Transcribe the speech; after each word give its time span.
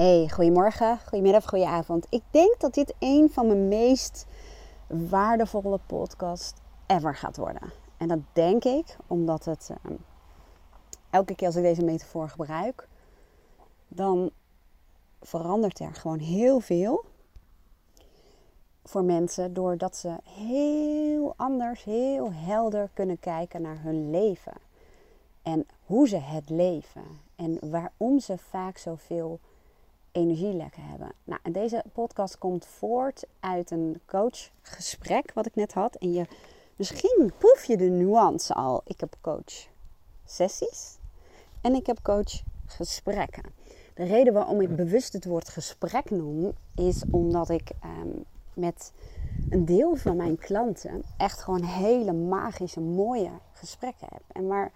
Hey, 0.00 0.28
goedemorgen, 0.28 0.98
goedemiddag, 0.98 1.48
goedenavond. 1.48 2.06
Ik 2.10 2.22
denk 2.30 2.60
dat 2.60 2.74
dit 2.74 2.94
een 2.98 3.30
van 3.32 3.46
mijn 3.46 3.68
meest 3.68 4.26
waardevolle 4.86 5.80
podcasts 5.86 6.60
ever 6.86 7.16
gaat 7.16 7.36
worden. 7.36 7.72
En 7.96 8.08
dat 8.08 8.18
denk 8.32 8.64
ik 8.64 8.96
omdat 9.06 9.44
het 9.44 9.70
ehm, 9.84 9.94
elke 11.10 11.34
keer 11.34 11.46
als 11.46 11.56
ik 11.56 11.62
deze 11.62 11.84
metafoor 11.84 12.28
gebruik, 12.28 12.88
dan 13.88 14.30
verandert 15.20 15.78
er 15.78 15.94
gewoon 15.94 16.18
heel 16.18 16.60
veel 16.60 17.04
voor 18.84 19.04
mensen 19.04 19.54
doordat 19.54 19.96
ze 19.96 20.16
heel 20.24 21.34
anders, 21.36 21.84
heel 21.84 22.32
helder 22.32 22.90
kunnen 22.94 23.18
kijken 23.18 23.62
naar 23.62 23.82
hun 23.82 24.10
leven. 24.10 24.54
En 25.42 25.66
hoe 25.86 26.08
ze 26.08 26.16
het 26.16 26.50
leven. 26.50 27.04
En 27.36 27.70
waarom 27.70 28.20
ze 28.20 28.38
vaak 28.38 28.78
zoveel 28.78 29.40
energielekken 30.12 30.82
hebben. 30.82 31.12
Nou, 31.24 31.40
en 31.42 31.52
deze 31.52 31.84
podcast 31.92 32.38
komt 32.38 32.66
voort 32.66 33.24
uit 33.40 33.70
een 33.70 34.00
coachgesprek 34.06 35.32
wat 35.34 35.46
ik 35.46 35.54
net 35.54 35.72
had. 35.72 35.94
En 35.94 36.12
je, 36.12 36.26
misschien 36.76 37.32
proef 37.38 37.64
je 37.64 37.76
de 37.76 37.88
nuance 37.88 38.54
al. 38.54 38.80
Ik 38.84 39.00
heb 39.00 39.16
coach 39.20 39.68
sessies 40.24 40.98
en 41.60 41.74
ik 41.74 41.86
heb 41.86 41.98
coach 42.02 42.42
gesprekken. 42.66 43.44
De 43.94 44.04
reden 44.04 44.32
waarom 44.32 44.60
ik 44.60 44.76
bewust 44.76 45.12
het 45.12 45.24
woord 45.24 45.48
gesprek 45.48 46.10
noem, 46.10 46.52
is 46.74 47.02
omdat 47.10 47.48
ik 47.48 47.70
ehm, 47.80 48.08
met 48.54 48.92
een 49.50 49.64
deel 49.64 49.96
van 49.96 50.16
mijn 50.16 50.38
klanten 50.38 51.02
echt 51.16 51.42
gewoon 51.42 51.64
hele 51.64 52.12
magische, 52.12 52.80
mooie 52.80 53.30
gesprekken 53.52 54.06
heb. 54.10 54.22
En 54.32 54.46
waar 54.46 54.72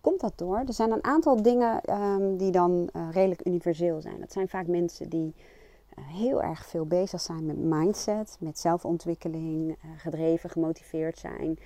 komt 0.00 0.20
dat 0.20 0.32
door? 0.36 0.62
Er 0.66 0.72
zijn 0.72 0.90
een 0.90 1.04
aantal 1.04 1.42
dingen 1.42 1.80
ehm, 1.80 2.36
die 2.36 2.50
dan 2.50 2.88
uh, 2.92 3.08
redelijk 3.10 3.46
universeel 3.46 4.00
zijn. 4.00 4.20
Dat 4.20 4.32
zijn 4.32 4.48
vaak 4.48 4.66
mensen 4.66 5.08
die 5.08 5.34
uh, 5.98 6.04
heel 6.06 6.42
erg 6.42 6.66
veel 6.66 6.86
bezig 6.86 7.20
zijn 7.20 7.46
met 7.46 7.58
mindset, 7.58 8.36
met 8.40 8.58
zelfontwikkeling, 8.58 9.68
uh, 9.68 9.90
gedreven, 9.96 10.50
gemotiveerd 10.50 11.18
zijn. 11.18 11.58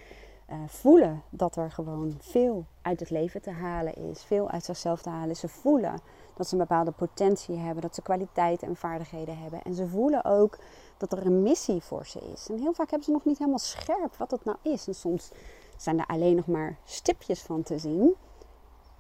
voelen 0.67 1.23
dat 1.31 1.57
er 1.57 1.71
gewoon 1.71 2.15
veel 2.19 2.65
uit 2.83 3.01
het 3.01 3.11
leven 3.11 3.43
te 3.43 3.51
halen 3.51 3.95
is, 3.95 4.23
veel 4.23 4.51
uit 4.51 4.65
zichzelf 4.65 5.03
te 5.03 5.09
halen. 5.09 5.37
Ze 5.37 5.49
voelen 5.49 6.01
dat 6.35 6.47
ze 6.49 6.53
een 6.53 6.61
bepaalde 6.61 6.91
potentie 6.91 7.57
hebben, 7.57 7.83
dat 7.83 7.95
ze 7.95 8.03
kwaliteiten 8.03 8.69
en 8.69 8.77
vaardigheden 8.77 9.39
hebben. 9.39 9.63
En 9.63 9.75
ze 9.75 9.87
voelen 9.87 10.25
ook 10.25 10.59
dat 10.97 11.13
er 11.13 11.27
een 11.27 11.43
missie 11.43 11.81
voor 11.83 12.07
ze 12.07 12.21
is. 12.33 12.49
En 12.49 12.59
heel 12.59 12.73
vaak 12.73 12.91
hebben 12.91 13.05
ze 13.05 13.13
nog 13.13 13.25
niet 13.25 13.39
helemaal 13.39 13.59
scherp 13.59 14.17
wat 14.17 14.31
dat 14.31 14.45
nou 14.45 14.57
is. 14.63 14.87
En 14.87 14.95
soms 14.95 15.31
zijn 15.77 15.99
er 15.99 16.07
alleen 16.07 16.37
nog 16.37 16.47
maar 16.47 16.79
stipjes 16.85 17.43
van 17.43 17.63
te 17.63 17.79
zien. 17.79 18.15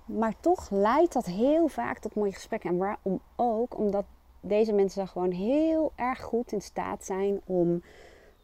Maar 0.04 0.34
toch 0.40 0.70
leidt 0.70 1.12
dat 1.12 1.26
heel 1.26 1.68
vaak 1.68 1.98
tot 1.98 2.14
mooie 2.14 2.32
gesprekken. 2.32 2.70
En 2.70 2.76
waarom 2.76 3.20
ook? 3.36 3.78
Omdat 3.78 4.04
deze 4.40 4.72
mensen 4.72 5.08
gewoon 5.08 5.30
heel 5.30 5.92
erg 5.96 6.20
goed 6.22 6.52
in 6.52 6.62
staat 6.62 7.04
zijn 7.04 7.40
om 7.44 7.82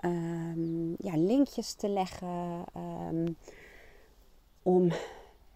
um, 0.00 0.94
ja, 0.98 1.16
linkjes 1.16 1.74
te 1.74 1.88
leggen. 1.88 2.64
Um, 3.10 3.36
om, 4.62 4.88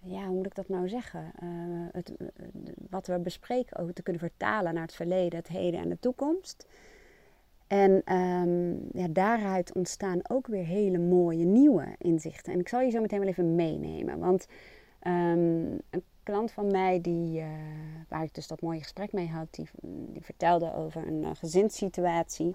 ja, 0.01 0.27
hoe 0.27 0.37
moet 0.37 0.47
ik 0.47 0.55
dat 0.55 0.69
nou 0.69 0.89
zeggen? 0.89 1.33
Uh, 1.43 1.87
het, 1.93 2.13
wat 2.91 3.07
we 3.07 3.19
bespreken 3.19 3.77
ook 3.77 3.93
te 3.93 4.03
kunnen 4.03 4.23
vertalen 4.23 4.75
naar 4.75 4.83
het 4.83 4.95
verleden, 4.95 5.39
het 5.39 5.49
heden 5.49 5.81
en 5.81 5.89
de 5.89 5.99
toekomst. 6.01 6.67
En 7.75 8.17
um, 8.17 8.89
ja, 8.93 9.07
daaruit 9.09 9.73
ontstaan 9.73 10.21
ook 10.29 10.47
weer 10.47 10.65
hele 10.65 10.99
mooie 10.99 11.45
nieuwe 11.45 11.87
inzichten. 11.99 12.53
En 12.53 12.61
ik 12.61 12.69
zal 12.69 12.81
je 12.81 12.91
zo 12.91 13.01
meteen 13.01 13.19
wel 13.19 13.29
even 13.29 13.55
meenemen. 13.55 14.19
Want 14.19 14.47
um, 15.07 15.81
een 15.91 16.03
klant 16.23 16.53
van 16.53 16.71
mij, 16.71 17.01
die, 17.01 17.41
uh, 17.41 17.47
waar 18.09 18.23
ik 18.23 18.35
dus 18.35 18.47
dat 18.47 18.61
mooie 18.61 18.79
gesprek 18.79 19.13
mee 19.13 19.29
had, 19.29 19.47
die, 19.51 19.69
vertelde 20.21 20.75
over 20.75 21.07
een 21.07 21.23
uh, 21.23 21.31
gezinssituatie. 21.35 22.55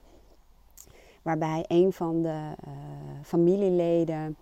Waarbij 1.21 1.65
een 1.67 1.93
van 1.93 2.21
de 2.21 2.55
uh, 2.67 2.73
familieleden 3.23 4.37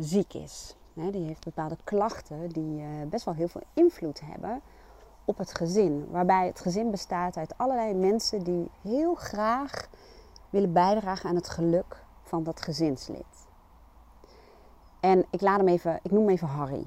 ziek 0.00 0.34
is. 0.34 0.76
Die 0.94 1.26
heeft 1.26 1.44
bepaalde 1.44 1.76
klachten 1.84 2.48
die 2.48 2.82
best 3.08 3.24
wel 3.24 3.34
heel 3.34 3.48
veel 3.48 3.62
invloed 3.74 4.20
hebben 4.20 4.62
op 5.26 5.38
het 5.38 5.54
gezin. 5.54 6.06
Waarbij 6.10 6.46
het 6.46 6.60
gezin 6.60 6.90
bestaat 6.90 7.36
uit 7.36 7.58
allerlei 7.58 7.94
mensen 7.94 8.42
die 8.42 8.70
heel 8.82 9.14
graag 9.14 9.88
willen 10.50 10.72
bijdragen 10.72 11.28
aan 11.28 11.36
het 11.36 11.48
geluk 11.48 12.04
van 12.22 12.42
dat 12.42 12.62
gezinslid. 12.62 13.46
En 15.00 15.24
ik 15.30 15.40
laat 15.40 15.58
hem 15.58 15.68
even, 15.68 15.98
ik 16.02 16.10
noem 16.10 16.22
hem 16.22 16.30
even 16.32 16.48
Harry. 16.48 16.86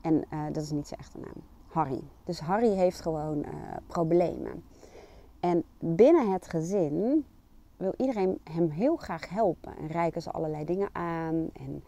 En 0.00 0.14
uh, 0.14 0.44
dat 0.52 0.62
is 0.62 0.70
niet 0.70 0.88
zijn 0.88 1.00
echte 1.00 1.18
naam. 1.18 1.42
Harry. 1.66 2.02
Dus 2.24 2.40
Harry 2.40 2.74
heeft 2.74 3.00
gewoon 3.00 3.38
uh, 3.38 3.52
problemen. 3.86 4.64
En 5.40 5.64
binnen 5.78 6.32
het 6.32 6.48
gezin 6.48 7.26
wil 7.76 7.94
iedereen 7.96 8.40
hem 8.50 8.70
heel 8.70 8.96
graag 8.96 9.28
helpen. 9.28 9.76
En 9.76 9.86
reiken 9.86 10.22
ze 10.22 10.30
allerlei 10.30 10.64
dingen 10.64 10.88
aan. 10.92 11.48
En 11.52 11.84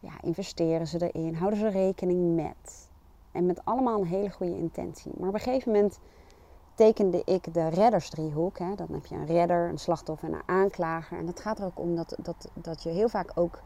ja, 0.00 0.12
investeren 0.20 0.86
ze 0.86 1.10
erin. 1.10 1.34
Houden 1.34 1.58
ze 1.58 1.68
rekening 1.68 2.34
met. 2.34 2.90
En 3.32 3.46
met 3.46 3.64
allemaal 3.64 4.00
een 4.00 4.06
hele 4.06 4.30
goede 4.30 4.56
intentie. 4.56 5.12
Maar 5.18 5.28
op 5.28 5.34
een 5.34 5.40
gegeven 5.40 5.72
moment 5.72 5.98
tekende 6.74 7.22
ik 7.24 7.54
de 7.54 7.68
reddersdriehoek. 7.68 8.58
Hè. 8.58 8.74
Dan 8.74 8.88
heb 8.90 9.06
je 9.06 9.14
een 9.14 9.26
redder, 9.26 9.68
een 9.68 9.78
slachtoffer 9.78 10.28
en 10.28 10.34
een 10.34 10.48
aanklager. 10.48 11.18
En 11.18 11.26
het 11.26 11.40
gaat 11.40 11.58
er 11.58 11.64
ook 11.64 11.78
om 11.78 11.96
dat, 11.96 12.16
dat, 12.22 12.50
dat 12.54 12.82
je 12.82 12.88
heel 12.88 13.08
vaak 13.08 13.32
ook 13.34 13.60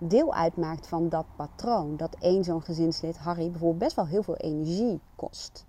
deel 0.00 0.34
uitmaakt 0.34 0.88
van 0.88 1.08
dat 1.08 1.26
patroon. 1.36 1.96
Dat 1.96 2.16
één 2.20 2.44
zo'n 2.44 2.62
gezinslid, 2.62 3.18
Harry, 3.18 3.50
bijvoorbeeld 3.50 3.78
best 3.78 3.96
wel 3.96 4.06
heel 4.06 4.22
veel 4.22 4.36
energie 4.36 5.00
kost. 5.16 5.66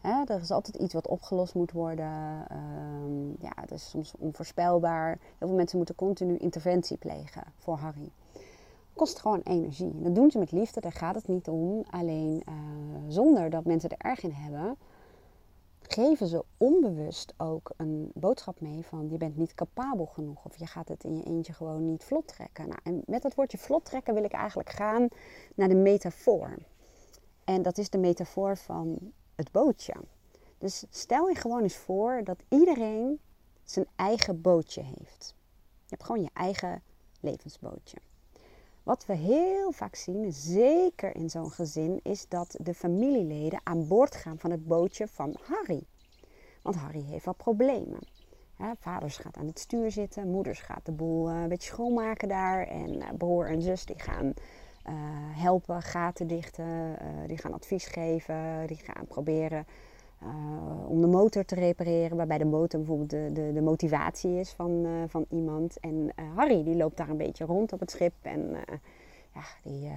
Hè, 0.00 0.24
er 0.24 0.40
is 0.40 0.50
altijd 0.50 0.76
iets 0.76 0.94
wat 0.94 1.08
opgelost 1.08 1.54
moet 1.54 1.72
worden. 1.72 2.46
Um, 2.52 3.36
ja, 3.40 3.52
het 3.54 3.70
is 3.70 3.90
soms 3.90 4.14
onvoorspelbaar. 4.18 5.18
Heel 5.38 5.48
veel 5.48 5.56
mensen 5.56 5.76
moeten 5.76 5.94
continu 5.94 6.36
interventie 6.36 6.96
plegen 6.96 7.42
voor 7.58 7.76
Harry 7.76 8.10
kost 8.94 9.20
gewoon 9.20 9.40
energie. 9.40 9.92
En 9.92 10.02
dat 10.02 10.14
doen 10.14 10.30
ze 10.30 10.38
met 10.38 10.52
liefde, 10.52 10.80
daar 10.80 10.92
gaat 10.92 11.14
het 11.14 11.28
niet 11.28 11.48
om. 11.48 11.84
Alleen 11.90 12.42
uh, 12.48 12.54
zonder 13.08 13.50
dat 13.50 13.64
mensen 13.64 13.90
er 13.90 14.10
erg 14.10 14.22
in 14.22 14.32
hebben, 14.32 14.76
geven 15.82 16.26
ze 16.26 16.44
onbewust 16.56 17.34
ook 17.36 17.72
een 17.76 18.10
boodschap 18.14 18.60
mee 18.60 18.84
van 18.86 19.08
je 19.10 19.16
bent 19.16 19.36
niet 19.36 19.54
capabel 19.54 20.06
genoeg 20.06 20.44
of 20.44 20.56
je 20.56 20.66
gaat 20.66 20.88
het 20.88 21.04
in 21.04 21.16
je 21.16 21.22
eentje 21.22 21.52
gewoon 21.52 21.86
niet 21.86 22.04
vlot 22.04 22.26
trekken. 22.28 22.68
Nou, 22.68 22.80
en 22.82 23.02
met 23.06 23.22
dat 23.22 23.34
woordje 23.34 23.58
vlot 23.58 23.84
trekken 23.84 24.14
wil 24.14 24.24
ik 24.24 24.32
eigenlijk 24.32 24.70
gaan 24.70 25.08
naar 25.54 25.68
de 25.68 25.74
metafoor. 25.74 26.58
En 27.44 27.62
dat 27.62 27.78
is 27.78 27.90
de 27.90 27.98
metafoor 27.98 28.56
van 28.56 29.12
het 29.34 29.52
bootje. 29.52 29.94
Dus 30.58 30.84
stel 30.90 31.28
je 31.28 31.34
gewoon 31.34 31.62
eens 31.62 31.76
voor 31.76 32.20
dat 32.24 32.42
iedereen 32.48 33.20
zijn 33.64 33.86
eigen 33.96 34.40
bootje 34.40 34.82
heeft. 34.82 35.34
Je 35.58 35.96
hebt 35.96 36.04
gewoon 36.04 36.22
je 36.22 36.30
eigen 36.32 36.82
levensbootje. 37.20 37.96
Wat 38.90 39.06
we 39.06 39.14
heel 39.14 39.72
vaak 39.72 39.94
zien, 39.94 40.32
zeker 40.32 41.14
in 41.14 41.30
zo'n 41.30 41.50
gezin, 41.50 42.00
is 42.02 42.28
dat 42.28 42.56
de 42.60 42.74
familieleden 42.74 43.60
aan 43.62 43.88
boord 43.88 44.14
gaan 44.14 44.38
van 44.38 44.50
het 44.50 44.66
bootje 44.66 45.08
van 45.08 45.36
Harry. 45.42 45.82
Want 46.62 46.76
Harry 46.76 47.04
heeft 47.04 47.24
wat 47.24 47.36
problemen. 47.36 47.98
vaders 48.78 49.16
gaat 49.16 49.36
aan 49.36 49.46
het 49.46 49.58
stuur 49.58 49.90
zitten, 49.90 50.30
moeders 50.30 50.60
gaat 50.60 50.86
de 50.86 50.92
boel 50.92 51.28
eh, 51.28 51.40
een 51.40 51.48
beetje 51.48 51.72
schoonmaken 51.72 52.28
daar. 52.28 52.66
En 52.66 53.00
eh, 53.00 53.08
broer 53.18 53.48
en 53.48 53.62
zus 53.62 53.84
die 53.84 53.98
gaan 53.98 54.26
uh, 54.26 54.32
helpen, 55.42 55.82
gaten 55.82 56.26
dichten, 56.26 56.98
die 57.26 57.38
gaan 57.38 57.54
advies 57.54 57.86
geven, 57.86 58.66
die 58.66 58.80
gaan 58.84 59.06
proberen 59.06 59.66
om 60.86 61.00
de 61.00 61.06
motor 61.06 61.44
te 61.44 61.54
repareren, 61.54 62.16
waarbij 62.16 62.38
de 62.38 62.44
motor 62.44 62.80
bijvoorbeeld 62.80 63.10
de, 63.10 63.30
de, 63.32 63.52
de 63.52 63.60
motivatie 63.60 64.38
is 64.38 64.52
van, 64.52 64.70
uh, 64.70 65.02
van 65.06 65.26
iemand. 65.28 65.80
En 65.80 65.94
uh, 65.94 66.36
Harry 66.36 66.64
die 66.64 66.76
loopt 66.76 66.96
daar 66.96 67.08
een 67.08 67.16
beetje 67.16 67.44
rond 67.44 67.72
op 67.72 67.80
het 67.80 67.90
schip 67.90 68.12
en 68.22 68.56
ja, 69.34 69.42
die 69.62 69.90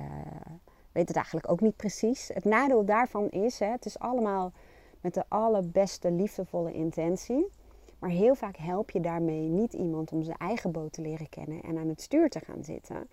weet 0.91 1.07
het 1.07 1.15
eigenlijk 1.15 1.51
ook 1.51 1.61
niet 1.61 1.75
precies. 1.75 2.29
Het 2.33 2.43
nadeel 2.43 2.85
daarvan 2.85 3.29
is, 3.29 3.59
hè, 3.59 3.67
het 3.67 3.85
is 3.85 3.99
allemaal 3.99 4.51
met 5.01 5.13
de 5.13 5.23
allerbeste 5.27 6.11
liefdevolle 6.11 6.73
intentie. 6.73 7.47
Maar 7.99 8.11
heel 8.11 8.35
vaak 8.35 8.57
help 8.57 8.91
je 8.91 8.99
daarmee 8.99 9.47
niet 9.47 9.73
iemand 9.73 10.11
om 10.11 10.23
zijn 10.23 10.37
eigen 10.37 10.71
boot 10.71 10.93
te 10.93 11.01
leren 11.01 11.29
kennen 11.29 11.61
en 11.61 11.77
aan 11.77 11.87
het 11.87 12.01
stuur 12.01 12.29
te 12.29 12.39
gaan 12.39 12.63
zitten. 12.63 13.07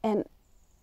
En 0.00 0.24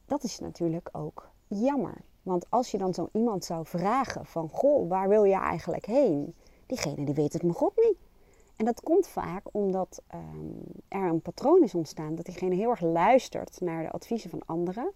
dat 0.05 0.23
is 0.23 0.39
natuurlijk 0.39 0.89
ook 0.91 1.29
jammer. 1.47 2.01
Want 2.27 2.45
als 2.49 2.71
je 2.71 2.77
dan 2.77 2.93
zo 2.93 3.09
iemand 3.11 3.45
zou 3.45 3.65
vragen 3.65 4.25
van, 4.25 4.49
goh, 4.49 4.89
waar 4.89 5.09
wil 5.09 5.23
je 5.23 5.35
eigenlijk 5.35 5.85
heen? 5.85 6.35
Diegene 6.65 7.05
die 7.05 7.13
weet 7.13 7.33
het 7.33 7.41
mijn 7.41 7.53
god 7.53 7.75
niet. 7.75 7.97
En 8.55 8.65
dat 8.65 8.81
komt 8.81 9.07
vaak 9.07 9.43
omdat 9.51 10.01
um, 10.13 10.61
er 10.87 11.09
een 11.09 11.21
patroon 11.21 11.63
is 11.63 11.75
ontstaan 11.75 12.15
dat 12.15 12.25
diegene 12.25 12.55
heel 12.55 12.69
erg 12.69 12.81
luistert 12.81 13.61
naar 13.61 13.83
de 13.83 13.91
adviezen 13.91 14.29
van 14.29 14.41
anderen. 14.45 14.91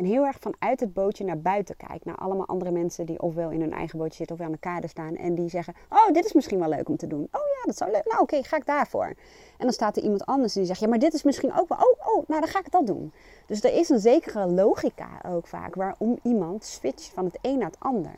En 0.00 0.06
heel 0.06 0.26
erg 0.26 0.38
vanuit 0.38 0.80
het 0.80 0.92
bootje 0.92 1.24
naar 1.24 1.40
buiten 1.40 1.76
kijkt. 1.76 2.04
Naar 2.04 2.16
allemaal 2.16 2.46
andere 2.46 2.70
mensen 2.70 3.06
die 3.06 3.22
ofwel 3.22 3.50
in 3.50 3.60
hun 3.60 3.72
eigen 3.72 3.98
bootje 3.98 4.16
zitten 4.16 4.36
of 4.36 4.42
aan 4.42 4.52
de 4.52 4.58
kade 4.58 4.88
staan. 4.88 5.16
En 5.16 5.34
die 5.34 5.48
zeggen, 5.48 5.74
oh, 5.88 6.12
dit 6.12 6.24
is 6.24 6.32
misschien 6.32 6.58
wel 6.58 6.68
leuk 6.68 6.88
om 6.88 6.96
te 6.96 7.06
doen. 7.06 7.22
Oh 7.22 7.40
ja, 7.56 7.62
dat 7.64 7.76
zou 7.76 7.90
leuk. 7.90 8.04
Nou 8.04 8.22
oké, 8.22 8.42
ga 8.42 8.56
ik 8.56 8.66
daarvoor. 8.66 9.06
En 9.06 9.16
dan 9.58 9.72
staat 9.72 9.96
er 9.96 10.02
iemand 10.02 10.26
anders 10.26 10.52
die 10.52 10.64
zegt, 10.64 10.80
ja, 10.80 10.88
maar 10.88 10.98
dit 10.98 11.12
is 11.12 11.22
misschien 11.22 11.52
ook 11.58 11.68
wel. 11.68 11.78
Oh, 11.78 12.14
oh, 12.14 12.28
nou 12.28 12.40
dan 12.40 12.50
ga 12.50 12.58
ik 12.58 12.70
dat 12.70 12.86
doen. 12.86 13.12
Dus 13.46 13.62
er 13.62 13.74
is 13.74 13.88
een 13.88 13.98
zekere 13.98 14.46
logica 14.46 15.20
ook 15.28 15.46
vaak 15.46 15.74
waarom 15.74 16.18
iemand 16.22 16.64
switcht 16.64 17.12
van 17.14 17.24
het 17.24 17.38
een 17.40 17.58
naar 17.58 17.70
het 17.70 17.80
ander. 17.80 18.14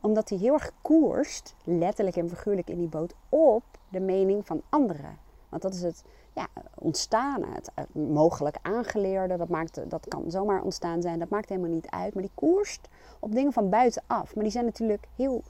Omdat 0.00 0.28
hij 0.28 0.38
heel 0.38 0.52
erg 0.52 0.72
koerst, 0.82 1.54
letterlijk 1.64 2.16
en 2.16 2.28
figuurlijk 2.28 2.70
in 2.70 2.78
die 2.78 2.88
boot, 2.88 3.14
op 3.28 3.64
de 3.88 4.00
mening 4.00 4.46
van 4.46 4.62
anderen. 4.68 5.18
Want 5.48 5.62
dat 5.62 5.74
is 5.74 5.82
het 5.82 6.04
ja, 6.34 6.48
ontstaan, 6.74 7.42
het, 7.44 7.70
mogelijk 7.92 8.58
aangeleerde, 8.62 9.36
dat, 9.36 9.48
maakt, 9.48 9.90
dat 9.90 10.08
kan 10.08 10.30
zomaar 10.30 10.62
ontstaan 10.62 11.02
zijn, 11.02 11.18
dat 11.18 11.28
maakt 11.28 11.48
helemaal 11.48 11.70
niet 11.70 11.90
uit. 11.90 12.14
Maar 12.14 12.22
die 12.22 12.32
koerst 12.34 12.88
op 13.18 13.32
dingen 13.32 13.52
van 13.52 13.68
buitenaf. 13.68 14.34
Maar 14.34 14.44
die 14.44 14.52
zijn 14.52 14.64
natuurlijk 14.64 15.06
heel 15.16 15.42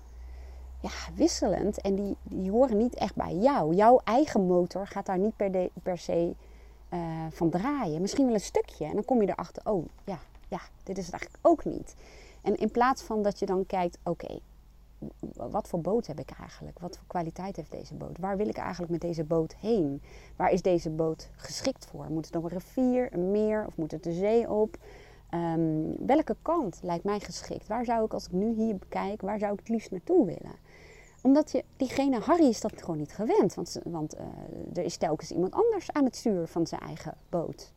ja, 0.80 0.90
wisselend 1.14 1.80
en 1.80 1.94
die, 1.94 2.16
die 2.22 2.50
horen 2.50 2.76
niet 2.76 2.94
echt 2.94 3.14
bij 3.14 3.34
jou. 3.34 3.74
Jouw 3.74 4.00
eigen 4.04 4.46
motor 4.46 4.86
gaat 4.86 5.06
daar 5.06 5.18
niet 5.18 5.36
per, 5.36 5.68
per 5.82 5.98
se 5.98 6.34
uh, 6.90 7.00
van 7.30 7.50
draaien. 7.50 8.00
Misschien 8.00 8.24
wel 8.24 8.34
een 8.34 8.40
stukje. 8.40 8.84
En 8.84 8.94
dan 8.94 9.04
kom 9.04 9.22
je 9.22 9.28
erachter, 9.28 9.62
oh 9.72 9.86
ja, 10.04 10.18
ja, 10.48 10.60
dit 10.82 10.98
is 10.98 11.04
het 11.06 11.14
eigenlijk 11.14 11.46
ook 11.46 11.64
niet. 11.64 11.94
En 12.42 12.56
in 12.56 12.70
plaats 12.70 13.02
van 13.02 13.22
dat 13.22 13.38
je 13.38 13.46
dan 13.46 13.66
kijkt, 13.66 13.98
oké, 14.04 14.38
wat 15.34 15.68
voor 15.68 15.80
boot 15.80 16.06
heb 16.06 16.18
ik 16.18 16.30
eigenlijk? 16.38 16.78
Wat 16.78 16.96
voor 16.96 17.06
kwaliteit 17.06 17.56
heeft 17.56 17.70
deze 17.70 17.94
boot? 17.94 18.18
Waar 18.18 18.36
wil 18.36 18.48
ik 18.48 18.56
eigenlijk 18.56 18.92
met 18.92 19.00
deze 19.00 19.24
boot 19.24 19.54
heen? 19.54 20.02
Waar 20.36 20.50
is 20.50 20.62
deze 20.62 20.90
boot 20.90 21.30
geschikt 21.36 21.86
voor? 21.86 22.10
Moet 22.10 22.26
het 22.26 22.36
op 22.36 22.44
een 22.44 22.50
rivier, 22.50 23.12
een 23.12 23.30
meer 23.30 23.66
of 23.66 23.76
moet 23.76 23.90
het 23.90 24.02
de 24.02 24.12
zee 24.12 24.50
op? 24.50 24.76
Um, 25.34 26.06
welke 26.06 26.36
kant 26.42 26.78
lijkt 26.82 27.04
mij 27.04 27.20
geschikt? 27.20 27.66
Waar 27.66 27.84
zou 27.84 28.04
ik, 28.04 28.12
als 28.12 28.26
ik 28.26 28.32
nu 28.32 28.52
hier 28.52 28.76
bekijk, 28.76 29.20
waar 29.20 29.38
zou 29.38 29.52
ik 29.52 29.58
het 29.58 29.68
liefst 29.68 29.90
naartoe 29.90 30.26
willen? 30.26 30.54
Omdat 31.22 31.52
je, 31.52 31.64
diegene, 31.76 32.20
Harry 32.20 32.46
is 32.46 32.60
dat 32.60 32.82
gewoon 32.82 32.98
niet 32.98 33.12
gewend. 33.12 33.54
Want, 33.54 33.80
want 33.84 34.14
uh, 34.14 34.20
er 34.74 34.84
is 34.84 34.96
telkens 34.96 35.30
iemand 35.30 35.52
anders 35.52 35.92
aan 35.92 36.04
het 36.04 36.16
stuur 36.16 36.46
van 36.46 36.66
zijn 36.66 36.80
eigen 36.80 37.14
boot. 37.28 37.72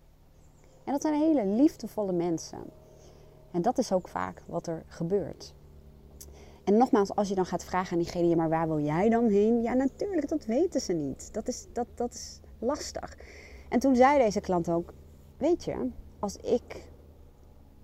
En 0.84 0.92
dat 0.92 1.02
zijn 1.02 1.14
hele 1.14 1.46
liefdevolle 1.46 2.12
mensen. 2.12 2.64
En 3.52 3.62
dat 3.62 3.78
is 3.78 3.92
ook 3.92 4.08
vaak 4.08 4.44
wat 4.46 4.68
er 4.68 4.84
gebeurt. 4.88 5.54
En 6.64 6.78
nogmaals, 6.78 7.16
als 7.16 7.30
je 7.30 7.36
dan 7.36 7.46
gaat 7.46 7.64
vragen 7.64 7.92
aan 7.92 8.04
diegene, 8.04 8.36
maar 8.36 8.50
waar 8.50 8.68
wil 8.68 8.80
jij 8.80 9.10
dan 9.10 9.30
heen? 9.30 9.62
Ja, 9.62 9.74
natuurlijk, 9.74 10.30
dat 10.30 10.46
weten 10.46 10.82
ze 10.82 10.94
niet. 10.94 11.34
Dat 11.34 11.48
is, 11.48 11.68
dat, 11.74 11.88
dat 11.96 12.14
is 12.14 12.40
lastig. 12.60 13.18
En 13.70 13.80
toen 13.80 13.96
zei 13.96 14.24
deze 14.24 14.42
klant 14.42 14.70
ook, 14.70 14.94
weet 15.38 15.64
je, 15.64 15.90
als 16.20 16.36
ik 16.36 16.92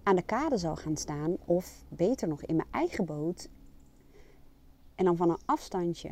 aan 0.04 0.16
de 0.16 0.22
kade 0.22 0.58
zou 0.58 0.78
gaan 0.78 0.98
staan, 0.98 1.38
of 1.46 1.84
beter 1.90 2.28
nog 2.28 2.42
in 2.42 2.56
mijn 2.56 2.68
eigen 2.72 3.06
boot, 3.06 3.50
en 4.96 5.06
dan 5.06 5.18
van 5.18 5.30
een 5.30 5.42
afstandje 5.46 6.12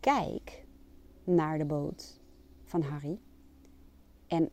kijk 0.00 0.64
naar 1.24 1.58
de 1.58 1.64
boot 1.64 2.20
van 2.64 2.82
Harry, 2.82 3.18
en 4.26 4.50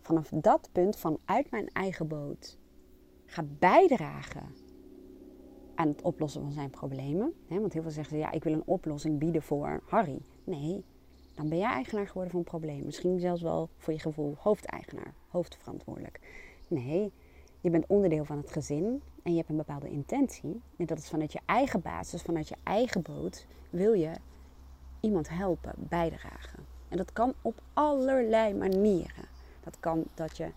vanaf 0.00 0.28
dat 0.34 0.68
punt 0.72 0.96
vanuit 0.96 1.50
mijn 1.50 1.68
eigen 1.68 2.08
boot 2.08 2.58
ga 3.26 3.44
bijdragen 3.58 4.54
aan 5.76 5.88
het 5.88 6.02
oplossen 6.02 6.42
van 6.42 6.52
zijn 6.52 6.70
problemen. 6.70 7.34
Want 7.48 7.72
heel 7.72 7.82
veel 7.82 7.90
zeggen 7.90 8.18
ja, 8.18 8.30
ik 8.30 8.44
wil 8.44 8.52
een 8.52 8.66
oplossing 8.66 9.18
bieden 9.18 9.42
voor 9.42 9.82
Harry. 9.86 10.18
Nee, 10.44 10.84
dan 11.34 11.48
ben 11.48 11.58
jij 11.58 11.70
eigenaar 11.70 12.06
geworden 12.06 12.30
van 12.30 12.40
het 12.40 12.48
probleem. 12.48 12.84
Misschien 12.84 13.20
zelfs 13.20 13.42
wel 13.42 13.68
voor 13.76 13.92
je 13.92 13.98
gevoel 13.98 14.34
hoofdeigenaar, 14.38 15.14
hoofdverantwoordelijk. 15.28 16.20
Nee, 16.68 17.12
je 17.60 17.70
bent 17.70 17.86
onderdeel 17.86 18.24
van 18.24 18.36
het 18.36 18.52
gezin 18.52 19.02
en 19.22 19.30
je 19.30 19.36
hebt 19.36 19.50
een 19.50 19.56
bepaalde 19.56 19.90
intentie. 19.90 20.60
En 20.76 20.86
dat 20.86 20.98
is 20.98 21.08
vanuit 21.08 21.32
je 21.32 21.40
eigen 21.46 21.80
basis, 21.80 22.22
vanuit 22.22 22.48
je 22.48 22.56
eigen 22.62 23.02
boot, 23.02 23.46
wil 23.70 23.92
je 23.92 24.10
iemand 25.00 25.28
helpen, 25.28 25.74
bijdragen. 25.76 26.66
En 26.88 26.96
dat 26.96 27.12
kan 27.12 27.34
op 27.42 27.62
allerlei 27.72 28.54
manieren. 28.54 29.24
Dat 29.64 29.80
kan 29.80 30.04
dat 30.14 30.36
je 30.36 30.50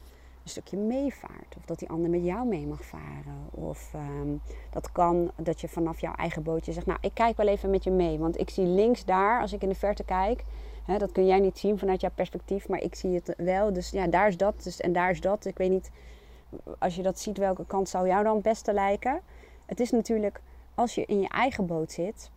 stukje 0.49 0.77
meevaart. 0.77 1.55
Of 1.57 1.65
dat 1.65 1.79
die 1.79 1.89
ander 1.89 2.09
met 2.09 2.23
jou 2.23 2.47
mee 2.47 2.67
mag 2.67 2.83
varen. 2.83 3.47
Of 3.51 3.93
ehm, 3.93 4.35
dat 4.69 4.91
kan 4.91 5.31
dat 5.35 5.61
je 5.61 5.67
vanaf 5.67 6.01
jouw 6.01 6.13
eigen 6.13 6.43
bootje 6.43 6.73
zegt, 6.73 6.85
nou 6.85 6.99
ik 7.01 7.13
kijk 7.13 7.37
wel 7.37 7.47
even 7.47 7.69
met 7.69 7.83
je 7.83 7.91
mee. 7.91 8.19
Want 8.19 8.39
ik 8.39 8.49
zie 8.49 8.65
links 8.65 9.05
daar, 9.05 9.41
als 9.41 9.53
ik 9.53 9.61
in 9.61 9.69
de 9.69 9.75
verte 9.75 10.03
kijk, 10.03 10.43
hè, 10.85 10.97
dat 10.97 11.11
kun 11.11 11.25
jij 11.25 11.39
niet 11.39 11.57
zien 11.57 11.77
vanuit 11.77 12.01
jouw 12.01 12.11
perspectief, 12.15 12.67
maar 12.67 12.81
ik 12.81 12.95
zie 12.95 13.13
het 13.13 13.33
wel. 13.37 13.73
Dus 13.73 13.89
ja, 13.89 14.07
daar 14.07 14.27
is 14.27 14.37
dat 14.37 14.63
dus, 14.63 14.81
en 14.81 14.93
daar 14.93 15.09
is 15.09 15.21
dat. 15.21 15.45
Ik 15.45 15.57
weet 15.57 15.69
niet, 15.69 15.91
als 16.79 16.95
je 16.95 17.01
dat 17.01 17.19
ziet, 17.19 17.37
welke 17.37 17.65
kant 17.65 17.89
zou 17.89 18.07
jou 18.07 18.23
dan 18.23 18.33
het 18.33 18.43
beste 18.43 18.73
lijken? 18.73 19.21
Het 19.65 19.79
is 19.79 19.91
natuurlijk, 19.91 20.41
als 20.75 20.95
je 20.95 21.05
in 21.05 21.19
je 21.19 21.29
eigen 21.29 21.65
boot 21.65 21.91
zit 21.91 22.31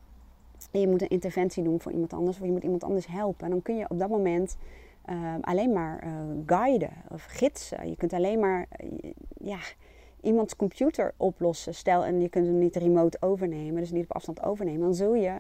en 0.71 0.81
je 0.81 0.89
moet 0.89 1.03
een 1.03 1.09
interventie 1.09 1.63
doen 1.63 1.81
voor 1.81 1.93
iemand 1.93 2.13
anders, 2.13 2.39
of 2.39 2.45
je 2.45 2.53
moet 2.53 2.63
iemand 2.63 2.85
anders 2.85 3.07
helpen, 3.07 3.51
dan 3.51 3.63
kun 3.63 3.77
je 3.77 3.89
op 3.89 3.99
dat 3.99 4.09
moment 4.09 4.57
Ehm, 5.05 5.41
alleen 5.41 5.73
maar 5.73 6.05
uh, 6.07 6.13
guiden 6.47 6.93
of 7.09 7.25
gidsen. 7.25 7.89
Je 7.89 7.97
kunt 7.97 8.13
alleen 8.13 8.39
maar 8.39 8.67
uh, 8.85 9.11
ja, 9.39 9.59
iemands 10.21 10.57
computer 10.57 11.15
oplossen. 11.17 11.75
Stel, 11.75 12.05
en 12.05 12.21
je 12.21 12.29
kunt 12.29 12.47
hem 12.47 12.59
niet 12.59 12.77
remote 12.77 13.17
overnemen, 13.21 13.81
dus 13.81 13.91
niet 13.91 14.05
op 14.05 14.15
afstand 14.15 14.43
overnemen. 14.43 14.81
Dan 14.81 14.95
zul 14.95 15.15
je 15.15 15.37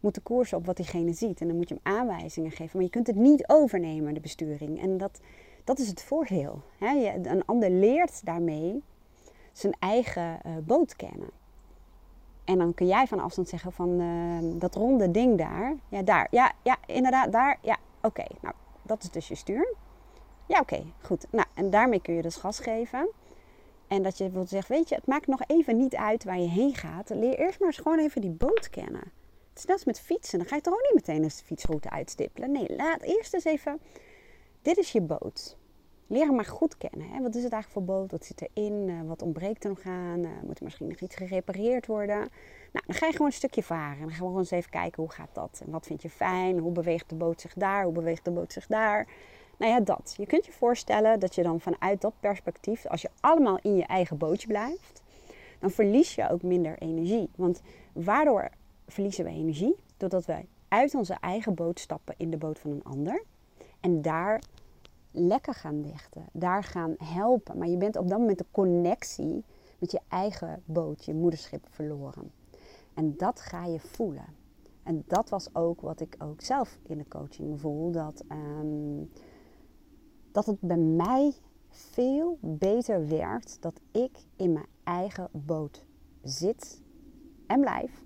moeten 0.00 0.22
koersen 0.22 0.58
op 0.58 0.66
wat 0.66 0.76
diegene 0.76 1.12
ziet. 1.12 1.40
En 1.40 1.46
dan 1.46 1.56
moet 1.56 1.68
je 1.68 1.78
hem 1.82 1.94
aanwijzingen 1.94 2.50
geven. 2.50 2.70
Maar 2.72 2.84
je 2.84 2.90
kunt 2.90 3.06
het 3.06 3.16
niet 3.16 3.48
overnemen, 3.48 4.14
de 4.14 4.20
besturing. 4.20 4.80
En 4.80 4.98
dat, 4.98 5.20
dat 5.64 5.78
is 5.78 5.88
het 5.88 6.02
voordeel. 6.02 6.62
Je, 6.78 7.20
een 7.22 7.44
ander 7.44 7.70
leert 7.70 8.24
daarmee 8.24 8.82
zijn 9.52 9.74
eigen 9.78 10.38
uh, 10.46 10.52
boot 10.64 10.96
kennen. 10.96 11.30
En 12.44 12.58
dan 12.58 12.74
kun 12.74 12.86
jij 12.86 13.06
van 13.06 13.20
afstand 13.20 13.48
zeggen 13.48 13.72
van 13.72 14.00
ehm, 14.00 14.58
dat 14.58 14.74
ronde 14.74 15.10
ding 15.10 15.38
daar. 15.38 15.76
Ja, 15.88 16.02
daar. 16.02 16.26
Ja, 16.30 16.52
ja 16.62 16.76
inderdaad, 16.86 17.32
daar. 17.32 17.58
Ja, 17.62 17.76
oké. 18.02 18.24
Nou, 18.40 18.54
dat 19.00 19.02
is 19.02 19.10
dus 19.10 19.28
je 19.28 19.34
stuur. 19.34 19.74
Ja, 20.46 20.60
oké, 20.60 20.82
goed. 21.00 21.26
Nou, 21.30 21.46
en 21.54 21.70
daarmee 21.70 22.00
kun 22.02 22.14
je 22.14 22.22
dus 22.22 22.36
gas 22.36 22.58
geven. 22.58 23.10
En 23.86 24.02
dat 24.02 24.18
je 24.18 24.24
bijvoorbeeld 24.24 24.48
zegt, 24.48 24.68
weet 24.68 24.88
je, 24.88 24.94
het 24.94 25.06
maakt 25.06 25.26
nog 25.26 25.40
even 25.46 25.76
niet 25.76 25.94
uit 25.94 26.24
waar 26.24 26.38
je 26.38 26.48
heen 26.48 26.74
gaat. 26.74 27.08
Leer 27.08 27.38
eerst 27.38 27.58
maar 27.58 27.68
eens 27.68 27.78
gewoon 27.78 27.98
even 27.98 28.20
die 28.20 28.30
boot 28.30 28.70
kennen. 28.70 29.12
Het 29.48 29.58
is 29.58 29.64
net 29.64 29.76
als 29.76 29.84
met 29.84 30.00
fietsen. 30.00 30.38
Dan 30.38 30.48
ga 30.48 30.56
je 30.56 30.62
toch 30.62 30.74
ook 30.74 30.82
niet 30.82 31.06
meteen 31.06 31.22
eens 31.22 31.38
de 31.38 31.44
fietsroute 31.44 31.90
uitstippelen. 31.90 32.52
Nee, 32.52 32.76
laat 32.76 33.02
eerst 33.02 33.34
eens 33.34 33.44
even... 33.44 33.80
Dit 34.62 34.76
is 34.76 34.92
je 34.92 35.00
boot. 35.00 35.56
Leer 36.12 36.34
maar 36.34 36.44
goed 36.44 36.76
kennen. 36.76 37.08
Hè? 37.08 37.22
Wat 37.22 37.34
is 37.34 37.42
het 37.42 37.52
eigenlijk 37.52 37.72
voor 37.86 37.96
boot? 37.96 38.10
Wat 38.10 38.24
zit 38.24 38.48
erin? 38.52 38.88
Uh, 38.88 39.00
wat 39.08 39.22
ontbreekt 39.22 39.64
er 39.64 39.70
nog 39.70 39.82
aan? 39.84 40.18
Uh, 40.18 40.30
moet 40.42 40.58
er 40.58 40.64
misschien 40.64 40.88
nog 40.88 41.00
iets 41.00 41.16
gerepareerd 41.16 41.86
worden? 41.86 42.18
Nou, 42.72 42.84
dan 42.86 42.94
ga 42.94 43.06
je 43.06 43.12
gewoon 43.12 43.26
een 43.26 43.32
stukje 43.32 43.62
varen. 43.62 43.98
Dan 43.98 44.08
gaan 44.08 44.18
we 44.18 44.24
gewoon 44.24 44.38
eens 44.38 44.50
even 44.50 44.70
kijken 44.70 45.02
hoe 45.02 45.12
gaat 45.12 45.28
dat? 45.32 45.62
En 45.64 45.70
wat 45.70 45.86
vind 45.86 46.02
je 46.02 46.10
fijn? 46.10 46.58
Hoe 46.58 46.72
beweegt 46.72 47.08
de 47.08 47.14
boot 47.14 47.40
zich 47.40 47.54
daar? 47.54 47.84
Hoe 47.84 47.92
beweegt 47.92 48.24
de 48.24 48.30
boot 48.30 48.52
zich 48.52 48.66
daar? 48.66 49.06
Nou 49.56 49.72
ja, 49.72 49.80
dat. 49.80 50.14
Je 50.16 50.26
kunt 50.26 50.46
je 50.46 50.52
voorstellen 50.52 51.20
dat 51.20 51.34
je 51.34 51.42
dan 51.42 51.60
vanuit 51.60 52.00
dat 52.00 52.12
perspectief, 52.20 52.86
als 52.86 53.02
je 53.02 53.10
allemaal 53.20 53.58
in 53.62 53.76
je 53.76 53.86
eigen 53.86 54.18
bootje 54.18 54.46
blijft, 54.46 55.02
dan 55.58 55.70
verlies 55.70 56.14
je 56.14 56.30
ook 56.30 56.42
minder 56.42 56.78
energie. 56.78 57.30
Want 57.36 57.62
waardoor 57.92 58.50
verliezen 58.86 59.24
we 59.24 59.30
energie? 59.30 59.76
Doordat 59.96 60.24
wij 60.24 60.46
uit 60.68 60.94
onze 60.94 61.16
eigen 61.20 61.54
boot 61.54 61.80
stappen 61.80 62.14
in 62.16 62.30
de 62.30 62.36
boot 62.36 62.58
van 62.58 62.70
een 62.70 62.84
ander. 62.84 63.22
En 63.80 64.02
daar 64.02 64.40
lekker 65.12 65.54
gaan 65.54 65.82
dichten, 65.82 66.26
daar 66.32 66.64
gaan 66.64 66.94
helpen. 66.98 67.58
Maar 67.58 67.68
je 67.68 67.76
bent 67.76 67.96
op 67.96 68.08
dat 68.08 68.18
moment 68.18 68.38
de 68.38 68.46
connectie 68.50 69.44
met 69.78 69.90
je 69.92 70.00
eigen 70.08 70.62
boot, 70.64 71.04
je 71.04 71.14
moederschip 71.14 71.66
verloren. 71.68 72.32
En 72.94 73.16
dat 73.16 73.40
ga 73.40 73.64
je 73.64 73.80
voelen. 73.80 74.26
En 74.82 75.04
dat 75.06 75.28
was 75.28 75.54
ook 75.54 75.80
wat 75.80 76.00
ik 76.00 76.16
ook 76.18 76.40
zelf 76.40 76.78
in 76.82 76.98
de 76.98 77.08
coaching 77.08 77.60
voel. 77.60 77.90
Dat, 77.90 78.24
um, 78.28 79.10
dat 80.32 80.46
het 80.46 80.60
bij 80.60 80.76
mij 80.76 81.32
veel 81.68 82.38
beter 82.40 83.08
werkt 83.08 83.56
dat 83.60 83.80
ik 83.92 84.18
in 84.36 84.52
mijn 84.52 84.66
eigen 84.84 85.28
boot 85.32 85.84
zit 86.22 86.82
en 87.46 87.60
blijf. 87.60 88.04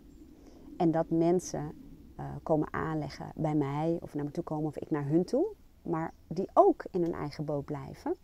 En 0.77 0.91
dat 0.91 1.11
mensen 1.11 1.73
uh, 2.21 2.27
komen 2.43 2.73
aanleggen 2.73 3.33
bij 3.35 3.55
mij 3.55 3.99
of 4.01 4.15
naar 4.15 4.25
me 4.25 4.31
toe 4.31 4.45
komen 4.45 4.67
of 4.67 4.77
ik 4.77 4.91
naar 4.91 5.07
hun 5.07 5.25
toe 5.25 5.47
maar 5.87 6.13
die 6.27 6.49
ook 6.55 6.85
in 6.91 7.03
hun 7.03 7.15
eigen 7.15 7.45
boot 7.45 7.65
blijven. 7.65 8.17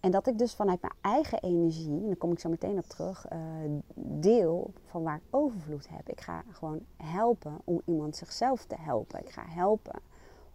En 0.00 0.10
dat 0.10 0.26
ik 0.26 0.38
dus 0.38 0.54
vanuit 0.54 0.80
mijn 0.80 0.94
eigen 1.00 1.42
energie, 1.42 2.00
en 2.00 2.06
daar 2.06 2.16
kom 2.16 2.32
ik 2.32 2.38
zo 2.38 2.48
meteen 2.48 2.78
op 2.78 2.86
terug, 2.86 3.26
uh, 3.32 3.38
deel 3.94 4.72
van 4.84 5.02
waar 5.02 5.16
ik 5.16 5.22
overvloed 5.30 5.88
heb. 5.88 6.08
Ik 6.08 6.20
ga 6.20 6.42
gewoon 6.50 6.80
helpen 6.96 7.58
om 7.64 7.80
iemand 7.84 8.16
zichzelf 8.16 8.64
te 8.64 8.76
helpen. 8.78 9.20
Ik 9.20 9.30
ga 9.30 9.42
helpen 9.46 10.00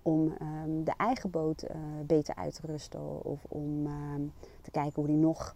om 0.01 0.34
um, 0.41 0.84
de 0.84 0.93
eigen 0.98 1.29
boot 1.29 1.63
uh, 1.63 1.70
beter 2.05 2.36
uit 2.36 2.55
te 2.55 2.67
rusten. 2.67 3.25
Of 3.25 3.46
om 3.48 3.86
uh, 3.86 3.93
te 4.62 4.72
kijken 4.72 4.93
hoe 4.96 5.08
die 5.08 5.15
nog 5.15 5.55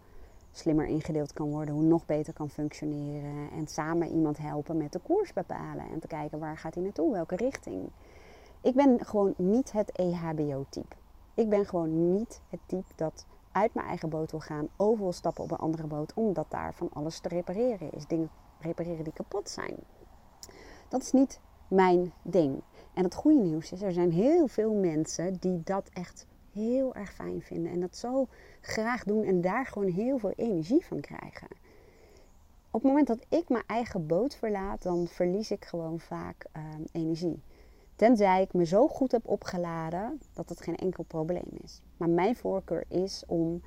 slimmer 0.52 0.86
ingedeeld 0.86 1.32
kan 1.32 1.50
worden, 1.50 1.74
hoe 1.74 1.84
nog 1.84 2.06
beter 2.06 2.32
kan 2.32 2.50
functioneren. 2.50 3.50
En 3.50 3.66
samen 3.66 4.08
iemand 4.08 4.38
helpen 4.38 4.76
met 4.76 4.92
de 4.92 4.98
koers 4.98 5.32
bepalen. 5.32 5.90
En 5.92 6.00
te 6.00 6.06
kijken 6.06 6.38
waar 6.38 6.58
gaat 6.58 6.74
hij 6.74 6.82
naartoe, 6.82 7.12
welke 7.12 7.36
richting. 7.36 7.90
Ik 8.60 8.74
ben 8.74 9.04
gewoon 9.04 9.34
niet 9.36 9.72
het 9.72 9.92
EHBO-type. 9.92 10.96
Ik 11.34 11.48
ben 11.48 11.66
gewoon 11.66 12.12
niet 12.12 12.40
het 12.48 12.60
type 12.66 12.92
dat 12.96 13.26
uit 13.52 13.74
mijn 13.74 13.86
eigen 13.86 14.08
boot 14.08 14.30
wil 14.30 14.40
gaan, 14.40 14.68
over 14.76 15.02
wil 15.02 15.12
stappen 15.12 15.44
op 15.44 15.50
een 15.50 15.56
andere 15.56 15.86
boot, 15.86 16.14
omdat 16.14 16.46
daar 16.48 16.74
van 16.74 16.88
alles 16.92 17.20
te 17.20 17.28
repareren 17.28 17.92
is. 17.92 18.06
Dingen 18.06 18.30
repareren 18.60 19.04
die 19.04 19.12
kapot 19.12 19.50
zijn. 19.50 19.76
Dat 20.88 21.02
is 21.02 21.12
niet 21.12 21.40
mijn 21.68 22.12
ding. 22.22 22.62
En 22.94 23.04
het 23.04 23.14
goede 23.14 23.38
nieuws 23.38 23.72
is, 23.72 23.82
er 23.82 23.92
zijn 23.92 24.12
heel 24.12 24.46
veel 24.46 24.74
mensen 24.74 25.36
die 25.40 25.60
dat 25.64 25.88
echt 25.92 26.26
heel 26.52 26.94
erg 26.94 27.12
fijn 27.12 27.42
vinden. 27.42 27.72
En 27.72 27.80
dat 27.80 27.96
zo 27.96 28.26
graag 28.60 29.04
doen 29.04 29.24
en 29.24 29.40
daar 29.40 29.66
gewoon 29.66 29.88
heel 29.88 30.18
veel 30.18 30.32
energie 30.36 30.84
van 30.84 31.00
krijgen. 31.00 31.48
op 32.70 32.82
het 32.82 32.90
moment 32.90 33.06
dat 33.06 33.26
ik 33.28 33.48
mijn 33.48 33.64
eigen 33.66 34.06
boot 34.06 34.36
verlaat, 34.36 34.82
dan 34.82 35.06
verlies 35.06 35.50
ik 35.50 35.64
gewoon 35.64 36.00
vaak 36.00 36.46
ehm, 36.52 36.82
energie. 36.92 37.42
Tenzij 37.96 38.42
ik 38.42 38.52
me 38.52 38.64
zo 38.64 38.88
goed 38.88 39.12
heb 39.12 39.28
opgeladen 39.28 40.20
dat 40.32 40.48
het 40.48 40.60
geen 40.60 40.76
enkel 40.76 41.04
probleem 41.04 41.48
is. 41.62 41.80
Maar 41.96 42.08
mijn 42.08 42.36
voorkeur 42.36 42.84
is 42.88 43.24
om 43.26 43.62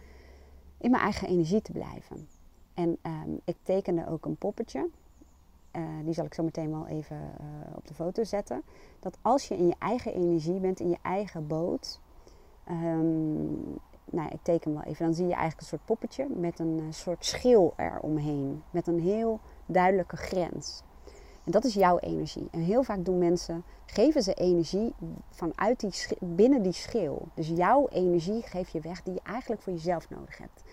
in 0.78 0.92
mijn 0.92 1.04
eigen 1.04 1.28
energie 1.28 1.62
te 1.62 1.72
blijven. 1.72 2.28
En 2.74 2.98
ehm, 3.02 3.32
ik 3.44 3.56
tekende 3.64 4.08
ook 4.08 4.26
een 4.26 4.36
poppetje. 4.36 4.90
Uh, 5.76 5.84
die 6.04 6.14
zal 6.14 6.26
ik 6.26 6.34
zo 6.34 6.44
meteen 6.44 6.72
wel 6.72 6.88
even 6.88 7.18
uh, 7.18 7.76
op 7.76 7.88
de 7.88 7.94
foto 7.94 8.24
zetten. 8.24 8.62
Dat 9.00 9.18
als 9.22 9.48
je 9.48 9.58
in 9.58 9.68
je 9.68 9.76
eigen 9.80 10.14
energie 10.14 10.60
bent, 10.60 10.80
in 10.80 10.90
je 10.90 10.98
eigen 11.02 11.48
boot. 11.48 12.00
Um, 12.70 13.80
nou, 14.06 14.30
ik 14.30 14.40
teken 14.42 14.74
wel 14.74 14.84
even. 14.84 15.06
Dan 15.06 15.14
zie 15.14 15.28
je 15.28 15.34
eigenlijk 15.34 15.62
een 15.62 15.68
soort 15.68 15.86
poppetje 15.86 16.28
met 16.30 16.60
een 16.60 16.78
uh, 16.78 16.84
soort 16.90 17.26
schil 17.26 17.74
eromheen. 17.78 18.64
Met 18.72 18.88
een 18.88 19.00
heel 19.00 19.40
duidelijke 19.66 20.18
grens. 20.18 20.84
Dat 21.52 21.64
is 21.66 21.74
jouw 21.74 21.98
energie. 21.98 22.48
En 22.52 22.60
heel 22.60 22.84
vaak 22.84 23.06
doen 23.06 23.18
mensen, 23.18 23.64
geven 23.86 24.24
ze 24.24 24.34
energie 24.34 24.94
vanuit 25.30 25.80
die, 25.80 25.94
binnen 26.20 26.62
die 26.62 26.72
schil. 26.72 27.28
Dus 27.34 27.48
jouw 27.48 27.88
energie 27.88 28.42
geef 28.42 28.70
je 28.70 28.80
weg 28.80 29.04
die 29.04 29.14
je 29.14 29.22
eigenlijk 29.24 29.62
voor 29.62 29.74
jezelf 29.74 30.10
nodig 30.10 30.38
hebt. 30.38 30.64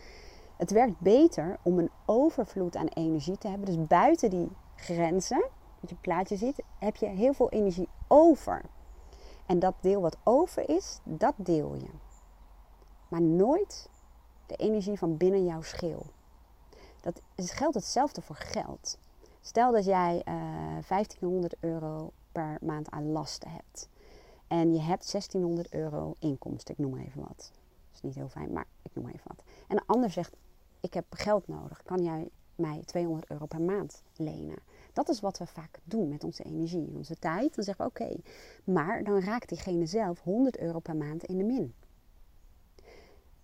Het 0.56 0.70
werkt 0.70 1.00
beter 1.00 1.58
om 1.62 1.78
een 1.78 1.90
overvloed 2.06 2.76
aan 2.76 2.86
energie 2.86 3.38
te 3.38 3.48
hebben. 3.48 3.66
Dus 3.66 3.86
buiten 3.86 4.30
die 4.30 4.48
grenzen, 4.74 5.44
wat 5.80 5.90
je 5.90 5.96
plaatje 6.00 6.36
ziet, 6.36 6.62
heb 6.78 6.96
je 6.96 7.06
heel 7.06 7.32
veel 7.32 7.50
energie 7.50 7.88
over. 8.08 8.62
En 9.46 9.58
dat 9.58 9.74
deel 9.80 10.00
wat 10.00 10.16
over 10.22 10.68
is, 10.68 11.00
dat 11.04 11.34
deel 11.36 11.74
je. 11.74 11.90
Maar 13.08 13.22
nooit 13.22 13.88
de 14.46 14.56
energie 14.56 14.98
van 14.98 15.16
binnen 15.16 15.44
jouw 15.44 15.62
schil. 15.62 16.06
Dat 17.00 17.22
geldt 17.36 17.74
hetzelfde 17.74 18.22
voor 18.22 18.36
geld. 18.36 18.98
Stel 19.46 19.72
dat 19.72 19.84
jij 19.84 20.22
uh, 20.28 20.34
eh, 20.34 20.84
1500 20.88 21.54
euro 21.60 22.12
per 22.32 22.58
maand 22.60 22.90
aan 22.90 23.12
lasten 23.12 23.50
hebt. 23.50 23.88
En 24.46 24.72
je 24.72 24.80
hebt 24.80 25.10
1600 25.10 25.72
euro 25.72 26.14
inkomsten, 26.18 26.74
ik 26.74 26.80
noem 26.80 26.96
even 26.98 27.20
wat. 27.20 27.36
Dat 27.36 27.94
is 27.94 28.00
niet 28.00 28.14
heel 28.14 28.28
fijn, 28.28 28.52
maar 28.52 28.66
ik 28.82 28.90
noem 28.94 29.06
even 29.06 29.24
wat. 29.26 29.42
En 29.68 29.76
een 29.76 29.86
ander 29.86 30.10
zegt, 30.10 30.36
ik 30.80 30.94
heb 30.94 31.04
geld 31.10 31.48
nodig. 31.48 31.82
Kan 31.82 32.02
jij 32.02 32.28
mij 32.54 32.82
200 32.84 33.30
euro 33.30 33.46
per 33.46 33.60
maand 33.60 34.02
lenen? 34.16 34.58
Dat 34.92 35.08
is 35.08 35.20
wat 35.20 35.38
we 35.38 35.46
vaak 35.46 35.78
doen 35.84 36.08
met 36.08 36.24
onze 36.24 36.42
energie, 36.42 36.92
onze 36.96 37.16
tijd. 37.18 37.54
Dan 37.54 37.64
zeggen 37.64 37.84
we 37.84 37.90
oké, 37.90 38.16
maar 38.64 39.04
dan 39.04 39.20
raakt 39.20 39.48
diegene 39.48 39.86
zelf 39.86 40.20
100 40.20 40.58
euro 40.58 40.78
per 40.78 40.96
maand 40.96 41.24
in 41.24 41.38
de 41.38 41.44
min. 41.44 41.74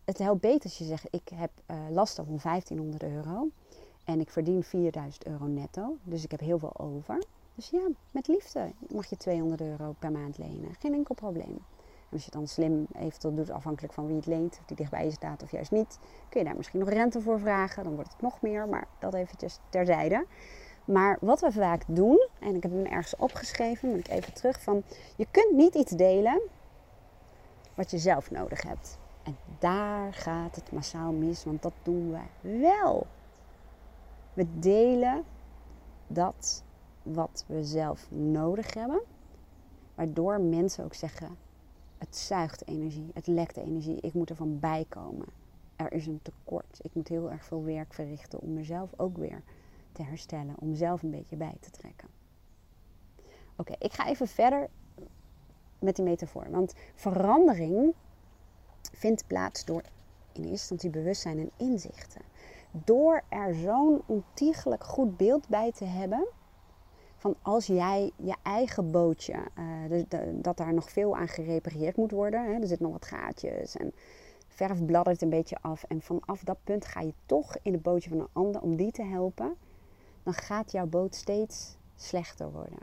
Het 0.04 0.18
helpt 0.18 0.40
beter 0.40 0.62
als 0.62 0.78
je 0.78 0.84
zegt, 0.84 1.06
ik 1.10 1.28
heb 1.28 1.50
uh, 1.66 1.76
lasten 1.90 2.24
van 2.24 2.38
1500 2.42 3.02
euro. 3.02 3.50
En 4.04 4.20
ik 4.20 4.30
verdien 4.30 4.62
4000 4.62 5.26
euro 5.26 5.46
netto. 5.46 5.96
Dus 6.02 6.24
ik 6.24 6.30
heb 6.30 6.40
heel 6.40 6.58
veel 6.58 6.78
over. 6.78 7.22
Dus 7.54 7.70
ja, 7.70 7.88
met 8.10 8.28
liefde 8.28 8.72
mag 8.88 9.06
je 9.06 9.16
200 9.16 9.60
euro 9.60 9.94
per 9.98 10.12
maand 10.12 10.38
lenen. 10.38 10.74
Geen 10.78 10.94
enkel 10.94 11.14
probleem. 11.14 11.58
En 12.12 12.18
als 12.18 12.20
je 12.20 12.30
het 12.30 12.32
dan 12.32 12.46
slim 12.46 12.86
eventueel 12.92 13.34
doet, 13.34 13.50
afhankelijk 13.50 13.92
van 13.92 14.06
wie 14.06 14.16
het 14.16 14.26
leent, 14.26 14.58
of 14.60 14.66
die 14.66 14.76
dichtbij 14.76 15.04
je 15.04 15.10
staat 15.10 15.42
of 15.42 15.50
juist 15.50 15.70
niet, 15.70 15.98
kun 16.28 16.40
je 16.40 16.46
daar 16.46 16.56
misschien 16.56 16.78
nog 16.78 16.88
rente 16.88 17.20
voor 17.20 17.40
vragen. 17.40 17.84
Dan 17.84 17.94
wordt 17.94 18.12
het 18.12 18.20
nog 18.20 18.40
meer, 18.40 18.68
maar 18.68 18.86
dat 18.98 19.14
eventjes 19.14 19.58
terzijde. 19.68 20.26
Maar 20.84 21.18
wat 21.20 21.40
we 21.40 21.52
vaak 21.52 21.82
doen, 21.86 22.28
en 22.40 22.54
ik 22.54 22.62
heb 22.62 22.72
hem 22.72 22.84
ergens 22.84 23.16
opgeschreven, 23.16 23.88
moet 23.88 23.98
ik 23.98 24.08
even 24.08 24.34
terug 24.34 24.62
van, 24.62 24.82
je 25.16 25.26
kunt 25.30 25.52
niet 25.52 25.74
iets 25.74 25.92
delen 25.92 26.40
wat 27.74 27.90
je 27.90 27.98
zelf 27.98 28.30
nodig 28.30 28.62
hebt. 28.62 28.98
En 29.22 29.36
daar 29.58 30.14
gaat 30.14 30.54
het 30.54 30.72
massaal 30.72 31.12
mis, 31.12 31.44
want 31.44 31.62
dat 31.62 31.72
doen 31.82 32.10
we 32.10 32.58
wel. 32.60 33.06
We 34.32 34.58
delen 34.58 35.24
dat 36.06 36.64
wat 37.02 37.44
we 37.46 37.64
zelf 37.64 38.10
nodig 38.10 38.74
hebben. 38.74 39.02
Waardoor 39.94 40.40
mensen 40.40 40.84
ook 40.84 40.94
zeggen: 40.94 41.36
het 41.98 42.16
zuigt 42.16 42.66
energie, 42.66 43.10
het 43.14 43.26
lekt 43.26 43.56
energie, 43.56 44.00
ik 44.00 44.12
moet 44.12 44.30
er 44.30 44.36
van 44.36 44.58
bijkomen. 44.58 45.26
Er 45.76 45.92
is 45.92 46.06
een 46.06 46.20
tekort. 46.22 46.78
Ik 46.82 46.94
moet 46.94 47.08
heel 47.08 47.30
erg 47.30 47.44
veel 47.44 47.64
werk 47.64 47.94
verrichten 47.94 48.40
om 48.40 48.52
mezelf 48.52 48.90
ook 48.96 49.16
weer 49.16 49.42
te 49.92 50.02
herstellen, 50.02 50.54
om 50.58 50.74
zelf 50.74 51.02
een 51.02 51.10
beetje 51.10 51.36
bij 51.36 51.56
te 51.60 51.70
trekken. 51.70 52.08
Oké, 53.56 53.74
ik 53.78 53.92
ga 53.92 54.06
even 54.06 54.28
verder 54.28 54.68
met 55.78 55.96
die 55.96 56.04
metafoor. 56.04 56.50
Want 56.50 56.74
verandering 56.94 57.94
vindt 58.92 59.26
plaats 59.26 59.64
door 59.64 59.82
in 60.32 60.40
eerste 60.40 60.50
instantie 60.50 60.90
bewustzijn 60.90 61.38
en 61.38 61.50
inzichten 61.56 62.22
door 62.72 63.22
er 63.28 63.54
zo'n 63.54 64.02
ontiegelijk 64.06 64.84
goed 64.84 65.16
beeld 65.16 65.48
bij 65.48 65.72
te 65.72 65.84
hebben. 65.84 66.26
Van 67.16 67.34
als 67.42 67.66
jij 67.66 68.12
je 68.16 68.34
eigen 68.42 68.90
bootje, 68.90 69.34
uh, 69.58 70.02
dat 70.32 70.56
daar 70.56 70.74
nog 70.74 70.90
veel 70.90 71.16
aan 71.16 71.28
gerepareerd 71.28 71.96
moet 71.96 72.10
worden. 72.10 72.44
Hè, 72.44 72.52
er 72.52 72.66
zitten 72.66 72.86
nog 72.86 72.92
wat 72.92 73.06
gaatjes 73.06 73.76
en 73.76 73.92
verf 74.48 74.84
bladdert 74.84 75.22
een 75.22 75.28
beetje 75.28 75.56
af. 75.60 75.84
En 75.88 76.02
vanaf 76.02 76.40
dat 76.42 76.58
punt 76.64 76.84
ga 76.84 77.00
je 77.00 77.14
toch 77.26 77.56
in 77.62 77.72
het 77.72 77.82
bootje 77.82 78.10
van 78.10 78.20
een 78.20 78.28
ander 78.32 78.60
om 78.60 78.76
die 78.76 78.92
te 78.92 79.02
helpen. 79.02 79.56
Dan 80.22 80.34
gaat 80.34 80.72
jouw 80.72 80.86
boot 80.86 81.14
steeds 81.14 81.76
slechter 81.96 82.52
worden. 82.52 82.78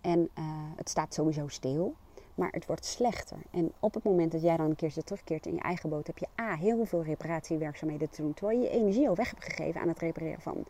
En 0.00 0.20
uh, 0.20 0.44
het 0.76 0.88
staat 0.88 1.14
sowieso 1.14 1.48
stil 1.48 1.94
maar 2.34 2.50
het 2.52 2.66
wordt 2.66 2.84
slechter. 2.84 3.38
En 3.50 3.72
op 3.80 3.94
het 3.94 4.04
moment 4.04 4.32
dat 4.32 4.42
jij 4.42 4.56
dan 4.56 4.70
een 4.70 4.76
keertje 4.76 5.02
terugkeert 5.02 5.46
in 5.46 5.54
je 5.54 5.60
eigen 5.60 5.88
boot, 5.88 6.06
heb 6.06 6.18
je 6.18 6.26
A, 6.40 6.54
heel 6.54 6.84
veel 6.84 7.02
reparatiewerkzaamheden 7.02 8.10
te 8.10 8.22
doen, 8.22 8.34
terwijl 8.34 8.58
je 8.58 8.64
je 8.64 8.72
energie 8.72 9.08
al 9.08 9.14
weg 9.14 9.30
hebt 9.30 9.44
gegeven 9.44 9.80
aan 9.80 9.88
het 9.88 9.98
repareren 9.98 10.40
van 10.40 10.64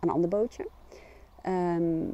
een 0.00 0.10
ander 0.10 0.28
bootje. 0.28 0.68
Ehm, 1.42 2.04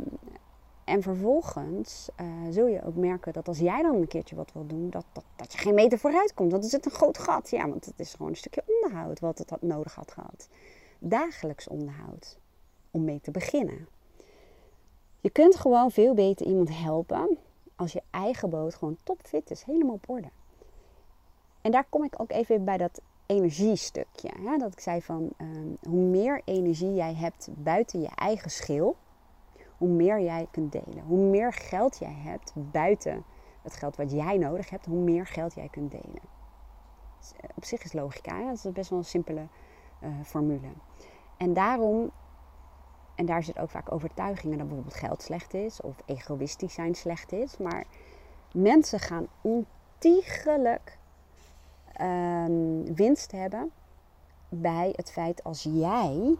en 0.84 1.02
vervolgens 1.02 2.08
uh, 2.20 2.26
zul 2.50 2.66
je 2.66 2.84
ook 2.84 2.94
merken 2.94 3.32
dat 3.32 3.48
als 3.48 3.58
jij 3.58 3.82
dan 3.82 3.94
een 3.94 4.08
keertje 4.08 4.36
wat 4.36 4.52
wil 4.52 4.66
doen, 4.66 4.90
dat, 4.90 5.04
dat, 5.12 5.24
dat 5.36 5.52
je 5.52 5.58
geen 5.58 5.74
meter 5.74 5.98
vooruit 5.98 6.34
komt. 6.34 6.50
Want 6.50 6.64
er 6.64 6.70
zit 6.70 6.84
een 6.84 6.90
groot 6.90 7.18
gat. 7.18 7.50
Ja, 7.50 7.68
want 7.68 7.84
het 7.84 8.00
is 8.00 8.14
gewoon 8.14 8.30
een 8.30 8.36
stukje 8.36 8.62
onderhoud 8.66 9.20
wat 9.20 9.38
het 9.38 9.50
had 9.50 9.62
nodig 9.62 9.94
had 9.94 10.12
gehad. 10.12 10.48
Dagelijks 10.98 11.68
onderhoud. 11.68 12.38
Om 12.90 13.04
mee 13.04 13.20
te 13.20 13.30
beginnen. 13.30 13.88
Je 15.20 15.30
kunt 15.30 15.56
gewoon 15.56 15.90
veel 15.90 16.14
beter 16.14 16.46
iemand 16.46 16.78
helpen 16.78 17.38
als 17.76 17.92
je 17.92 18.02
eigen 18.10 18.50
boot 18.50 18.74
gewoon 18.74 18.96
topfit 19.02 19.50
is, 19.50 19.62
helemaal 19.62 19.94
op 19.94 20.08
orde. 20.08 20.28
En 21.60 21.70
daar 21.70 21.86
kom 21.88 22.04
ik 22.04 22.20
ook 22.20 22.30
even 22.30 22.64
bij 22.64 22.76
dat 22.76 23.00
energiestukje. 23.26 24.30
Hè? 24.40 24.56
Dat 24.56 24.72
ik 24.72 24.80
zei 24.80 25.02
van 25.02 25.30
ehm, 25.36 25.68
hoe 25.88 26.02
meer 26.02 26.42
energie 26.44 26.94
jij 26.94 27.14
hebt 27.14 27.48
buiten 27.54 28.00
je 28.00 28.10
eigen 28.14 28.50
schil, 28.50 28.96
hoe 29.78 29.88
meer 29.88 30.20
jij 30.20 30.48
kunt 30.50 30.72
delen. 30.72 31.04
Hoe 31.06 31.18
meer 31.18 31.52
geld 31.52 31.98
jij 31.98 32.14
hebt 32.14 32.52
buiten 32.54 33.24
het 33.62 33.74
geld 33.74 33.96
wat 33.96 34.12
jij 34.12 34.38
nodig 34.38 34.70
hebt, 34.70 34.86
hoe 34.86 34.98
meer 34.98 35.26
geld 35.26 35.54
jij 35.54 35.68
kunt 35.68 35.90
delen. 35.90 36.22
Dus, 37.18 37.32
eh, 37.40 37.48
op 37.54 37.64
zich 37.64 37.84
is 37.84 37.92
logica, 37.92 38.38
hè? 38.38 38.44
dat 38.44 38.64
is 38.64 38.72
best 38.72 38.90
wel 38.90 38.98
een 38.98 39.04
simpele 39.04 39.46
uh, 40.02 40.08
formule. 40.24 40.68
En 41.36 41.52
daarom 41.52 42.10
en 43.16 43.26
daar 43.26 43.42
zit 43.42 43.58
ook 43.58 43.70
vaak 43.70 43.92
overtuigingen 43.92 44.58
dat 44.58 44.66
bijvoorbeeld 44.66 44.96
geld 44.96 45.22
slecht 45.22 45.54
is 45.54 45.80
of 45.80 45.96
egoïstisch 46.04 46.74
zijn 46.74 46.94
slecht 46.94 47.32
is. 47.32 47.56
Maar 47.56 47.84
mensen 48.52 49.00
gaan 49.00 49.26
ontiegelijk 49.40 50.98
um, 52.00 52.94
winst 52.94 53.32
hebben 53.32 53.70
bij 54.48 54.92
het 54.96 55.12
feit 55.12 55.44
als 55.44 55.62
jij, 55.62 56.36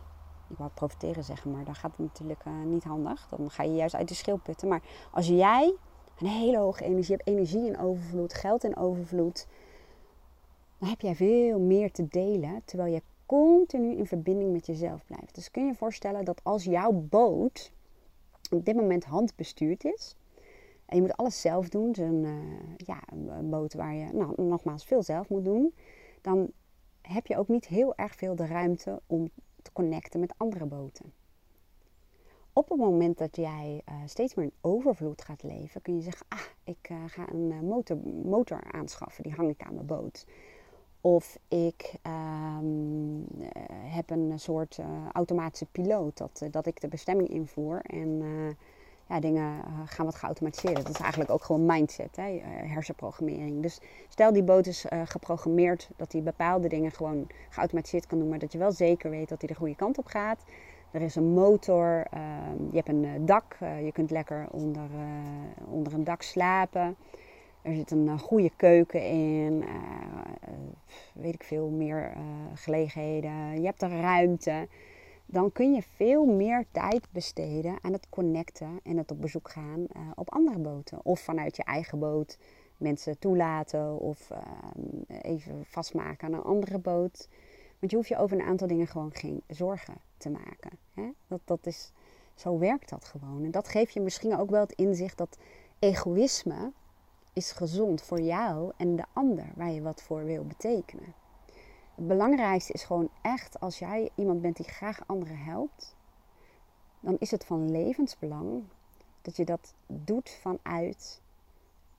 ik 0.49 0.57
wou 0.59 0.71
profiteren 0.75 1.25
zeggen, 1.25 1.51
maar 1.51 1.65
dan 1.65 1.75
gaat 1.75 1.91
het 1.91 2.07
natuurlijk 2.07 2.45
uh, 2.45 2.53
niet 2.65 2.85
handig. 2.85 3.27
Dan 3.31 3.51
ga 3.51 3.63
je 3.63 3.75
juist 3.75 3.95
uit 3.95 4.09
de 4.09 4.15
schil 4.15 4.37
putten. 4.37 4.69
Maar 4.69 4.83
als 5.11 5.27
jij 5.27 5.75
een 6.19 6.27
hele 6.27 6.59
hoge 6.59 6.85
energie 6.85 7.15
hebt, 7.17 7.29
energie 7.29 7.67
in 7.67 7.79
overvloed, 7.79 8.35
geld 8.35 8.65
in 8.65 8.77
overvloed, 8.77 9.47
dan 10.79 10.89
heb 10.89 11.01
jij 11.01 11.15
veel 11.15 11.61
meer 11.61 11.93
te 11.93 12.09
delen. 12.09 12.63
Terwijl 12.65 12.95
je 12.95 13.03
continu 13.27 13.97
in 13.97 14.07
verbinding 14.07 14.53
met 14.53 14.67
jezelf 14.67 15.05
blijft. 15.05 15.35
Dus 15.35 15.51
kun 15.51 15.67
je 15.67 15.75
voorstellen 15.75 16.25
dat 16.25 16.41
als 16.45 16.65
jouw 16.65 16.93
boot 16.93 17.73
op 18.51 18.65
dit 18.65 18.77
moment 18.77 19.05
handbestuurd 19.05 19.85
is. 19.85 20.17
En 20.87 20.97
je 20.97 21.03
moet 21.03 21.17
alles 21.17 21.41
zelf 21.41 21.69
doen. 21.69 21.93
Dus 21.93 22.05
een, 22.05 22.25
uh, 22.25 22.77
ja, 22.77 23.03
een 23.07 23.51
boot 23.51 23.75
waar 23.75 23.95
je 23.95 24.13
nou, 24.13 24.43
nogmaals 24.43 24.85
veel 24.85 25.03
zelf 25.03 25.29
moet 25.29 25.45
doen. 25.45 25.75
Dan 26.21 26.51
heb 27.03 27.27
je 27.27 27.37
ook 27.37 27.49
niet 27.49 27.67
heel 27.67 27.95
erg 27.95 28.15
veel 28.15 28.35
de 28.35 28.47
ruimte 28.47 29.01
om 29.07 29.31
te 29.63 29.73
connecten 29.73 30.21
met 30.21 30.35
andere 30.37 30.67
boten. 30.67 31.13
Op 32.53 32.69
het 32.69 32.79
moment 32.79 33.19
dat 33.19 33.37
jij 33.37 33.83
uh, 33.89 33.95
steeds 34.07 34.35
meer 34.35 34.45
in 34.45 34.53
overvloed 34.61 35.23
gaat 35.23 35.43
leven, 35.43 35.83
kun 35.83 35.97
je 35.97 36.03
zeggen: 36.03 36.27
Ah, 36.29 36.41
ik 36.65 36.89
uh, 36.91 36.97
ga 37.07 37.33
een 37.33 37.67
motor, 37.67 37.97
motor 38.25 38.73
aanschaffen, 38.73 39.23
die 39.23 39.33
hang 39.33 39.51
ik 39.51 39.63
aan 39.63 39.75
mijn 39.75 39.87
boot. 39.87 40.27
Of 41.07 41.39
ik 41.49 41.95
um, 42.07 43.27
heb 43.71 44.11
een 44.11 44.33
soort 44.37 44.79
uh, 44.81 44.87
automatische 45.13 45.67
piloot, 45.73 46.17
dat, 46.17 46.41
uh, 46.43 46.49
dat 46.51 46.67
ik 46.67 46.81
de 46.81 46.89
bestemming 46.89 47.29
invoer 47.29 47.81
en 47.83 48.23
ja, 49.09 49.21
dingen 49.21 49.63
gaan 49.85 50.05
wat 50.05 50.15
geautomatiseerd. 50.15 50.77
Dat 50.77 50.89
is 50.89 51.01
eigenlijk 51.01 51.31
ook 51.31 51.45
gewoon 51.45 51.67
mindset, 51.67 52.17
hè, 52.17 52.41
hersenprogrammering. 52.47 53.63
Dus 53.63 53.81
stel 54.09 54.33
die 54.33 54.43
boot 54.43 54.67
is 54.67 54.85
geprogrammeerd 55.05 55.91
dat 55.97 56.13
hij 56.13 56.23
bepaalde 56.23 56.69
dingen 56.69 56.93
gewoon 56.93 57.27
geautomatiseerd 57.49 58.07
kan 58.07 58.19
doen, 58.19 58.29
maar 58.29 58.39
dat 58.39 58.53
je 58.53 58.59
wel 58.59 58.73
zeker 58.73 59.11
weet 59.11 59.29
dat 59.29 59.41
hij 59.41 59.49
de 59.49 59.55
goede 59.55 59.77
kant 59.77 59.99
op 59.99 60.07
gaat. 60.07 60.45
Er 60.91 61.03
is 61.03 61.15
een 61.15 61.33
motor, 61.33 62.07
ehm, 62.11 62.63
je 62.71 62.77
hebt 62.77 62.89
een 62.89 63.27
dak, 63.27 63.57
je 63.85 63.91
kunt 63.93 64.11
lekker 64.11 64.47
onder, 64.51 64.89
onder 65.69 65.95
een 65.95 66.05
dak 66.05 66.23
slapen. 66.23 66.97
Er 67.67 67.75
zit 67.75 67.91
een 67.91 68.19
goede 68.19 68.51
keuken 68.57 69.07
in, 69.07 69.65
weet 71.15 71.35
ik 71.35 71.45
veel, 71.45 71.69
meer 71.69 72.13
gelegenheden. 72.55 73.61
Je 73.61 73.67
hebt 73.67 73.83
er 73.83 74.01
ruimte 74.01 74.69
dan 75.27 75.53
kun 75.53 75.75
je 75.75 75.83
veel 75.83 76.25
meer 76.25 76.65
tijd 76.71 77.09
besteden 77.11 77.79
aan 77.83 77.93
het 77.93 78.09
connecten 78.09 78.81
en 78.83 78.97
het 78.97 79.11
op 79.11 79.21
bezoek 79.21 79.51
gaan 79.51 79.87
op 80.15 80.33
andere 80.33 80.59
boten. 80.59 81.05
Of 81.05 81.21
vanuit 81.21 81.57
je 81.57 81.65
eigen 81.65 81.99
boot 81.99 82.39
mensen 82.77 83.19
toelaten 83.19 83.99
of 83.99 84.31
even 85.09 85.65
vastmaken 85.65 86.27
aan 86.27 86.35
een 86.35 86.43
andere 86.43 86.79
boot. 86.79 87.29
Want 87.79 87.91
je 87.91 87.97
hoeft 87.97 88.09
je 88.09 88.19
over 88.19 88.39
een 88.39 88.47
aantal 88.47 88.67
dingen 88.67 88.87
gewoon 88.87 89.13
geen 89.15 89.43
zorgen 89.47 89.95
te 90.17 90.31
maken. 90.31 90.79
Dat, 91.27 91.41
dat 91.45 91.67
is, 91.67 91.93
zo 92.35 92.59
werkt 92.59 92.89
dat 92.89 93.05
gewoon. 93.05 93.45
En 93.45 93.51
dat 93.51 93.69
geeft 93.69 93.93
je 93.93 94.01
misschien 94.01 94.39
ook 94.39 94.51
wel 94.51 94.61
het 94.61 94.73
inzicht 94.73 95.19
dat 95.19 95.39
egoïsme 95.79 96.73
is 97.37 97.53
gezond 97.53 98.03
voor 98.03 98.21
jou 98.21 98.73
en 98.77 98.97
de 98.97 99.05
ander 99.13 99.47
waar 99.55 99.71
je 99.71 99.83
wat 99.83 100.03
voor 100.03 100.25
wil 100.25 100.45
betekenen. 100.45 101.15
Het 101.95 102.09
belangrijkste 102.09 102.73
is 102.73 102.85
gewoon 102.85 103.09
echt 103.23 103.61
als 103.61 103.79
jij 103.79 104.11
iemand 104.15 104.43
bent 104.43 104.57
die 104.57 104.69
graag 104.69 105.07
anderen 105.07 105.39
helpt, 105.39 105.97
dan 107.01 107.17
is 107.19 107.31
het 107.31 107.45
van 107.45 107.71
levensbelang 107.71 108.63
dat 109.23 109.37
je 109.37 109.45
dat 109.45 109.75
doet 109.87 110.31
vanuit 110.31 111.21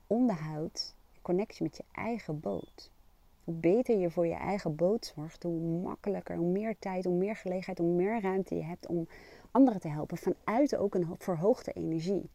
onderhoud, 0.06 0.94
connectie 1.22 1.62
met 1.62 1.76
je 1.76 1.84
eigen 1.92 2.40
boot. 2.40 2.90
Hoe 3.44 3.54
beter 3.54 3.98
je 3.98 4.10
voor 4.10 4.26
je 4.26 4.34
eigen 4.34 4.76
boot 4.76 5.12
zorgt, 5.16 5.42
hoe 5.42 5.60
makkelijker, 5.60 6.36
hoe 6.36 6.50
meer 6.50 6.78
tijd, 6.78 7.04
hoe 7.04 7.16
meer 7.16 7.36
gelegenheid, 7.36 7.78
hoe 7.78 7.94
meer 7.94 8.20
ruimte 8.20 8.54
je 8.54 8.62
hebt 8.62 8.86
om 8.86 9.08
anderen 9.50 9.80
te 9.80 9.88
helpen 9.88 10.16
vanuit 10.16 10.76
ook 10.76 10.94
een 10.94 11.14
verhoogde 11.18 11.72
energie. 11.72 12.30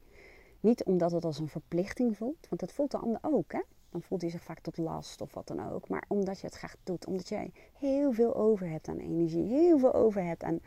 Niet 0.63 0.83
omdat 0.83 1.11
het 1.11 1.25
als 1.25 1.39
een 1.39 1.49
verplichting 1.49 2.17
voelt, 2.17 2.47
want 2.49 2.61
dat 2.61 2.73
voelt 2.73 2.91
de 2.91 2.97
ander 2.97 3.19
ook. 3.21 3.51
Hè? 3.51 3.59
dan 3.93 4.01
voelt 4.01 4.21
hij 4.21 4.29
zich 4.29 4.43
vaak 4.43 4.59
tot 4.59 4.77
last 4.77 5.21
of 5.21 5.33
wat 5.33 5.47
dan 5.47 5.71
ook. 5.71 5.89
Maar 5.89 6.05
omdat 6.07 6.39
je 6.39 6.45
het 6.45 6.55
graag 6.55 6.75
doet, 6.83 7.05
omdat 7.05 7.29
jij 7.29 7.51
heel 7.73 8.13
veel 8.13 8.35
over 8.35 8.69
hebt 8.69 8.87
aan 8.87 8.97
energie, 8.97 9.43
heel 9.43 9.79
veel 9.79 9.93
over 9.93 10.23
hebt 10.23 10.43
aan 10.43 10.59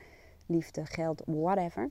liefde, 0.47 0.87
geld, 0.87 1.23
whatever. 1.25 1.91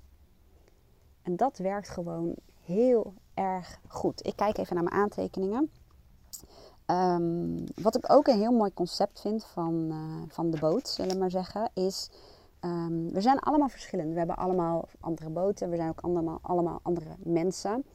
En 1.21 1.35
dat 1.35 1.57
werkt 1.57 1.89
gewoon 1.89 2.35
heel 2.61 3.13
erg 3.33 3.79
goed. 3.87 4.25
Ik 4.25 4.35
kijk 4.35 4.57
even 4.57 4.75
naar 4.75 4.83
mijn 4.83 4.95
aantekeningen. 4.95 5.71
Ehm, 6.85 7.65
wat 7.75 7.95
ik 7.95 8.11
ook 8.11 8.27
een 8.27 8.39
heel 8.39 8.51
mooi 8.51 8.73
concept 8.73 9.21
vind 9.21 9.45
van, 9.45 9.87
uh, 9.91 10.21
van 10.27 10.51
de 10.51 10.59
boot, 10.59 10.87
zullen 10.87 11.13
we 11.13 11.19
maar 11.19 11.31
zeggen, 11.31 11.71
is. 11.73 12.09
Um, 12.65 13.11
we 13.13 13.21
zijn 13.21 13.39
allemaal 13.39 13.69
verschillend. 13.69 14.11
We 14.11 14.17
hebben 14.17 14.37
allemaal 14.37 14.87
andere 14.99 15.29
boten. 15.29 15.69
We 15.69 15.75
zijn 15.75 15.89
ook 15.89 16.01
allemaal, 16.01 16.39
allemaal 16.41 16.79
andere 16.81 17.15
mensen. 17.23 17.85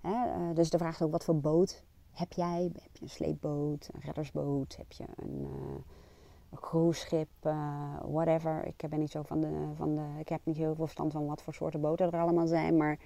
Hè? 0.00 0.10
Uh, 0.10 0.54
dus 0.54 0.70
de 0.70 0.78
vraag 0.78 0.94
is 0.94 1.02
ook 1.02 1.12
wat 1.12 1.24
voor 1.24 1.40
boot 1.40 1.84
heb 2.12 2.32
jij? 2.32 2.70
Heb 2.82 2.96
je 2.96 3.02
een 3.02 3.10
sleepboot, 3.10 3.88
een 3.92 4.00
reddersboot? 4.00 4.76
Heb 4.76 4.92
je 4.92 5.04
een, 5.16 5.40
uh, 5.40 6.58
cruiseschip? 6.60 7.28
Uh, 7.46 7.96
whatever. 8.02 8.66
Ik 8.66 8.88
ben 8.88 8.98
niet 8.98 9.10
zo 9.10 9.22
van 9.22 9.40
de, 9.40 9.68
van 9.74 9.94
de. 9.94 10.04
Ik 10.18 10.28
heb 10.28 10.40
niet 10.44 10.56
heel 10.56 10.74
veel 10.74 10.84
verstand 10.84 11.12
van 11.12 11.26
wat 11.26 11.42
voor 11.42 11.54
soorten 11.54 11.80
boten 11.80 12.12
er 12.12 12.20
allemaal 12.20 12.46
zijn. 12.46 12.76
Maar 12.76 12.98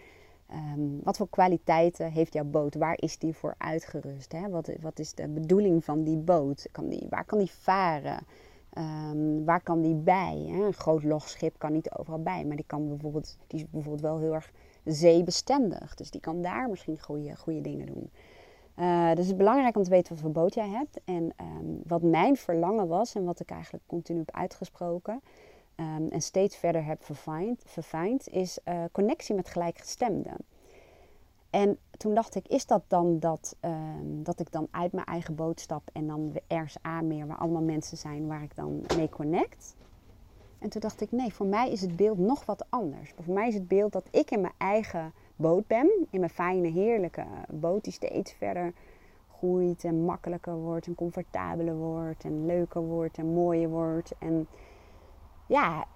um, 0.52 1.00
wat 1.02 1.16
voor 1.16 1.28
kwaliteiten 1.28 2.10
heeft 2.10 2.32
jouw 2.32 2.44
boot? 2.44 2.74
Waar 2.74 2.96
is 2.98 3.18
die 3.18 3.34
voor 3.34 3.54
uitgerust? 3.58 4.32
Hè? 4.32 4.48
Wat, 4.48 4.70
wat 4.80 4.98
is 4.98 5.14
de 5.14 5.28
bedoeling 5.28 5.84
van 5.84 6.02
die 6.04 6.16
boot? 6.16 6.68
Kan 6.72 6.88
die, 6.88 7.06
waar 7.10 7.24
kan 7.24 7.38
die 7.38 7.50
varen? 7.50 8.26
Um, 8.78 9.44
waar 9.44 9.60
kan 9.60 9.80
die 9.82 9.94
bij? 9.94 10.44
Hè? 10.48 10.66
Een 10.66 10.72
groot 10.72 11.02
logschip 11.02 11.58
kan 11.58 11.72
niet 11.72 11.90
overal 11.90 12.22
bij, 12.22 12.44
maar 12.44 12.56
die, 12.56 12.64
kan 12.66 12.88
bijvoorbeeld, 12.88 13.36
die 13.46 13.60
is 13.60 13.70
bijvoorbeeld 13.70 14.02
wel 14.02 14.18
heel 14.18 14.34
erg 14.34 14.52
zeebestendig. 14.84 15.94
Dus 15.94 16.10
die 16.10 16.20
kan 16.20 16.42
daar 16.42 16.68
misschien 16.68 17.00
goede, 17.00 17.36
goede 17.36 17.60
dingen 17.60 17.86
doen. 17.86 18.10
Uh, 18.78 19.08
dus 19.08 19.18
het 19.18 19.26
is 19.26 19.36
belangrijk 19.36 19.76
om 19.76 19.82
te 19.82 19.90
weten 19.90 20.12
wat 20.12 20.22
voor 20.22 20.32
boot 20.32 20.54
jij 20.54 20.68
hebt. 20.68 21.00
En 21.04 21.32
um, 21.40 21.80
wat 21.86 22.02
mijn 22.02 22.36
verlangen 22.36 22.88
was 22.88 23.14
en 23.14 23.24
wat 23.24 23.40
ik 23.40 23.50
eigenlijk 23.50 23.84
continu 23.86 24.18
heb 24.18 24.30
uitgesproken 24.30 25.20
um, 25.76 26.08
en 26.08 26.20
steeds 26.20 26.56
verder 26.56 26.84
heb 26.84 27.04
verfijnd, 27.64 28.28
is 28.28 28.58
uh, 28.64 28.84
connectie 28.92 29.34
met 29.34 29.48
gelijkgestemden. 29.48 30.36
En 31.50 31.78
toen 31.96 32.14
dacht 32.14 32.34
ik, 32.34 32.48
is 32.48 32.66
dat 32.66 32.82
dan 32.88 33.18
dat, 33.18 33.56
um, 33.60 34.22
dat 34.22 34.40
ik 34.40 34.52
dan 34.52 34.68
uit 34.70 34.92
mijn 34.92 35.06
eigen 35.06 35.34
boot 35.34 35.60
stap 35.60 35.82
en 35.92 36.06
dan 36.06 36.32
ergens 36.46 36.76
aanmeer 36.82 37.26
waar 37.26 37.38
allemaal 37.38 37.62
mensen 37.62 37.96
zijn 37.96 38.26
waar 38.26 38.42
ik 38.42 38.56
dan 38.56 38.84
mee 38.96 39.08
connect? 39.08 39.76
En 40.58 40.68
toen 40.68 40.80
dacht 40.80 41.00
ik, 41.00 41.12
nee, 41.12 41.34
voor 41.34 41.46
mij 41.46 41.70
is 41.70 41.80
het 41.80 41.96
beeld 41.96 42.18
nog 42.18 42.44
wat 42.44 42.66
anders. 42.68 43.12
Voor 43.20 43.34
mij 43.34 43.48
is 43.48 43.54
het 43.54 43.68
beeld 43.68 43.92
dat 43.92 44.08
ik 44.10 44.30
in 44.30 44.40
mijn 44.40 44.52
eigen 44.56 45.12
boot 45.36 45.66
ben. 45.66 46.06
In 46.10 46.20
mijn 46.20 46.32
fijne, 46.32 46.68
heerlijke 46.68 47.24
boot 47.48 47.84
die 47.84 47.92
steeds 47.92 48.32
verder 48.32 48.72
groeit 49.38 49.84
en 49.84 50.04
makkelijker 50.04 50.54
wordt 50.54 50.86
en 50.86 50.94
comfortabeler 50.94 51.74
wordt 51.74 52.24
en 52.24 52.46
leuker 52.46 52.80
wordt 52.82 53.18
en 53.18 53.26
mooier 53.26 53.68
wordt. 53.68 54.12
En 54.18 54.48
ja, 55.46 55.86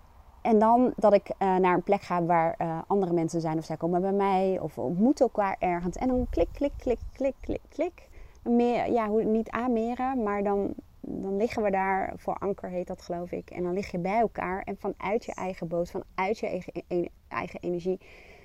en 0.42 0.58
dan 0.58 0.92
dat 0.96 1.12
ik 1.12 1.28
uh, 1.28 1.56
naar 1.56 1.74
een 1.74 1.82
plek 1.82 2.02
ga 2.02 2.24
waar 2.24 2.54
uh, 2.58 2.78
andere 2.86 3.12
mensen 3.12 3.40
zijn 3.40 3.58
of 3.58 3.64
zij 3.64 3.76
komen 3.76 4.00
bij 4.00 4.12
mij 4.12 4.58
of 4.60 4.78
ontmoeten 4.78 5.24
elkaar 5.24 5.56
ergens. 5.58 5.96
En 5.96 6.08
dan 6.08 6.26
klik, 6.30 6.48
klik, 6.52 6.72
klik, 6.76 6.98
klik, 7.12 7.34
klik, 7.40 7.60
klik. 7.68 8.08
Meer, 8.42 8.92
ja, 8.92 9.06
niet 9.06 9.50
aanmeren, 9.50 10.22
maar 10.22 10.42
dan, 10.42 10.74
dan 11.00 11.36
liggen 11.36 11.62
we 11.62 11.70
daar, 11.70 12.12
voor 12.16 12.34
anker 12.34 12.68
heet 12.68 12.86
dat 12.86 13.02
geloof 13.02 13.32
ik. 13.32 13.50
En 13.50 13.62
dan 13.62 13.72
lig 13.72 13.90
je 13.90 13.98
bij 13.98 14.18
elkaar 14.18 14.62
en 14.62 14.76
vanuit 14.76 15.24
je 15.24 15.34
eigen 15.34 15.68
boot, 15.68 15.90
vanuit 15.90 16.38
je 16.38 16.46
eigen, 16.46 17.10
eigen 17.28 17.60
energie 17.60 18.00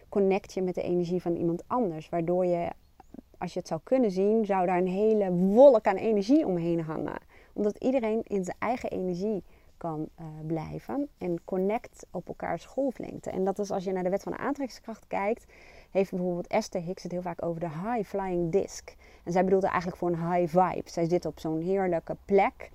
connect 0.10 0.54
je 0.54 0.62
met 0.62 0.76
de 0.76 0.82
energie 0.82 1.22
van 1.22 1.36
iemand 1.36 1.64
anders. 1.68 2.10
Waardoor 2.10 2.46
je, 2.46 2.70
als 3.38 3.54
je 3.54 3.60
het 3.60 3.68
zou 3.68 3.80
kunnen 3.84 4.12
zien, 4.12 4.46
zou 4.46 4.66
daar 4.66 4.78
een 4.78 4.88
hele 4.88 5.32
wolk 5.32 5.88
aan 5.88 5.96
energie 5.96 6.46
omheen 6.46 6.82
hangen. 6.82 7.18
Omdat 7.54 7.78
iedereen 7.78 8.22
in 8.24 8.44
zijn 8.44 8.58
eigen 8.60 8.90
energie 8.90 9.44
kan 9.78 10.10
uh, 10.20 10.26
blijven 10.48 11.08
en 11.18 11.44
connect 11.46 12.06
op 12.12 12.28
elkaars 12.28 12.66
golflengte. 12.66 13.30
En 13.30 13.44
dat 13.44 13.60
is 13.60 13.72
als 13.72 13.84
je 13.84 13.92
naar 13.92 14.04
de 14.04 14.10
wet 14.10 14.24
van 14.24 14.32
de 14.32 14.38
aantrekkingskracht 14.38 15.08
kijkt, 15.08 15.46
heeft 15.92 16.12
bijvoorbeeld 16.12 16.48
Esther 16.48 16.82
Hicks 16.82 17.04
het 17.04 17.12
heel 17.12 17.22
vaak 17.22 17.46
over 17.46 17.60
de 17.60 17.70
high 17.70 18.10
flying 18.10 18.52
disc. 18.52 18.96
En 19.24 19.32
zij 19.32 19.44
bedoelt 19.44 19.64
eigenlijk 19.64 19.98
voor 19.98 20.10
een 20.10 20.32
high 20.32 20.58
vibe. 20.58 20.90
Zij 20.90 21.06
zit 21.06 21.26
op 21.26 21.40
zo'n 21.40 21.62
heerlijke 21.62 22.16
plek 22.26 22.72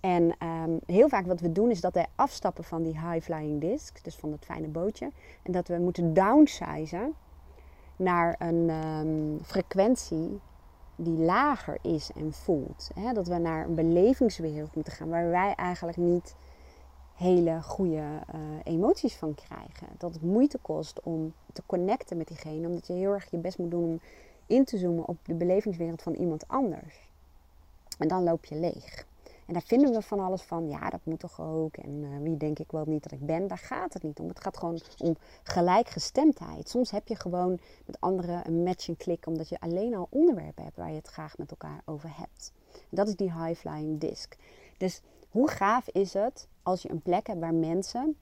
en 0.00 0.34
ehm, 0.38 0.70
heel 0.86 1.08
vaak 1.08 1.26
wat 1.26 1.40
we 1.40 1.52
doen 1.52 1.70
is 1.70 1.80
dat 1.80 1.94
we 1.94 2.06
afstappen 2.14 2.64
van 2.64 2.82
die 2.82 3.00
high 3.00 3.24
flying 3.24 3.60
disc, 3.60 4.04
dus 4.04 4.16
van 4.16 4.30
dat 4.30 4.44
fijne 4.44 4.68
bootje. 4.68 5.10
En 5.42 5.52
dat 5.52 5.68
we 5.68 5.78
moeten 5.78 6.14
downsizen 6.14 7.14
naar 7.96 8.36
een 8.38 8.70
ehm, 8.70 9.44
frequentie 9.44 10.40
die 11.00 11.18
lager 11.18 11.78
is 11.82 12.10
en 12.16 12.32
voelt. 12.32 12.90
dat 13.14 13.26
we 13.26 13.38
naar 13.38 13.64
een 13.64 13.74
belevingswereld 13.74 14.74
moeten 14.74 14.92
gaan 14.92 15.08
waar 15.08 15.30
wij 15.30 15.54
eigenlijk 15.54 15.98
niet 15.98 16.34
hele 17.14 17.62
goede 17.62 17.96
uh, 18.34 18.40
emoties 18.64 19.14
van 19.14 19.34
krijgen. 19.34 19.86
Dat 19.98 20.12
het 20.12 20.22
moeite 20.22 20.58
kost 20.58 21.00
om 21.02 21.32
te 21.52 21.62
connecten 21.66 22.16
met 22.16 22.28
diegene, 22.28 22.66
omdat 22.66 22.86
je 22.86 22.92
heel 22.92 23.12
erg 23.12 23.30
je 23.30 23.36
best 23.36 23.58
moet 23.58 23.70
doen 23.70 23.84
om 23.84 24.00
in 24.46 24.64
te 24.64 24.78
zoomen 24.78 25.08
op 25.08 25.16
de 25.22 25.34
belevingswereld 25.34 26.02
van 26.02 26.14
iemand 26.14 26.48
anders. 26.48 27.08
En 27.98 28.08
dan 28.08 28.22
loop 28.22 28.44
je 28.44 28.54
leeg. 28.54 29.06
En 29.48 29.54
daar 29.54 29.62
vinden 29.62 29.92
we 29.92 30.02
van 30.02 30.20
alles 30.20 30.42
van. 30.42 30.68
Ja, 30.68 30.90
dat 30.90 31.04
moet 31.04 31.18
toch 31.18 31.40
ook. 31.40 31.76
En 31.76 32.02
uh, 32.02 32.18
wie 32.22 32.36
denk 32.36 32.58
ik 32.58 32.70
wel 32.70 32.84
niet 32.86 33.02
dat 33.02 33.12
ik 33.12 33.26
ben. 33.26 33.48
Daar 33.48 33.58
gaat 33.58 33.92
het 33.92 34.02
niet 34.02 34.18
om. 34.18 34.28
Het 34.28 34.40
gaat 34.40 34.56
gewoon 34.56 34.80
om 34.98 35.16
gelijkgestemdheid. 35.42 36.68
Soms 36.68 36.90
heb 36.90 37.08
je 37.08 37.16
gewoon 37.16 37.60
met 37.84 38.00
anderen 38.00 38.46
een 38.46 38.62
match 38.62 38.88
en 38.88 38.96
klik. 38.96 39.26
Omdat 39.26 39.48
je 39.48 39.60
alleen 39.60 39.94
al 39.94 40.06
onderwerpen 40.10 40.64
hebt 40.64 40.76
waar 40.76 40.90
je 40.90 40.96
het 40.96 41.08
graag 41.08 41.38
met 41.38 41.50
elkaar 41.50 41.82
over 41.84 42.16
hebt. 42.16 42.52
En 42.72 42.96
dat 42.96 43.08
is 43.08 43.16
die 43.16 43.32
high 43.32 43.60
flying 43.60 44.00
disc. 44.00 44.36
Dus 44.78 45.02
hoe 45.30 45.48
gaaf 45.48 45.88
is 45.88 46.12
het 46.12 46.48
als 46.62 46.82
je 46.82 46.90
een 46.90 47.02
plek 47.02 47.26
hebt 47.26 47.40
waar 47.40 47.54
mensen 47.54 48.16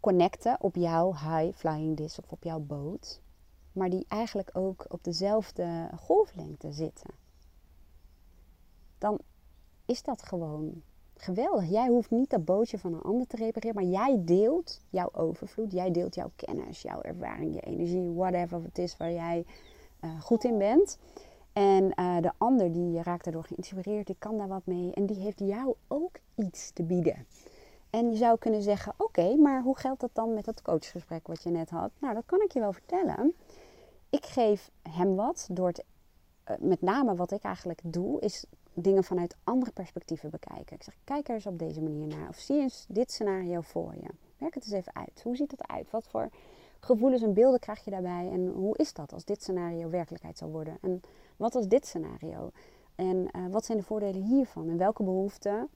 connecten 0.00 0.56
op 0.60 0.74
jouw 0.74 1.12
high 1.12 1.56
flying 1.56 1.96
disc 1.96 2.18
of 2.18 2.32
op 2.32 2.44
jouw 2.44 2.60
boot. 2.60 3.20
Maar 3.72 3.90
die 3.90 4.04
eigenlijk 4.08 4.50
ook 4.52 4.84
op 4.88 5.04
dezelfde 5.04 5.90
golflengte 5.96 6.72
zitten. 6.72 7.10
Dan 8.98 9.20
is 9.90 10.02
dat 10.02 10.22
gewoon 10.22 10.82
geweldig. 11.16 11.68
Jij 11.68 11.88
hoeft 11.88 12.10
niet 12.10 12.30
dat 12.30 12.44
bootje 12.44 12.78
van 12.78 12.94
een 12.94 13.02
ander 13.02 13.26
te 13.26 13.36
repareren, 13.36 13.74
maar 13.74 13.84
jij 13.84 14.20
deelt 14.24 14.80
jouw 14.90 15.08
overvloed, 15.12 15.72
jij 15.72 15.90
deelt 15.90 16.14
jouw 16.14 16.30
kennis, 16.36 16.82
jouw 16.82 17.00
ervaring, 17.00 17.54
je 17.54 17.60
energie, 17.60 18.10
whatever 18.10 18.62
het 18.62 18.78
is 18.78 18.96
waar 18.96 19.12
jij 19.12 19.44
uh, 20.00 20.20
goed 20.20 20.44
in 20.44 20.58
bent. 20.58 20.98
En 21.52 21.84
uh, 21.84 22.20
de 22.20 22.32
ander 22.38 22.72
die 22.72 23.02
raakt 23.02 23.24
daardoor 23.24 23.44
geïnspireerd, 23.44 24.06
die 24.06 24.16
kan 24.18 24.38
daar 24.38 24.48
wat 24.48 24.66
mee 24.66 24.92
en 24.92 25.06
die 25.06 25.16
heeft 25.16 25.38
jou 25.38 25.74
ook 25.88 26.18
iets 26.34 26.70
te 26.70 26.82
bieden. 26.82 27.26
En 27.90 28.10
je 28.10 28.16
zou 28.16 28.38
kunnen 28.38 28.62
zeggen: 28.62 28.94
Oké, 28.96 29.34
maar 29.34 29.62
hoe 29.62 29.78
geldt 29.78 30.00
dat 30.00 30.10
dan 30.12 30.34
met 30.34 30.44
dat 30.44 30.62
coachgesprek 30.62 31.26
wat 31.26 31.42
je 31.42 31.50
net 31.50 31.70
had? 31.70 31.90
Nou, 31.98 32.14
dat 32.14 32.26
kan 32.26 32.40
ik 32.40 32.52
je 32.52 32.60
wel 32.60 32.72
vertellen. 32.72 33.34
Ik 34.10 34.26
geef 34.26 34.70
hem 34.82 35.16
wat 35.16 35.48
door 35.50 35.66
het, 35.66 35.84
uh, 36.50 36.56
met 36.58 36.82
name 36.82 37.14
wat 37.14 37.30
ik 37.32 37.42
eigenlijk 37.42 37.80
doe, 37.84 38.20
is 38.20 38.44
dingen 38.74 39.04
vanuit 39.04 39.36
andere 39.44 39.72
perspectieven 39.72 40.30
bekijken. 40.30 40.76
Ik 40.76 40.82
zeg, 40.82 40.94
kijk 41.04 41.28
er 41.28 41.34
eens 41.34 41.46
op 41.46 41.58
deze 41.58 41.80
manier 41.80 42.06
naar. 42.06 42.28
Of 42.28 42.36
zie 42.36 42.60
eens 42.60 42.84
dit 42.88 43.12
scenario 43.12 43.60
voor 43.60 43.94
je. 44.00 44.08
Werk 44.38 44.54
het 44.54 44.64
eens 44.64 44.72
even 44.72 44.94
uit. 44.94 45.20
Hoe 45.22 45.36
ziet 45.36 45.50
dat 45.50 45.68
uit? 45.68 45.90
Wat 45.90 46.06
voor 46.06 46.28
gevoelens 46.80 47.22
en 47.22 47.34
beelden 47.34 47.60
krijg 47.60 47.84
je 47.84 47.90
daarbij? 47.90 48.30
En 48.32 48.48
hoe 48.48 48.76
is 48.76 48.92
dat 48.92 49.12
als 49.12 49.24
dit 49.24 49.42
scenario 49.42 49.90
werkelijkheid 49.90 50.38
zal 50.38 50.50
worden? 50.50 50.78
En 50.80 51.02
wat 51.36 51.54
als 51.54 51.68
dit 51.68 51.86
scenario? 51.86 52.50
En 52.94 53.16
uh, 53.16 53.46
wat 53.50 53.64
zijn 53.64 53.78
de 53.78 53.84
voordelen 53.84 54.22
hiervan? 54.22 54.68
En 54.68 54.76
welke 54.76 55.02
behoeften 55.02 55.68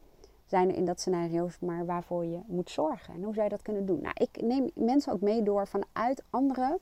zijn 0.47 0.69
er 0.69 0.77
in 0.77 0.85
dat 0.85 1.01
scenario 1.01 1.49
maar 1.61 1.87
waarvoor 1.87 2.25
je 2.25 2.41
moet 2.47 2.71
zorgen? 2.71 3.15
En 3.15 3.23
hoe 3.23 3.35
zou 3.35 3.45
je 3.45 3.51
dat 3.51 3.63
kunnen 3.63 3.87
doen? 3.87 4.01
Nou, 4.01 4.15
ik 4.15 4.43
neem 4.43 4.71
mensen 4.75 5.13
ook 5.13 5.21
mee 5.21 5.43
door 5.43 5.67
vanuit 5.67 6.23
andere 6.31 6.79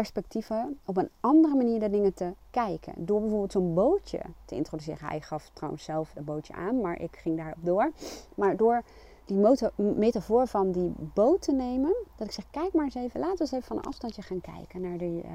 perspectieven 0.00 0.78
op 0.84 0.96
een 0.96 1.08
andere 1.20 1.54
manier 1.54 1.78
naar 1.78 1.90
dingen 1.90 2.14
te 2.14 2.34
kijken. 2.50 2.94
Door 2.96 3.20
bijvoorbeeld 3.20 3.52
zo'n 3.52 3.74
bootje 3.74 4.20
te 4.44 4.54
introduceren. 4.54 5.08
Hij 5.08 5.20
gaf 5.20 5.50
trouwens 5.52 5.84
zelf 5.84 6.12
een 6.14 6.24
bootje 6.24 6.52
aan, 6.52 6.80
maar 6.80 7.00
ik 7.00 7.16
ging 7.16 7.36
daarop 7.36 7.64
door. 7.64 7.92
Maar 8.34 8.56
door 8.56 8.82
die 9.24 9.36
metafoor 9.76 10.46
van 10.46 10.72
die 10.72 10.92
boot 10.96 11.42
te 11.42 11.52
nemen, 11.52 11.94
dat 12.16 12.26
ik 12.26 12.32
zeg: 12.32 12.50
kijk 12.50 12.72
maar 12.72 12.84
eens 12.84 12.94
even, 12.94 13.20
laten 13.20 13.36
we 13.36 13.42
eens 13.42 13.52
even 13.52 13.66
van 13.66 13.76
een 13.76 13.84
afstandje 13.84 14.22
gaan 14.22 14.40
kijken 14.40 14.80
naar 14.80 14.98
de, 14.98 15.20
uh, 15.24 15.30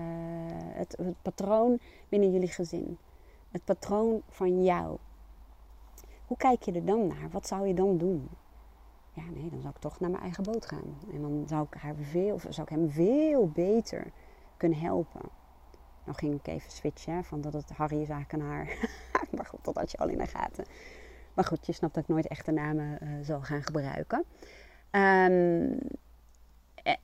het, 0.57 0.95
het 0.97 1.15
patroon 1.21 1.79
binnen 2.09 2.31
jullie 2.31 2.47
gezin. 2.47 2.97
Het 3.51 3.63
patroon 3.63 4.21
van 4.29 4.63
jou. 4.63 4.97
Hoe 6.27 6.37
kijk 6.37 6.63
je 6.63 6.71
er 6.71 6.85
dan 6.85 7.07
naar? 7.07 7.29
Wat 7.31 7.47
zou 7.47 7.67
je 7.67 7.73
dan 7.73 7.97
doen? 7.97 8.29
Ja, 9.13 9.23
nee, 9.33 9.49
dan 9.49 9.61
zou 9.61 9.73
ik 9.75 9.81
toch 9.81 9.99
naar 9.99 10.09
mijn 10.09 10.23
eigen 10.23 10.43
boot 10.43 10.65
gaan. 10.65 10.97
En 11.13 11.21
dan 11.21 11.43
zou 11.47 11.65
ik, 11.71 11.81
haar 11.81 11.95
veel, 11.95 12.39
zou 12.49 12.61
ik 12.61 12.69
hem 12.69 12.89
veel 12.89 13.49
beter 13.49 14.11
kunnen 14.57 14.79
helpen. 14.79 15.21
Nou 16.05 16.17
ging 16.17 16.39
ik 16.39 16.47
even 16.47 16.71
switchen 16.71 17.23
van 17.23 17.41
dat 17.41 17.53
het 17.53 17.69
Harry 17.69 18.01
is 18.01 18.09
eigenlijk 18.09 18.43
maar 19.35 19.45
goed, 19.45 19.63
dat 19.63 19.75
had 19.75 19.91
je 19.91 19.97
al 19.97 20.09
in 20.09 20.17
de 20.17 20.27
gaten. 20.27 20.65
Maar 21.33 21.45
goed, 21.45 21.65
je 21.65 21.71
snapt 21.71 21.93
dat 21.93 22.03
ik 22.03 22.09
nooit 22.09 22.27
echte 22.27 22.51
namen 22.51 22.99
uh, 23.03 23.09
zal 23.21 23.41
gaan 23.41 23.63
gebruiken. 23.63 24.25
Um, 24.91 25.79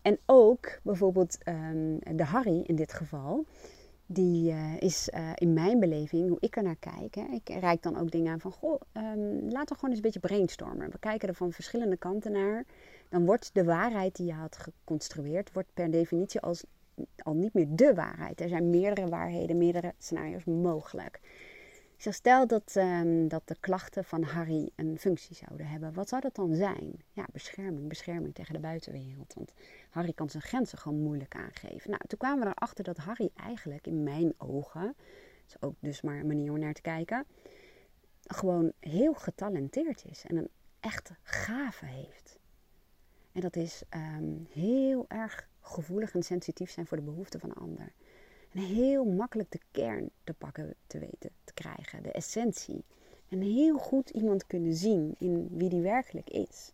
en 0.02 0.20
ook 0.26 0.80
bijvoorbeeld 0.84 1.38
um, 1.48 2.00
de 2.16 2.24
Harry 2.24 2.62
in 2.62 2.76
dit 2.76 2.94
geval. 2.94 3.46
Die 4.06 4.52
uh, 4.52 4.80
is 4.80 5.10
uh, 5.14 5.30
in 5.36 5.54
mijn 5.54 5.80
beleving, 5.80 6.30
hoe 6.30 6.40
ik 6.40 6.58
er 6.58 6.64
naar 6.64 6.76
kijk. 6.76 7.16
Hè, 7.16 7.24
ik 7.32 7.50
reik 7.50 7.82
dan 7.82 7.98
ook 7.98 8.12
dingen 8.12 8.32
aan 8.32 8.40
van, 8.40 8.52
goh, 8.52 8.82
um, 8.94 9.50
laten 9.50 9.68
we 9.68 9.76
gewoon 9.76 9.90
eens 9.90 9.96
een 9.96 10.02
beetje 10.02 10.20
brainstormen. 10.20 10.92
We 10.92 11.00
kijken 11.00 11.28
er 11.28 11.34
van 11.36 11.52
verschillende 11.52 11.98
kanten 11.98 12.32
naar. 12.32 12.66
Dan 13.10 13.26
wordt 13.26 13.50
de 13.54 13.64
waarheid 13.64 14.16
die 14.16 14.26
je 14.26 14.34
had 14.34 14.58
geconstrueerd, 14.58 15.54
wordt 15.54 15.74
per 15.74 15.92
definitie 15.92 16.42
als 16.42 16.64
al 17.18 17.34
niet 17.34 17.54
meer 17.54 17.68
de 17.70 17.94
waarheid. 17.94 18.42
Er 18.42 18.50
zijn 18.50 18.70
meerdere 18.70 19.08
waarheden, 19.08 19.58
meerdere 19.58 19.94
scenario's 19.98 20.44
mogelijk. 20.46 21.20
Ik 22.04 22.14
stel 22.14 22.48
dat, 22.48 22.76
um, 22.76 23.28
dat 23.28 23.48
de 23.48 23.56
klachten 23.60 24.04
van 24.04 24.24
Harry 24.24 24.70
een 24.76 24.98
functie 25.00 25.36
zouden 25.36 25.68
hebben. 25.68 25.94
Wat 25.94 26.10
zou 26.10 26.22
dat 26.22 26.36
dan 26.36 26.56
zijn? 26.56 27.04
Ja, 27.12 27.26
bescherming. 27.32 27.88
Bescherming 27.88 28.36
tegen 28.36 28.54
de 28.54 28.60
buitenwereld. 28.60 29.34
Want 29.34 29.54
Harry 29.90 30.14
kan 30.14 30.30
zijn 30.30 30.44
grenzen 30.44 30.78
gewoon 30.78 31.02
moeilijk 31.02 31.36
aangeven. 31.36 31.90
Nou, 31.90 32.02
toen 32.08 32.18
kwamen 32.18 32.46
we 32.46 32.54
erachter 32.56 32.84
dat 32.84 32.98
Harry 32.98 33.30
eigenlijk 33.36 33.88
in 33.88 34.04
mijn 34.04 34.34
ogen, 34.38 34.96
is 35.48 35.62
ook 35.62 35.76
dus 35.80 36.02
maar 36.02 36.20
een 36.20 36.28
manier 36.28 36.52
om 36.52 36.60
naar 36.60 36.74
te 36.74 36.82
kijken, 36.82 37.26
gewoon 38.26 38.72
heel 38.80 39.14
getalenteerd 39.14 40.06
is. 40.06 40.24
En 40.28 40.38
een 40.38 40.50
echte 40.80 41.16
gave 41.24 41.86
heeft. 41.86 42.40
En 43.32 43.42
dat 43.42 43.56
is 43.56 43.84
um, 43.96 44.48
heel 44.52 45.06
erg 45.08 45.50
gevoelig 45.62 46.14
en 46.14 46.24
sensitief 46.24 46.72
zijn 46.72 46.86
voor 46.86 46.98
de 46.98 47.04
behoeften 47.04 47.40
van 47.40 47.50
een 47.50 47.62
ander. 47.62 47.92
En 48.52 48.62
heel 48.62 49.06
makkelijk 49.06 49.52
de 49.52 49.60
kern 49.72 50.10
te 50.24 50.34
pakken 50.34 50.76
te 50.88 51.00
weten 51.00 51.30
te 51.44 51.54
krijgen, 51.54 52.04
de 52.04 52.12
essentie. 52.12 52.84
En 53.30 53.42
heel 53.42 53.78
goed 53.78 54.10
iemand 54.10 54.48
kunnen 54.48 54.76
zien 54.76 55.16
in 55.18 55.48
wie 55.52 55.70
die 55.70 55.82
werkelijk 55.82 56.30
is. 56.30 56.72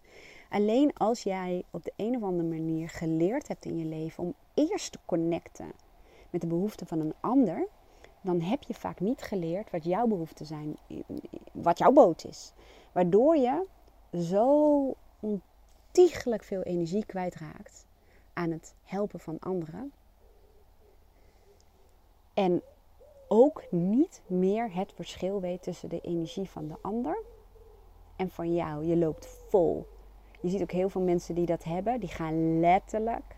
Alleen 0.50 0.94
als 0.94 1.24
jij 1.24 1.64
op 1.72 1.84
de 1.84 1.94
een 1.96 2.16
of 2.16 2.24
andere 2.24 2.50
manier 2.50 2.90
geleerd 2.90 3.48
hebt 3.48 3.66
in 3.66 3.78
je 3.78 3.86
leven 3.86 4.24
om 4.24 4.34
eerst 4.54 4.92
te 4.92 5.00
connecten 5.06 5.72
met 6.30 6.42
de 6.42 6.48
behoeften 6.48 6.88
van 6.88 7.00
een 7.00 7.14
ander, 7.20 7.68
dan 8.22 8.42
heb 8.42 8.64
je 8.64 8.74
vaak 8.74 9.00
niet 9.00 9.22
geleerd 9.22 9.72
wat 9.72 9.84
jouw 9.84 10.08
behoeften 10.08 10.46
zijn, 10.46 10.78
wat 11.52 11.78
jouw 11.78 11.92
boot 11.92 12.26
is. 12.26 12.54
Waardoor 12.92 13.38
je 13.38 13.66
zo 14.14 14.96
ontiegelijk 15.20 16.44
veel 16.44 16.62
energie 16.62 17.06
kwijtraakt 17.06 17.87
aan 18.38 18.52
het 18.52 18.74
helpen 18.84 19.20
van 19.20 19.40
anderen. 19.40 19.92
En 22.34 22.62
ook 23.28 23.64
niet 23.72 24.22
meer 24.28 24.74
het 24.74 24.94
verschil 24.94 25.42
weet 25.42 25.64
tussen 25.64 25.90
de 25.90 26.02
energie 26.02 26.50
van 26.50 26.68
de 26.68 26.76
ander 26.82 27.24
en 28.16 28.30
van 28.30 28.54
jou. 28.54 28.86
Je 28.86 28.98
loopt 28.98 29.28
vol. 29.48 29.88
Je 30.42 30.50
ziet 30.50 30.62
ook 30.62 30.72
heel 30.72 30.90
veel 30.90 31.02
mensen 31.02 31.36
die 31.36 31.46
dat 31.46 31.64
hebben, 31.64 32.00
die 32.00 32.10
gaan 32.10 32.60
letterlijk 32.60 33.36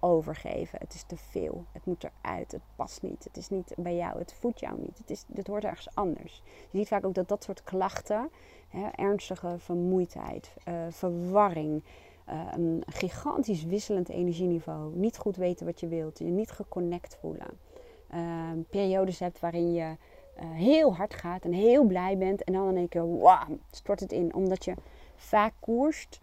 overgeven. 0.00 0.78
Het 0.78 0.94
is 0.94 1.02
te 1.02 1.16
veel. 1.16 1.64
Het 1.72 1.84
moet 1.84 2.04
eruit. 2.04 2.52
Het 2.52 2.62
past 2.76 3.02
niet. 3.02 3.24
Het 3.24 3.36
is 3.36 3.48
niet 3.48 3.74
bij 3.76 3.96
jou. 3.96 4.18
Het 4.18 4.32
voedt 4.32 4.60
jou 4.60 4.80
niet. 4.80 4.98
Het, 4.98 5.10
is, 5.10 5.24
het 5.34 5.46
hoort 5.46 5.64
ergens 5.64 5.94
anders. 5.94 6.42
Je 6.70 6.78
ziet 6.78 6.88
vaak 6.88 7.04
ook 7.04 7.14
dat 7.14 7.28
dat 7.28 7.44
soort 7.44 7.62
klachten, 7.62 8.30
hè, 8.68 8.88
ernstige 8.88 9.54
vermoeidheid, 9.58 10.54
uh, 10.68 10.74
verwarring, 10.88 11.82
een 12.54 12.82
gigantisch 12.86 13.64
wisselend 13.64 14.08
energieniveau, 14.08 14.96
niet 14.96 15.18
goed 15.18 15.36
weten 15.36 15.66
wat 15.66 15.80
je 15.80 15.88
wilt, 15.88 16.18
je 16.18 16.24
niet 16.24 16.50
geconnect 16.50 17.16
voelen. 17.20 17.58
Uh, 18.14 18.50
periodes 18.70 19.18
hebt 19.18 19.40
waarin 19.40 19.72
je 19.72 19.82
uh, 19.82 20.50
heel 20.50 20.94
hard 20.94 21.14
gaat 21.14 21.44
en 21.44 21.52
heel 21.52 21.84
blij 21.84 22.18
bent 22.18 22.44
en 22.44 22.52
dan 22.52 22.68
in 22.68 22.76
één 22.76 22.88
keer 22.88 23.04
wow, 23.04 23.50
stort 23.70 24.00
het 24.00 24.12
in. 24.12 24.34
Omdat 24.34 24.64
je 24.64 24.74
vaak 25.16 25.52
koerst 25.60 26.20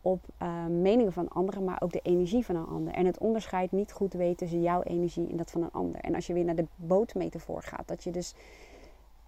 op 0.00 0.24
uh, 0.42 0.66
meningen 0.66 1.12
van 1.12 1.28
anderen, 1.28 1.64
maar 1.64 1.82
ook 1.82 1.92
de 1.92 2.00
energie 2.02 2.44
van 2.44 2.56
een 2.56 2.66
ander. 2.66 2.94
En 2.94 3.06
het 3.06 3.18
onderscheid 3.18 3.72
niet 3.72 3.92
goed 3.92 4.12
weet 4.12 4.38
tussen 4.38 4.62
jouw 4.62 4.82
energie 4.82 5.28
en 5.30 5.36
dat 5.36 5.50
van 5.50 5.62
een 5.62 5.72
ander. 5.72 6.00
En 6.00 6.14
als 6.14 6.26
je 6.26 6.32
weer 6.32 6.44
naar 6.44 6.54
de 6.54 6.66
bootmetafoor 6.76 7.62
gaat, 7.62 7.88
dat 7.88 8.04
je 8.04 8.10
dus 8.10 8.34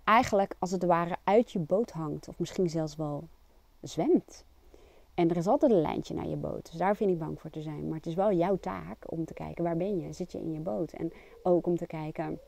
eigenlijk 0.04 0.54
als 0.58 0.70
het 0.70 0.84
ware 0.84 1.16
uit 1.24 1.52
je 1.52 1.58
boot 1.58 1.90
hangt, 1.90 2.28
of 2.28 2.38
misschien 2.38 2.70
zelfs 2.70 2.96
wel 2.96 3.28
zwemt. 3.80 4.44
En 5.20 5.30
er 5.30 5.36
is 5.36 5.46
altijd 5.46 5.72
een 5.72 5.80
lijntje 5.80 6.14
naar 6.14 6.26
je 6.26 6.36
boot. 6.36 6.64
Dus 6.70 6.76
daar 6.78 6.96
je 6.98 7.06
niet 7.06 7.18
bang 7.18 7.40
voor 7.40 7.50
te 7.50 7.62
zijn. 7.62 7.88
Maar 7.88 7.96
het 7.96 8.06
is 8.06 8.14
wel 8.14 8.32
jouw 8.32 8.56
taak 8.56 9.12
om 9.12 9.24
te 9.24 9.34
kijken 9.34 9.64
waar 9.64 9.76
ben 9.76 9.98
je? 9.98 10.12
Zit 10.12 10.32
je 10.32 10.38
in 10.38 10.52
je 10.52 10.60
boot? 10.60 10.92
En 10.92 11.12
ook 11.42 11.66
om 11.66 11.76
te 11.76 11.86
kijken, 11.86 12.40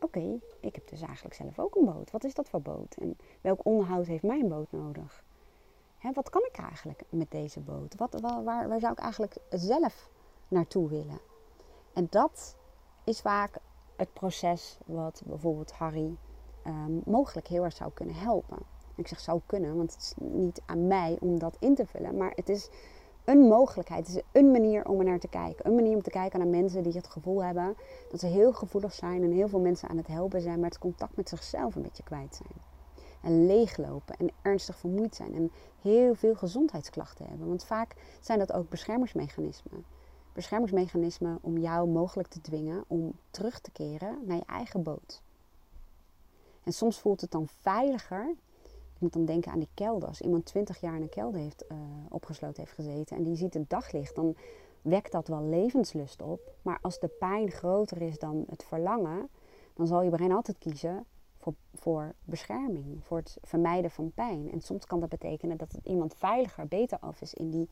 oké, 0.00 0.38
ik 0.60 0.74
heb 0.74 0.88
dus 0.88 1.00
eigenlijk 1.00 1.34
zelf 1.34 1.58
ook 1.58 1.74
een 1.74 1.84
boot. 1.84 2.10
Wat 2.10 2.24
is 2.24 2.34
dat 2.34 2.48
voor 2.48 2.62
boot? 2.62 2.94
En 2.94 3.16
welk 3.40 3.64
onderhoud 3.64 4.06
heeft 4.06 4.22
mijn 4.22 4.48
boot 4.48 4.72
nodig? 4.72 5.24
Hè, 5.98 6.12
wat 6.12 6.30
kan 6.30 6.42
ik 6.52 6.58
eigenlijk 6.58 7.02
met 7.08 7.30
deze 7.30 7.60
boot? 7.60 7.94
Wat, 7.96 8.20
waar, 8.20 8.44
waar, 8.44 8.80
zou 8.80 8.92
ik 8.92 8.98
eigenlijk 8.98 9.36
zelf 9.50 10.10
naartoe 10.48 10.88
willen? 10.88 11.20
En 11.92 12.06
dat 12.10 12.56
is 13.04 13.20
vaak 13.20 13.58
het 13.96 14.12
proces 14.12 14.78
wat 14.86 15.22
bijvoorbeeld 15.26 15.72
Harry 15.72 16.16
um, 16.66 17.02
mogelijk 17.04 17.46
heel 17.46 17.64
erg 17.64 17.76
zou 17.76 17.90
kunnen 17.92 18.14
helpen. 18.14 18.58
Ik 18.98 19.08
zeg 19.08 19.20
zou 19.20 19.40
kunnen, 19.46 19.76
want 19.76 19.92
het 19.92 20.02
is 20.02 20.12
niet 20.16 20.62
aan 20.66 20.86
mij 20.86 21.16
om 21.20 21.38
dat 21.38 21.56
in 21.60 21.74
te 21.74 21.86
vullen. 21.86 22.16
Maar 22.16 22.32
het 22.34 22.48
is 22.48 22.70
een 23.24 23.38
mogelijkheid. 23.38 24.06
Het 24.06 24.16
is 24.16 24.22
een 24.32 24.50
manier 24.50 24.88
om 24.88 24.98
er 24.98 25.04
naar 25.04 25.18
te 25.18 25.28
kijken. 25.28 25.66
Een 25.66 25.74
manier 25.74 25.94
om 25.94 26.02
te 26.02 26.10
kijken 26.10 26.38
naar 26.38 26.48
mensen 26.48 26.82
die 26.82 26.92
het 26.92 27.08
gevoel 27.08 27.44
hebben 27.44 27.76
dat 28.10 28.20
ze 28.20 28.26
heel 28.26 28.52
gevoelig 28.52 28.92
zijn 28.92 29.22
en 29.22 29.32
heel 29.32 29.48
veel 29.48 29.60
mensen 29.60 29.88
aan 29.88 29.96
het 29.96 30.06
helpen 30.06 30.40
zijn, 30.40 30.60
maar 30.60 30.68
het 30.68 30.78
contact 30.78 31.16
met 31.16 31.28
zichzelf 31.28 31.74
een 31.74 31.82
beetje 31.82 32.02
kwijt 32.02 32.34
zijn. 32.34 32.66
En 33.22 33.46
leeglopen 33.46 34.16
en 34.16 34.30
ernstig 34.42 34.78
vermoeid 34.78 35.14
zijn 35.14 35.34
en 35.34 35.50
heel 35.80 36.14
veel 36.14 36.34
gezondheidsklachten 36.34 37.26
hebben. 37.26 37.48
Want 37.48 37.64
vaak 37.64 37.94
zijn 38.20 38.38
dat 38.38 38.52
ook 38.52 38.68
beschermingsmechanismen. 38.68 39.84
Beschermingsmechanismen 40.32 41.38
om 41.40 41.58
jou 41.58 41.88
mogelijk 41.88 42.28
te 42.28 42.40
dwingen 42.40 42.84
om 42.86 43.12
terug 43.30 43.60
te 43.60 43.70
keren 43.70 44.18
naar 44.24 44.36
je 44.36 44.44
eigen 44.46 44.82
boot. 44.82 45.22
En 46.64 46.72
soms 46.72 47.00
voelt 47.00 47.20
het 47.20 47.30
dan 47.30 47.48
veiliger 47.60 48.34
ik 48.98 49.04
moet 49.04 49.12
dan 49.12 49.24
denken 49.24 49.52
aan 49.52 49.58
die 49.58 49.68
kelder. 49.74 50.08
Als 50.08 50.20
iemand 50.20 50.44
twintig 50.44 50.80
jaar 50.80 50.96
in 50.96 51.02
een 51.02 51.08
kelder 51.08 51.40
heeft, 51.40 51.64
uh, 51.72 51.78
opgesloten 52.08 52.62
heeft 52.62 52.74
gezeten 52.74 53.16
en 53.16 53.22
die 53.22 53.36
ziet 53.36 53.54
het 53.54 53.70
daglicht, 53.70 54.14
dan 54.14 54.36
wekt 54.82 55.12
dat 55.12 55.28
wel 55.28 55.42
levenslust 55.42 56.22
op. 56.22 56.40
Maar 56.62 56.78
als 56.82 56.98
de 56.98 57.08
pijn 57.08 57.50
groter 57.50 58.02
is 58.02 58.18
dan 58.18 58.44
het 58.48 58.64
verlangen, 58.64 59.28
dan 59.74 59.86
zal 59.86 60.02
je 60.02 60.10
brein 60.10 60.32
altijd 60.32 60.58
kiezen 60.58 61.04
voor, 61.38 61.54
voor 61.74 62.14
bescherming, 62.24 63.04
voor 63.04 63.18
het 63.18 63.36
vermijden 63.42 63.90
van 63.90 64.12
pijn. 64.14 64.52
En 64.52 64.60
soms 64.60 64.86
kan 64.86 65.00
dat 65.00 65.08
betekenen 65.08 65.56
dat 65.56 65.78
iemand 65.84 66.14
veiliger, 66.14 66.66
beter 66.66 66.98
af 67.00 67.20
is 67.20 67.34
in 67.34 67.50
die 67.50 67.68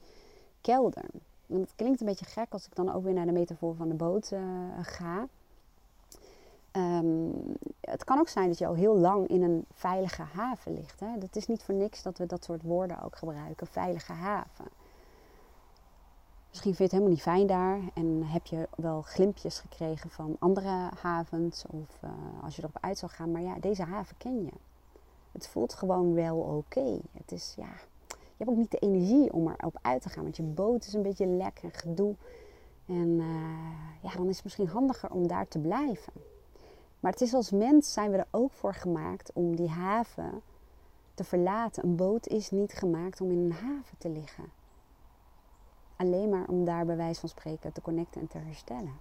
kelder. 0.61 1.05
En 1.47 1.61
het 1.61 1.75
klinkt 1.77 2.01
een 2.01 2.07
beetje 2.07 2.25
gek 2.25 2.53
als 2.53 2.67
ik 2.67 2.75
dan 2.75 2.93
ook 2.93 3.05
weer 3.05 3.13
naar 3.13 3.27
de 3.27 3.33
metafoor 3.33 3.75
van 3.75 3.89
de 3.89 3.95
boot 3.95 4.31
uh, 4.31 4.41
ga. 4.81 5.29
Um, 6.77 7.33
het 7.81 8.05
kan 8.05 8.19
ook 8.19 8.29
zijn 8.29 8.49
dat 8.49 8.59
je 8.59 8.67
al 8.67 8.75
heel 8.75 8.97
lang 8.97 9.29
in 9.29 9.43
een 9.43 9.65
veilige 9.73 10.23
haven 10.23 10.73
ligt. 10.73 11.01
Hè? 11.01 11.19
Dat 11.19 11.37
is 11.37 11.47
niet 11.47 11.63
voor 11.63 11.75
niks 11.75 12.03
dat 12.03 12.19
we 12.19 12.27
dat 12.27 12.45
soort 12.45 12.63
woorden 12.63 13.03
ook 13.03 13.17
gebruiken, 13.17 13.67
veilige 13.67 14.13
haven. 14.13 14.65
Misschien 16.49 16.75
vind 16.75 16.91
je 16.91 16.97
het 16.97 17.05
helemaal 17.05 17.13
niet 17.13 17.23
fijn 17.23 17.47
daar 17.47 17.81
en 17.95 18.23
heb 18.23 18.47
je 18.47 18.69
wel 18.77 19.03
glimpjes 19.03 19.59
gekregen 19.59 20.11
van 20.11 20.37
andere 20.39 20.91
havens 21.01 21.65
of 21.71 21.99
uh, 22.05 22.11
als 22.43 22.57
je 22.57 22.63
erop 22.63 22.79
uit 22.81 22.99
zou 22.99 23.13
gaan. 23.13 23.31
Maar 23.31 23.43
ja, 23.43 23.59
deze 23.61 23.83
haven 23.83 24.17
ken 24.19 24.45
je. 24.45 24.53
Het 25.33 25.49
voelt 25.49 25.75
gewoon 25.75 26.15
wel 26.15 26.37
oké. 26.37 27.01
Het 27.13 27.33
is 27.33 27.55
ja, 27.57 27.71
je 28.09 28.17
hebt 28.37 28.51
ook 28.51 28.57
niet 28.57 28.71
de 28.71 28.79
energie 28.79 29.33
om 29.33 29.49
erop 29.49 29.79
uit 29.83 30.03
te 30.03 30.09
gaan. 30.09 30.23
Want 30.23 30.37
je 30.37 30.43
boot 30.43 30.87
is 30.87 30.93
een 30.93 31.03
beetje 31.03 31.27
lek 31.27 31.59
en 31.63 31.73
gedoe. 31.73 32.15
En 32.87 33.17
ja, 34.03 34.11
dan 34.17 34.29
is 34.29 34.35
het 34.35 34.45
misschien 34.45 34.69
handiger 34.69 35.11
om 35.11 35.27
daar 35.27 35.49
te 35.49 35.59
blijven. 35.59 36.13
Maar 37.01 37.13
het 37.13 37.21
is 37.21 37.35
als 37.35 37.51
mens 37.51 37.93
zijn 37.93 38.11
we 38.11 38.17
er 38.17 38.27
ook 38.31 38.53
voor 38.53 38.75
gemaakt 38.75 39.33
om 39.33 39.57
die 39.57 39.69
haven 39.69 40.43
te 41.15 41.25
verlaten. 41.25 41.85
Een 41.85 41.97
boot 41.97 42.27
is 42.27 42.51
niet 42.51 42.73
gemaakt 42.73 43.21
om 43.21 43.31
in 43.31 43.39
een 43.39 43.53
haven 43.53 43.99
te 43.99 44.09
liggen. 44.09 44.45
Alleen 45.97 46.29
maar 46.29 46.49
om 46.49 46.65
daar 46.65 46.87
bij 46.87 46.97
wijze 46.97 47.21
van 47.21 47.29
spreken 47.29 47.73
te 47.73 47.81
connecten 47.81 48.21
en 48.21 48.27
te 48.27 48.39
herstellen. 48.39 48.93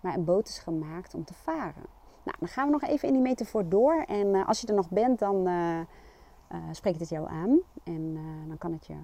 Maar 0.00 0.14
een 0.14 0.24
boot 0.24 0.48
is 0.48 0.58
gemaakt 0.58 1.14
om 1.14 1.24
te 1.24 1.34
varen. 1.34 1.84
Nou, 2.22 2.36
dan 2.38 2.48
gaan 2.48 2.66
we 2.66 2.72
nog 2.72 2.82
even 2.82 3.08
in 3.08 3.14
die 3.14 3.22
metafoor 3.22 3.68
door. 3.68 4.04
En 4.06 4.26
uh, 4.26 4.48
als 4.48 4.60
je 4.60 4.66
er 4.66 4.74
nog 4.74 4.90
bent, 4.90 5.18
dan 5.18 5.48
uh, 5.48 5.78
uh, 6.52 6.58
spreekt 6.72 7.00
het 7.00 7.08
jou 7.08 7.28
aan. 7.28 7.58
En 7.82 8.18
dan 8.48 8.58
kan 8.58 8.72
het 8.72 8.86
je 8.86 8.94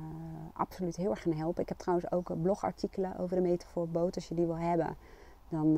absoluut 0.53 0.97
heel 0.97 1.11
erg 1.11 1.23
gaan 1.23 1.33
helpen. 1.33 1.63
Ik 1.63 1.69
heb 1.69 1.79
trouwens 1.79 2.13
ook 2.13 2.43
blogartikelen 2.43 3.19
over 3.19 3.37
de 3.37 3.43
metafoor 3.43 3.89
boot. 3.89 4.15
Als 4.15 4.29
je 4.29 4.35
die 4.35 4.47
wil 4.47 4.59
hebben, 4.59 4.97
dan 5.49 5.73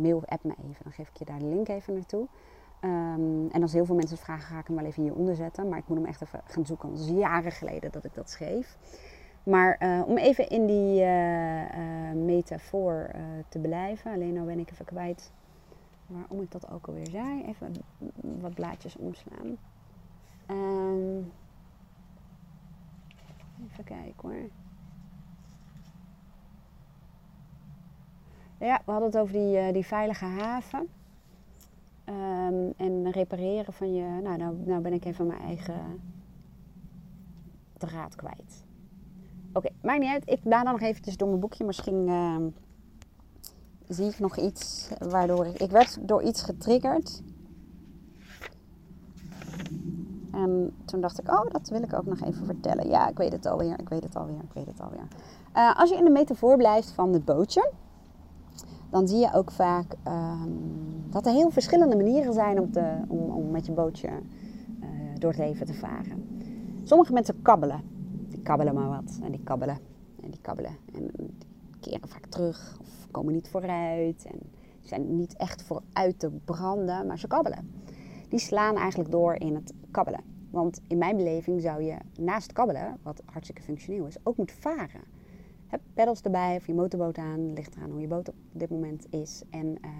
mail 0.00 0.16
of 0.16 0.24
app 0.24 0.44
me 0.44 0.54
even. 0.68 0.82
Dan 0.82 0.92
geef 0.92 1.08
ik 1.08 1.16
je 1.16 1.24
daar 1.24 1.38
de 1.38 1.44
link 1.44 1.68
even 1.68 1.94
naartoe. 1.94 2.26
Um, 2.80 3.50
en 3.50 3.62
als 3.62 3.72
heel 3.72 3.84
veel 3.84 3.94
mensen 3.94 4.16
vragen, 4.16 4.46
ga 4.46 4.58
ik 4.58 4.66
hem 4.66 4.76
wel 4.76 4.84
even 4.84 5.02
hieronder 5.02 5.36
zetten. 5.36 5.68
Maar 5.68 5.78
ik 5.78 5.88
moet 5.88 5.96
hem 5.96 6.06
echt 6.06 6.22
even 6.22 6.40
gaan 6.44 6.66
zoeken. 6.66 6.88
Want 6.88 7.00
is 7.00 7.08
jaren 7.08 7.52
geleden 7.52 7.92
dat 7.92 8.04
ik 8.04 8.14
dat 8.14 8.30
schreef. 8.30 8.78
Maar 9.42 9.76
uh, 9.82 10.02
om 10.06 10.16
even 10.16 10.48
in 10.48 10.66
die 10.66 11.02
uh, 11.02 12.12
metafoor 12.12 13.10
te 13.48 13.58
blijven. 13.58 14.12
Alleen 14.12 14.32
nou 14.32 14.46
ben 14.46 14.58
ik 14.58 14.70
even 14.70 14.84
kwijt 14.84 15.32
waarom 16.06 16.40
ik 16.40 16.50
dat 16.50 16.70
ook 16.70 16.86
alweer 16.86 17.10
zei. 17.10 17.44
Even 17.44 17.72
wat 18.40 18.54
blaadjes 18.54 18.96
omslaan. 18.96 19.56
Um, 20.50 21.32
even 23.70 23.84
kijken 23.84 24.28
hoor. 24.28 24.48
Ja, 28.58 28.80
we 28.84 28.90
hadden 28.90 29.10
het 29.10 29.18
over 29.18 29.32
die, 29.32 29.72
die 29.72 29.86
veilige 29.86 30.24
haven. 30.24 30.88
Um, 32.08 32.72
en 32.76 33.10
repareren 33.10 33.72
van 33.72 33.94
je. 33.94 34.20
Nou, 34.22 34.36
nou, 34.36 34.56
nou 34.64 34.82
ben 34.82 34.92
ik 34.92 35.04
even 35.04 35.26
mijn 35.26 35.40
eigen 35.40 36.00
draad 37.78 38.14
kwijt. 38.14 38.64
Oké, 39.52 39.68
maakt 39.82 40.00
niet 40.00 40.10
uit. 40.10 40.30
Ik 40.30 40.40
dan 40.44 40.64
nog 40.64 40.80
eventjes 40.80 41.16
door 41.16 41.28
mijn 41.28 41.40
boekje. 41.40 41.64
Misschien 41.64 42.08
uh, 42.08 42.36
zie 43.88 44.08
ik 44.08 44.18
nog 44.18 44.36
iets 44.36 44.90
waardoor 44.98 45.46
ik... 45.46 45.60
Ik 45.60 45.70
werd 45.70 45.98
door 46.08 46.22
iets 46.22 46.42
getriggerd. 46.42 47.22
En 50.32 50.74
toen 50.84 51.00
dacht 51.00 51.18
ik, 51.18 51.30
oh, 51.30 51.50
dat 51.50 51.68
wil 51.68 51.82
ik 51.82 51.94
ook 51.94 52.06
nog 52.06 52.20
even 52.20 52.46
vertellen. 52.46 52.88
Ja, 52.88 53.08
ik 53.08 53.16
weet 53.16 53.32
het 53.32 53.46
alweer, 53.46 53.80
ik 53.80 53.88
weet 53.88 54.02
het 54.02 54.16
alweer, 54.16 54.42
ik 54.42 54.52
weet 54.52 54.66
het 54.66 54.80
alweer. 54.80 55.06
Uh, 55.56 55.76
als 55.76 55.90
je 55.90 55.96
in 55.96 56.04
de 56.04 56.10
metafoor 56.10 56.56
blijft 56.56 56.90
van 56.90 57.12
het 57.12 57.24
bootje... 57.24 57.70
dan 58.96 59.08
zie 59.08 59.18
je 59.18 59.32
ook 59.32 59.50
vaak 59.50 59.96
um, 60.08 61.10
dat 61.10 61.26
er 61.26 61.32
heel 61.32 61.50
verschillende 61.50 61.96
manieren 61.96 62.32
zijn 62.32 62.60
om, 62.60 62.72
te, 62.72 62.96
om, 63.08 63.18
om 63.18 63.50
met 63.50 63.66
je 63.66 63.72
bootje 63.72 64.08
uh, 64.08 64.88
door 65.18 65.30
het 65.30 65.38
leven 65.38 65.66
te 65.66 65.74
varen. 65.74 66.24
Sommige 66.82 67.12
mensen 67.12 67.42
kabbelen 67.42 67.94
kabbelen 68.46 68.74
maar 68.74 68.88
wat. 68.88 69.18
En 69.22 69.30
die 69.30 69.42
kabbelen 69.44 69.78
en 70.22 70.30
die 70.30 70.40
kabbelen. 70.40 70.76
En 70.94 71.10
die 71.16 71.34
keren 71.80 72.08
vaak 72.08 72.26
terug 72.26 72.76
of 72.80 73.06
komen 73.10 73.32
niet 73.32 73.48
vooruit. 73.48 74.26
En 74.26 74.38
zijn 74.80 75.16
niet 75.16 75.36
echt 75.36 75.62
vooruit 75.62 76.18
te 76.18 76.30
branden, 76.44 77.06
maar 77.06 77.18
ze 77.18 77.26
kabbelen. 77.26 77.70
Die 78.28 78.38
slaan 78.38 78.76
eigenlijk 78.76 79.10
door 79.10 79.34
in 79.34 79.54
het 79.54 79.72
kabbelen. 79.90 80.20
Want 80.50 80.80
in 80.88 80.98
mijn 80.98 81.16
beleving 81.16 81.60
zou 81.60 81.82
je 81.82 81.96
naast 82.20 82.52
kabbelen, 82.52 82.98
wat 83.02 83.22
hartstikke 83.24 83.62
functioneel 83.62 84.06
is, 84.06 84.16
ook 84.22 84.36
moeten 84.36 84.56
varen. 84.56 85.00
Heb 85.66 85.80
peddels 85.94 86.20
erbij 86.20 86.56
of 86.56 86.66
je 86.66 86.74
motorboot 86.74 87.18
aan, 87.18 87.52
ligt 87.52 87.76
eraan 87.76 87.90
hoe 87.90 88.00
je 88.00 88.06
boot 88.06 88.28
op 88.28 88.34
dit 88.52 88.70
moment 88.70 89.06
is. 89.10 89.42
En 89.50 89.66
uh, 89.66 89.90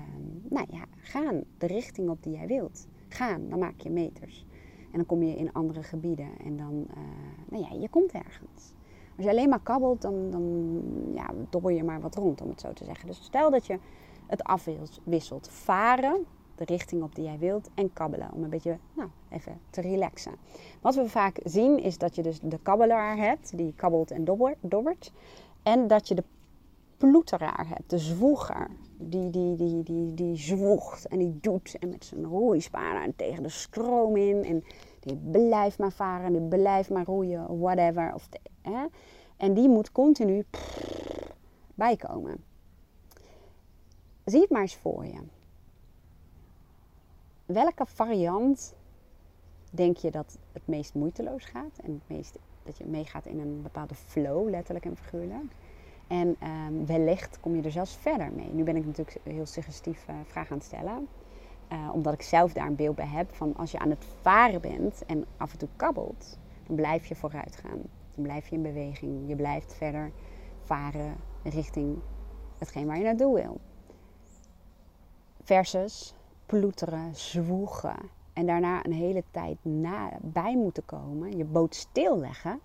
nou 0.49 0.67
ja, 0.71 0.85
gaan 0.97 1.43
de 1.59 1.67
richting 1.67 2.09
op 2.09 2.23
die 2.23 2.33
jij 2.33 2.47
wilt. 2.47 2.87
Gaan, 3.09 3.49
dan 3.49 3.59
maak 3.59 3.81
je 3.81 3.91
meters. 3.91 4.47
En 4.91 4.93
dan 4.93 5.07
kom 5.07 5.23
je 5.23 5.37
in 5.37 5.53
andere 5.53 5.83
gebieden 5.83 6.29
en 6.45 6.57
dan, 6.57 6.87
uh, 6.91 6.97
nou 7.51 7.63
ja, 7.63 7.81
je 7.81 7.89
komt 7.89 8.13
ergens. 8.13 8.75
Als 9.17 9.25
je 9.25 9.31
alleen 9.31 9.49
maar 9.49 9.63
kabbelt, 9.63 10.03
dan, 10.03 10.31
dan 10.31 10.83
ja, 11.15 11.31
dobber 11.51 11.73
je 11.73 11.85
maar 11.85 12.01
wat 12.01 12.15
rond, 12.15 12.41
om 12.41 12.49
het 12.49 12.61
zo 12.61 12.73
te 12.73 12.85
zeggen. 12.85 13.07
Dus 13.07 13.25
stel 13.25 13.51
dat 13.51 13.67
je 13.67 13.79
het 14.27 14.45
afwisselt. 14.45 15.49
Varen, 15.49 16.25
de 16.55 16.65
richting 16.65 17.03
op 17.03 17.15
die 17.15 17.25
jij 17.25 17.39
wilt, 17.39 17.71
en 17.75 17.93
kabbelen. 17.93 18.31
Om 18.33 18.43
een 18.43 18.51
beetje, 18.51 18.79
nou, 18.93 19.09
even 19.29 19.61
te 19.71 19.81
relaxen. 19.81 20.33
Wat 20.81 20.95
we 20.95 21.09
vaak 21.09 21.41
zien, 21.45 21.83
is 21.83 21.99
dat 21.99 22.15
je 22.15 22.23
dus 22.23 22.41
de 22.41 22.59
kabbelaar 22.63 23.17
hebt, 23.17 23.57
die 23.57 23.73
kabbelt 23.77 24.11
en 24.11 24.25
dobbert. 24.61 25.13
En 25.67 25.87
dat 25.87 26.09
je 26.09 26.15
de 26.15 26.25
ploeteraar 26.97 27.69
hebt, 27.69 27.91
de 27.91 27.99
zwoeger. 27.99 28.69
Die, 28.99 29.31
die, 29.31 29.57
die, 29.57 29.83
die, 29.83 30.15
die 30.15 30.37
zwoegt 30.37 31.07
en 31.07 31.19
die 31.19 31.39
doet 31.41 31.79
en 31.79 31.89
met 31.89 32.05
zijn 32.05 32.25
roeisparen 32.25 33.17
tegen 33.17 33.43
de 33.43 33.49
stroom 33.49 34.17
in. 34.17 34.45
En 34.45 34.65
die 35.01 35.17
blijft 35.17 35.79
maar 35.79 35.93
varen, 35.93 36.33
die 36.33 36.61
blijft 36.61 36.91
maar 36.91 37.05
roeien, 37.05 37.59
whatever. 37.59 38.15
Of 38.15 38.29
hè? 38.63 38.87
En 39.37 39.55
die 39.55 39.69
moet 39.69 39.93
continu 39.93 40.47
bijkomen. 41.75 42.45
Zie 44.25 44.41
het 44.41 44.51
maar 44.51 44.61
eens 44.61 44.77
voor 44.77 45.07
je. 45.07 45.21
Welke 47.47 47.87
variant 47.87 48.75
denk 49.71 49.97
je 49.97 50.11
dat 50.11 50.39
het 50.53 50.67
meest 50.67 50.95
moeiteloos 50.95 51.45
gaat? 51.45 51.79
En 51.83 51.93
het 51.93 52.17
meest, 52.17 52.39
dat 52.67 52.79
je 52.79 52.87
meegaat 52.87 53.27
in 53.27 53.41
een 53.41 53.63
bepaalde 53.63 53.95
flow, 53.95 54.49
letterlijk 54.49 54.85
en 54.85 54.97
figuurlijk? 54.97 55.53
En 56.07 56.37
um, 56.43 56.87
wellicht 56.87 57.41
kom 57.41 57.57
je 57.57 57.63
er 57.63 57.71
zelfs 57.71 57.97
verder 57.97 58.33
mee. 58.33 58.53
Nu 58.53 58.63
ben 58.63 58.77
ik 58.77 58.87
natuurlijk 58.87 59.19
heel 59.23 59.47
suggestief 59.47 60.07
uh, 60.11 60.17
vragen 60.25 60.51
aan 60.51 60.57
het 60.57 60.67
stellen. 60.67 61.09
Uh, 61.73 61.91
omdat 61.93 62.13
ik 62.13 62.23
zelf 62.23 62.53
daar 62.53 62.67
een 62.67 62.77
beeld 62.77 62.97
bij 62.97 63.07
heb 63.07 63.35
van 63.35 63.57
als 63.57 63.71
je 63.71 63.79
aan 63.79 63.91
het 63.91 64.05
varen 64.21 64.61
bent 64.61 65.05
en 65.07 65.25
af 65.37 65.53
en 65.53 65.59
toe 65.59 65.69
kabbelt, 65.77 66.39
dan 66.67 66.77
blijf 66.77 67.07
je 67.07 67.15
vooruit 67.15 67.57
gaan. 67.57 67.81
Dan 68.15 68.25
blijf 68.25 68.49
je 68.49 68.57
in 68.57 68.63
beweging. 68.63 69.29
Je 69.29 69.37
blijft 69.37 69.75
verder 69.75 70.11
varen 70.63 71.17
richting 71.43 71.99
hetgeen 72.59 72.87
waar 72.87 72.99
je 72.99 73.05
naartoe 73.05 73.35
wil. 73.35 73.61
Versus 75.43 76.15
ploeteren, 76.47 77.17
zwoegen 77.17 77.97
en 78.37 78.47
daarna 78.47 78.85
een 78.85 78.93
hele 78.93 79.25
tijd 79.31 79.57
na, 79.63 80.11
bij 80.23 80.57
moeten 80.57 80.85
komen, 80.85 81.37
je 81.37 81.45
boot 81.45 81.75
stilleggen 81.75 82.61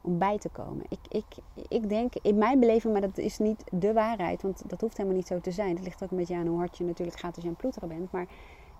om 0.00 0.18
bij 0.18 0.38
te 0.38 0.48
komen. 0.48 0.84
Ik, 0.88 0.98
ik, 1.08 1.24
ik 1.68 1.88
denk, 1.88 2.14
in 2.22 2.38
mijn 2.38 2.60
beleving, 2.60 2.92
maar 2.92 3.02
dat 3.02 3.18
is 3.18 3.38
niet 3.38 3.64
de 3.70 3.92
waarheid, 3.92 4.42
want 4.42 4.62
dat 4.66 4.80
hoeft 4.80 4.96
helemaal 4.96 5.18
niet 5.18 5.26
zo 5.26 5.40
te 5.40 5.50
zijn. 5.50 5.76
Het 5.76 5.84
ligt 5.84 6.02
ook 6.02 6.10
een 6.10 6.16
beetje 6.16 6.36
aan 6.36 6.46
hoe 6.46 6.58
hard 6.58 6.78
je 6.78 6.84
natuurlijk 6.84 7.18
gaat 7.18 7.34
als 7.34 7.44
je 7.44 7.50
aan 7.50 7.56
ploeteren 7.56 7.88
bent. 7.88 8.12
Maar 8.12 8.26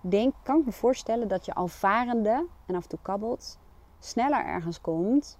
denk, 0.01 0.33
kan 0.43 0.59
ik 0.59 0.65
me 0.65 0.71
voorstellen 0.71 1.27
dat 1.27 1.45
je 1.45 1.53
al 1.53 1.67
varende 1.67 2.47
en 2.65 2.75
af 2.75 2.83
en 2.83 2.89
toe 2.89 2.99
kabbelt, 3.01 3.59
sneller 3.99 4.45
ergens 4.45 4.81
komt 4.81 5.37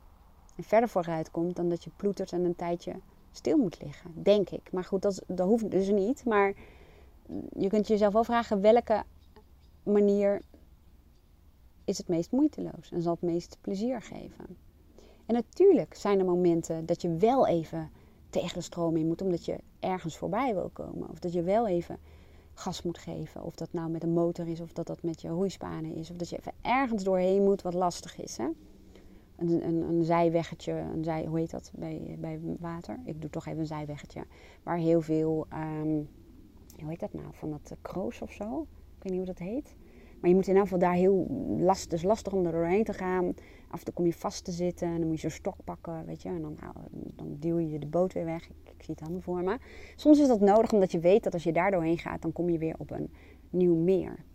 en 0.55 0.63
verder 0.63 0.89
vooruit 0.89 1.31
komt 1.31 1.55
dan 1.55 1.69
dat 1.69 1.83
je 1.83 1.91
ploetert 1.95 2.31
en 2.31 2.45
een 2.45 2.55
tijdje 2.55 2.93
stil 3.31 3.57
moet 3.57 3.81
liggen. 3.81 4.11
Denk 4.23 4.49
ik. 4.49 4.71
Maar 4.71 4.83
goed, 4.83 5.01
dat, 5.01 5.23
dat 5.27 5.47
hoeft 5.47 5.71
dus 5.71 5.89
niet. 5.89 6.25
Maar 6.25 6.53
je 7.57 7.67
kunt 7.67 7.87
jezelf 7.87 8.13
wel 8.13 8.23
vragen 8.23 8.61
welke 8.61 9.03
manier 9.91 10.41
is 11.83 11.97
het 11.97 12.07
meest 12.07 12.31
moeiteloos 12.31 12.91
en 12.91 13.01
zal 13.01 13.11
het 13.11 13.21
meest 13.21 13.57
plezier 13.61 14.01
geven. 14.01 14.57
En 15.25 15.35
natuurlijk 15.35 15.95
zijn 15.95 16.19
er 16.19 16.25
momenten 16.25 16.85
dat 16.85 17.01
je 17.01 17.15
wel 17.15 17.47
even 17.47 17.89
tegen 18.29 18.53
de 18.53 18.63
stroom 18.63 18.97
in 18.97 19.07
moet, 19.07 19.21
omdat 19.21 19.45
je 19.45 19.57
ergens 19.79 20.17
voorbij 20.17 20.53
wil 20.53 20.69
komen. 20.73 21.09
Of 21.09 21.19
dat 21.19 21.33
je 21.33 21.41
wel 21.41 21.67
even 21.67 21.97
gas 22.53 22.81
moet 22.81 22.97
geven. 22.97 23.43
Of 23.43 23.55
dat 23.55 23.73
nou 23.73 23.89
met 23.89 24.03
een 24.03 24.13
motor 24.13 24.47
is, 24.47 24.59
of 24.59 24.73
dat 24.73 24.87
dat 24.87 25.03
met 25.03 25.21
je 25.21 25.27
roeispanen 25.27 25.95
is. 25.95 26.09
Of 26.09 26.17
dat 26.17 26.29
je 26.29 26.37
even 26.37 26.53
ergens 26.61 27.03
doorheen 27.03 27.43
moet 27.43 27.61
wat 27.61 27.73
lastig 27.73 28.21
is. 28.21 28.37
Hè? 28.37 28.47
Een, 29.35 29.67
een, 29.67 29.81
een 29.81 30.03
zijweggetje, 30.03 30.73
een 30.73 31.03
zij, 31.03 31.25
hoe 31.25 31.39
heet 31.39 31.51
dat 31.51 31.71
bij, 31.75 32.15
bij 32.19 32.39
water? 32.59 32.99
Ik 33.05 33.21
doe 33.21 33.29
toch 33.29 33.45
even 33.45 33.59
een 33.59 33.65
zijweggetje. 33.65 34.25
Waar 34.63 34.77
heel 34.77 35.01
veel, 35.01 35.47
um, 35.53 36.09
hoe 36.79 36.89
heet 36.89 36.99
dat 36.99 37.13
nou, 37.13 37.27
van 37.31 37.49
dat 37.49 37.75
kroos 37.81 38.21
of 38.21 38.31
zo? 38.31 38.61
Ik 38.97 39.03
weet 39.03 39.11
niet 39.11 39.25
hoe 39.25 39.35
dat 39.35 39.47
heet. 39.47 39.75
Maar 40.19 40.29
je 40.29 40.35
moet 40.35 40.47
in 40.47 40.53
ieder 40.53 40.61
geval 40.61 40.79
daar 40.79 40.93
heel 40.93 41.27
lastig, 41.59 41.89
dus 41.89 42.03
lastig 42.03 42.33
om 42.33 42.45
er 42.45 42.51
doorheen 42.51 42.83
te 42.83 42.93
gaan. 42.93 43.33
Af 43.67 43.79
en 43.79 43.85
toe 43.85 43.93
kom 43.93 44.05
je 44.05 44.13
vast 44.13 44.45
te 44.45 44.51
zitten 44.51 44.87
en 44.87 44.97
dan 44.97 45.07
moet 45.07 45.21
je 45.21 45.29
zo'n 45.29 45.37
stok 45.37 45.55
pakken, 45.63 46.05
weet 46.05 46.21
je. 46.21 46.29
En 46.29 46.41
dan, 46.41 46.57
dan 47.15 47.35
duw 47.39 47.59
je 47.59 47.79
de 47.79 47.87
boot 47.87 48.13
weer 48.13 48.25
weg. 48.25 48.45
Ik, 48.45 48.85
zie 48.85 48.93
het 48.93 48.99
helemaal 48.99 49.21
voor 49.21 49.43
me. 49.43 49.57
Soms 49.95 50.19
is 50.19 50.27
dat 50.27 50.39
nodig 50.39 50.73
omdat 50.73 50.91
je 50.91 50.99
weet 50.99 51.23
dat 51.23 51.33
als 51.33 51.43
je 51.43 51.51
daar 51.51 51.71
doorheen 51.71 51.97
gaat, 51.97 52.21
dan 52.21 52.31
kom 52.31 52.49
je 52.49 52.57
weer 52.57 52.75
op 52.77 52.91
een 52.91 53.11
nieuw 53.49 53.75
meer. 53.75 54.25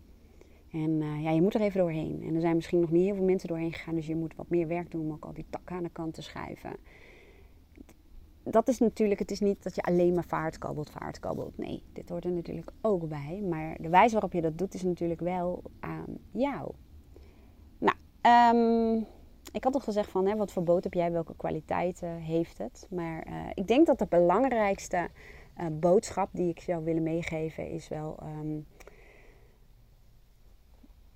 En 0.71 1.01
uh, 1.01 1.23
ja, 1.23 1.29
je 1.29 1.41
moet 1.41 1.53
er 1.53 1.61
even 1.61 1.79
doorheen. 1.79 2.23
En 2.27 2.35
er 2.35 2.41
zijn 2.41 2.55
misschien 2.55 2.79
nog 2.79 2.91
niet 2.91 3.03
heel 3.03 3.15
veel 3.15 3.23
mensen 3.23 3.47
doorheen 3.47 3.73
gegaan, 3.73 3.95
dus 3.95 4.07
je 4.07 4.15
moet 4.15 4.35
wat 4.35 4.49
meer 4.49 4.67
werk 4.67 4.91
doen 4.91 5.01
om 5.01 5.11
ook 5.11 5.25
al 5.25 5.33
die 5.33 5.45
takken 5.49 5.75
aan 5.75 5.83
de 5.83 5.89
kant 5.89 6.13
te 6.13 6.21
schuiven. 6.21 6.75
Dat 8.49 8.67
is 8.67 8.79
natuurlijk, 8.79 9.19
het 9.19 9.31
is 9.31 9.39
niet 9.39 9.63
dat 9.63 9.75
je 9.75 9.81
alleen 9.81 10.13
maar 10.13 10.25
vaart 10.25 10.57
kabbelt, 10.57 10.89
vaart 10.89 11.19
kabbelt. 11.19 11.57
Nee, 11.57 11.83
dit 11.93 12.09
hoort 12.09 12.25
er 12.25 12.31
natuurlijk 12.31 12.71
ook 12.81 13.07
bij. 13.07 13.41
Maar 13.49 13.77
de 13.81 13.89
wijze 13.89 14.13
waarop 14.13 14.33
je 14.33 14.41
dat 14.41 14.57
doet 14.57 14.73
is 14.73 14.83
natuurlijk 14.83 15.19
wel 15.19 15.63
aan 15.79 16.17
jou. 16.31 16.71
Nou, 17.77 17.97
um, 18.55 19.05
ik 19.51 19.63
had 19.63 19.73
al 19.73 19.79
gezegd 19.79 20.11
van, 20.11 20.27
hè, 20.27 20.35
wat 20.35 20.51
voor 20.51 20.63
boot 20.63 20.83
heb 20.83 20.93
jij, 20.93 21.11
welke 21.11 21.35
kwaliteiten 21.35 22.17
heeft 22.17 22.57
het? 22.57 22.87
Maar 22.89 23.23
eh, 23.23 23.33
ik 23.53 23.67
denk 23.67 23.85
dat 23.85 23.99
de 23.99 24.07
belangrijkste 24.09 25.09
uh, 25.57 25.65
boodschap 25.71 26.29
die 26.31 26.49
ik 26.49 26.59
zou 26.59 26.83
willen 26.83 27.03
meegeven 27.03 27.69
is 27.69 27.87
wel... 27.87 28.17
Ehm, 28.19 28.59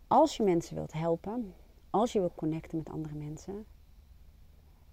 als 0.07 0.37
je 0.37 0.43
mensen 0.43 0.75
wilt 0.75 0.93
helpen, 0.93 1.53
als 1.89 2.11
je 2.13 2.19
wilt 2.19 2.35
connecten 2.35 2.77
met 2.77 2.89
andere 2.89 3.15
mensen, 3.15 3.65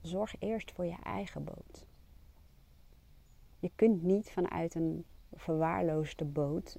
zorg 0.01 0.35
eerst 0.39 0.73
voor 0.73 0.85
je 0.85 0.97
eigen 1.03 1.45
boot. 1.45 1.87
Je 3.67 3.73
kunt 3.75 4.03
niet 4.03 4.31
vanuit 4.31 4.75
een 4.75 5.05
verwaarloosde 5.33 6.25
boot 6.25 6.79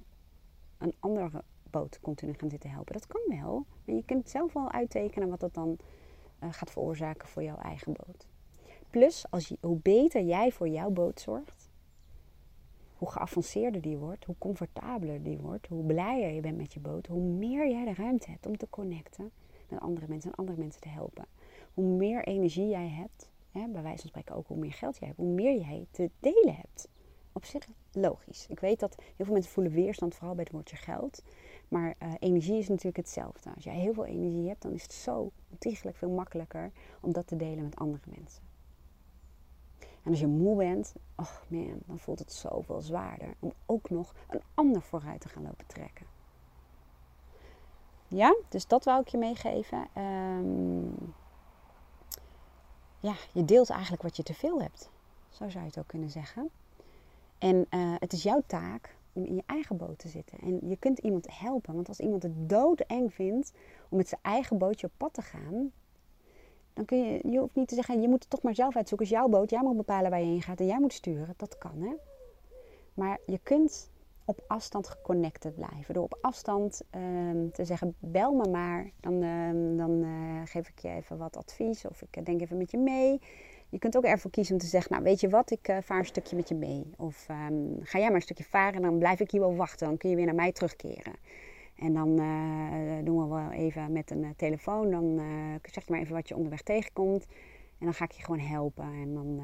een 0.78 0.94
andere 0.98 1.42
boot 1.70 2.00
continu 2.00 2.34
gaan 2.34 2.50
zitten 2.50 2.70
helpen. 2.70 2.92
Dat 2.92 3.06
kan 3.06 3.20
wel, 3.28 3.66
maar 3.84 3.94
je 3.94 4.04
kunt 4.04 4.28
zelf 4.28 4.52
wel 4.52 4.70
uittekenen 4.70 5.28
wat 5.28 5.40
dat 5.40 5.54
dan 5.54 5.78
uh, 6.42 6.52
gaat 6.52 6.70
veroorzaken 6.70 7.28
voor 7.28 7.42
jouw 7.42 7.56
eigen 7.56 7.92
boot. 7.92 8.26
Plus, 8.90 9.30
als 9.30 9.48
je, 9.48 9.58
hoe 9.60 9.78
beter 9.82 10.22
jij 10.22 10.52
voor 10.52 10.68
jouw 10.68 10.90
boot 10.90 11.20
zorgt, 11.20 11.70
hoe 12.96 13.10
geavanceerder 13.10 13.80
die 13.80 13.96
wordt, 13.96 14.24
hoe 14.24 14.38
comfortabeler 14.38 15.22
die 15.22 15.38
wordt, 15.38 15.66
hoe 15.66 15.84
blijer 15.84 16.30
je 16.32 16.40
bent 16.40 16.56
met 16.56 16.72
je 16.72 16.80
boot, 16.80 17.06
hoe 17.06 17.22
meer 17.22 17.68
jij 17.68 17.84
de 17.84 17.94
ruimte 17.94 18.30
hebt 18.30 18.46
om 18.46 18.56
te 18.56 18.70
connecten 18.70 19.30
met 19.68 19.80
andere 19.80 20.06
mensen 20.08 20.30
en 20.30 20.36
andere 20.36 20.58
mensen 20.58 20.80
te 20.80 20.88
helpen. 20.88 21.26
Hoe 21.74 21.96
meer 21.96 22.24
energie 22.24 22.68
jij 22.68 22.88
hebt, 22.88 23.30
hè, 23.52 23.68
bij 23.68 23.82
wijze 23.82 24.00
van 24.00 24.08
spreken 24.08 24.34
ook 24.34 24.46
hoe 24.46 24.56
meer 24.56 24.72
geld 24.72 24.98
jij 24.98 25.08
hebt, 25.08 25.20
hoe 25.20 25.32
meer 25.32 25.58
jij 25.58 25.86
te 25.90 26.10
delen 26.20 26.54
hebt. 26.54 26.88
Op 27.32 27.44
zich 27.44 27.68
logisch. 27.92 28.46
Ik 28.48 28.60
weet 28.60 28.80
dat 28.80 28.94
heel 29.16 29.24
veel 29.24 29.34
mensen 29.34 29.52
voelen 29.52 29.72
weerstand, 29.72 30.14
vooral 30.14 30.34
bij 30.34 30.44
het 30.44 30.52
woordje 30.52 30.76
geld. 30.76 31.22
Maar 31.68 31.94
uh, 32.02 32.12
energie 32.18 32.58
is 32.58 32.68
natuurlijk 32.68 32.96
hetzelfde. 32.96 33.54
Als 33.54 33.64
jij 33.64 33.74
heel 33.74 33.92
veel 33.92 34.06
energie 34.06 34.48
hebt, 34.48 34.62
dan 34.62 34.72
is 34.72 34.82
het 34.82 34.92
zo 34.92 35.30
ontiegelijk 35.50 35.96
veel 35.96 36.10
makkelijker 36.10 36.72
om 37.00 37.12
dat 37.12 37.26
te 37.26 37.36
delen 37.36 37.64
met 37.64 37.76
andere 37.76 38.04
mensen. 38.16 38.42
En 40.02 40.10
als 40.10 40.20
je 40.20 40.26
moe 40.26 40.56
bent, 40.56 40.94
oh 41.16 41.36
man, 41.48 41.78
dan 41.86 41.98
voelt 41.98 42.18
het 42.18 42.32
zoveel 42.32 42.80
zwaarder 42.80 43.34
om 43.38 43.52
ook 43.66 43.90
nog 43.90 44.14
een 44.28 44.42
ander 44.54 44.82
vooruit 44.82 45.20
te 45.20 45.28
gaan 45.28 45.42
lopen 45.42 45.66
trekken. 45.66 46.06
Ja, 48.08 48.36
dus 48.48 48.66
dat 48.66 48.84
wou 48.84 49.00
ik 49.00 49.08
je 49.08 49.18
meegeven. 49.18 49.88
Um, 49.96 51.14
ja, 53.00 53.14
je 53.32 53.44
deelt 53.44 53.70
eigenlijk 53.70 54.02
wat 54.02 54.16
je 54.16 54.22
te 54.22 54.34
veel 54.34 54.60
hebt. 54.62 54.90
Zo 55.30 55.48
zou 55.48 55.64
je 55.64 55.70
het 55.70 55.78
ook 55.78 55.86
kunnen 55.86 56.10
zeggen. 56.10 56.50
En 57.38 57.66
uh, 57.70 57.94
het 57.98 58.12
is 58.12 58.22
jouw 58.22 58.42
taak 58.46 58.96
om 59.12 59.24
in 59.24 59.34
je 59.34 59.42
eigen 59.46 59.76
boot 59.76 59.98
te 59.98 60.08
zitten. 60.08 60.38
En 60.38 60.68
je 60.68 60.76
kunt 60.76 60.98
iemand 60.98 61.26
helpen. 61.30 61.74
Want 61.74 61.88
als 61.88 62.00
iemand 62.00 62.22
het 62.22 62.48
doodeng 62.48 63.14
vindt 63.14 63.52
om 63.88 63.96
met 63.96 64.08
zijn 64.08 64.20
eigen 64.22 64.58
bootje 64.58 64.86
op 64.86 64.92
pad 64.96 65.14
te 65.14 65.22
gaan, 65.22 65.72
dan 66.72 66.84
kun 66.84 66.98
je, 66.98 67.28
je 67.30 67.38
hoeft 67.38 67.54
niet 67.54 67.68
te 67.68 67.74
zeggen, 67.74 68.00
je 68.00 68.08
moet 68.08 68.20
het 68.20 68.30
toch 68.30 68.42
maar 68.42 68.54
zelf 68.54 68.76
uitzoeken. 68.76 69.06
Het 69.06 69.16
is 69.16 69.20
jouw 69.22 69.38
boot, 69.38 69.50
jij 69.50 69.62
moet 69.62 69.76
bepalen 69.76 70.10
waar 70.10 70.20
je 70.20 70.26
heen 70.26 70.42
gaat 70.42 70.60
en 70.60 70.66
jij 70.66 70.80
moet 70.80 70.92
sturen. 70.92 71.34
Dat 71.36 71.58
kan, 71.58 71.82
hè. 71.82 71.94
Maar 72.94 73.18
je 73.26 73.38
kunt 73.42 73.90
op 74.28 74.44
afstand 74.46 74.88
geconnected 74.88 75.54
blijven. 75.54 75.94
Door 75.94 76.02
op 76.02 76.18
afstand 76.20 76.82
um, 76.90 77.52
te 77.52 77.64
zeggen, 77.64 77.94
bel 77.98 78.32
me 78.32 78.48
maar. 78.48 78.90
Dan, 79.00 79.22
um, 79.22 79.76
dan 79.76 79.90
uh, 79.90 80.40
geef 80.44 80.68
ik 80.68 80.78
je 80.78 80.88
even 80.88 81.18
wat 81.18 81.36
advies 81.36 81.86
of 81.86 82.02
ik 82.02 82.24
denk 82.24 82.40
even 82.40 82.56
met 82.56 82.70
je 82.70 82.78
mee. 82.78 83.20
Je 83.68 83.78
kunt 83.78 83.96
ook 83.96 84.04
ervoor 84.04 84.30
kiezen 84.30 84.54
om 84.54 84.60
te 84.60 84.66
zeggen, 84.66 84.92
nou 84.92 85.04
weet 85.04 85.20
je 85.20 85.28
wat, 85.28 85.50
ik 85.50 85.68
uh, 85.68 85.76
vaar 85.82 85.98
een 85.98 86.04
stukje 86.04 86.36
met 86.36 86.48
je 86.48 86.54
mee. 86.54 86.90
Of 86.96 87.28
um, 87.30 87.78
ga 87.82 87.98
jij 87.98 88.06
maar 88.06 88.16
een 88.16 88.22
stukje 88.22 88.44
varen 88.44 88.74
en 88.74 88.82
dan 88.82 88.98
blijf 88.98 89.20
ik 89.20 89.30
hier 89.30 89.40
wel 89.40 89.56
wachten. 89.56 89.86
Dan 89.86 89.96
kun 89.96 90.10
je 90.10 90.16
weer 90.16 90.26
naar 90.26 90.34
mij 90.34 90.52
terugkeren. 90.52 91.14
En 91.76 91.92
dan 91.92 92.16
doen 93.04 93.22
we 93.22 93.34
wel 93.34 93.50
even 93.50 93.92
met 93.92 94.10
een 94.10 94.32
telefoon. 94.36 94.90
Dan 94.90 95.20
zeg 95.62 95.84
je 95.86 95.92
maar 95.92 96.00
even 96.00 96.14
wat 96.14 96.28
je 96.28 96.36
onderweg 96.36 96.62
tegenkomt. 96.62 97.26
En 97.78 97.84
dan 97.84 97.94
ga 97.94 98.04
ik 98.04 98.12
je 98.12 98.24
gewoon 98.24 98.40
helpen. 98.40 98.84
En 98.84 99.14
dan, 99.14 99.40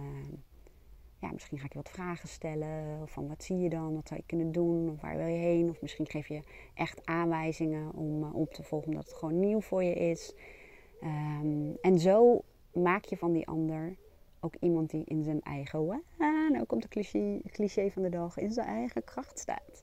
ja, 1.25 1.33
misschien 1.33 1.59
ga 1.59 1.65
ik 1.65 1.73
je 1.73 1.79
wat 1.79 1.91
vragen 1.91 2.29
stellen. 2.29 3.03
Of 3.03 3.11
van 3.11 3.29
wat 3.29 3.45
zie 3.45 3.59
je 3.59 3.69
dan? 3.69 3.95
Wat 3.95 4.09
zou 4.09 4.21
je 4.21 4.27
kunnen 4.27 4.53
doen? 4.53 4.91
Of 4.91 5.01
waar 5.01 5.17
wil 5.17 5.27
je 5.27 5.39
heen? 5.39 5.69
Of 5.69 5.83
misschien 5.83 6.07
geef 6.07 6.29
je 6.29 6.43
echt 6.75 7.07
aanwijzingen 7.07 7.95
om 7.95 8.25
op 8.25 8.53
te 8.53 8.63
volgen 8.63 8.89
omdat 8.89 9.05
het 9.05 9.15
gewoon 9.15 9.41
nieuw 9.41 9.61
voor 9.61 9.83
je 9.83 9.95
is. 9.95 10.35
Um, 11.03 11.77
en 11.81 11.99
zo 11.99 12.43
maak 12.73 13.05
je 13.05 13.17
van 13.17 13.33
die 13.33 13.47
ander 13.47 13.97
ook 14.41 14.55
iemand 14.61 14.91
die 14.91 15.05
in 15.05 15.25
zijn 15.25 15.43
eigen, 15.43 16.03
nou 16.53 16.65
komt 16.65 16.83
de 16.83 16.89
cliché, 16.89 17.41
cliché 17.47 17.91
van 17.91 18.03
de 18.03 18.09
dag, 18.09 18.39
in 18.39 18.53
zijn 18.53 18.67
eigen 18.67 19.05
kracht 19.05 19.39
staat. 19.39 19.83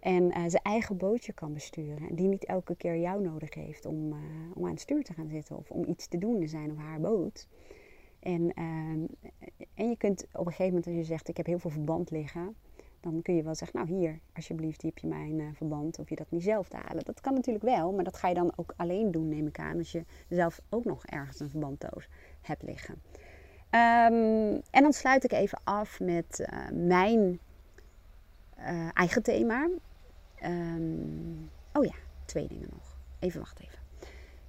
En 0.00 0.22
uh, 0.22 0.42
zijn 0.46 0.62
eigen 0.62 0.96
bootje 0.96 1.32
kan 1.32 1.52
besturen. 1.52 2.08
En 2.08 2.14
die 2.14 2.28
niet 2.28 2.44
elke 2.44 2.76
keer 2.76 2.98
jou 2.98 3.22
nodig 3.22 3.54
heeft 3.54 3.86
om, 3.86 4.12
uh, 4.12 4.18
om 4.54 4.64
aan 4.64 4.70
het 4.70 4.80
stuur 4.80 5.04
te 5.04 5.12
gaan 5.12 5.28
zitten 5.28 5.56
of 5.56 5.70
om 5.70 5.84
iets 5.88 6.08
te 6.08 6.18
doen 6.18 6.40
in 6.40 6.48
zijn 6.48 6.70
of 6.70 6.76
haar 6.76 7.00
boot. 7.00 7.48
En, 8.20 8.42
uh, 8.42 9.08
en 9.74 9.88
je 9.88 9.96
kunt 9.96 10.26
op 10.32 10.46
een 10.46 10.52
gegeven 10.52 10.66
moment, 10.66 10.86
als 10.86 10.94
je 10.94 11.04
zegt: 11.04 11.28
Ik 11.28 11.36
heb 11.36 11.46
heel 11.46 11.58
veel 11.58 11.70
verband 11.70 12.10
liggen, 12.10 12.56
dan 13.00 13.22
kun 13.22 13.34
je 13.34 13.42
wel 13.42 13.54
zeggen: 13.54 13.78
Nou, 13.78 13.98
hier, 13.98 14.18
alsjeblieft, 14.34 14.82
hier 14.82 14.90
heb 14.94 15.00
je 15.02 15.08
mijn 15.08 15.38
uh, 15.38 15.48
verband. 15.52 15.96
Hoef 15.96 16.08
je 16.08 16.16
dat 16.16 16.30
niet 16.30 16.42
zelf 16.42 16.68
te 16.68 16.76
halen. 16.76 17.04
Dat 17.04 17.20
kan 17.20 17.34
natuurlijk 17.34 17.64
wel, 17.64 17.92
maar 17.92 18.04
dat 18.04 18.16
ga 18.16 18.28
je 18.28 18.34
dan 18.34 18.52
ook 18.56 18.74
alleen 18.76 19.10
doen, 19.10 19.28
neem 19.28 19.46
ik 19.46 19.58
aan, 19.58 19.78
als 19.78 19.92
je 19.92 20.04
zelf 20.28 20.60
ook 20.68 20.84
nog 20.84 21.06
ergens 21.06 21.40
een 21.40 21.50
verbanddoos 21.50 22.08
hebt 22.40 22.62
liggen. 22.62 22.94
Um, 23.70 24.60
en 24.70 24.82
dan 24.82 24.92
sluit 24.92 25.24
ik 25.24 25.32
even 25.32 25.60
af 25.64 26.00
met 26.00 26.40
uh, 26.40 26.86
mijn 26.88 27.38
uh, 28.58 28.88
eigen 28.92 29.22
thema. 29.22 29.68
Um, 30.44 31.50
oh 31.72 31.84
ja, 31.84 31.94
twee 32.24 32.48
dingen 32.48 32.68
nog. 32.72 32.98
Even 33.18 33.40
wacht 33.40 33.60
even. 33.60 33.77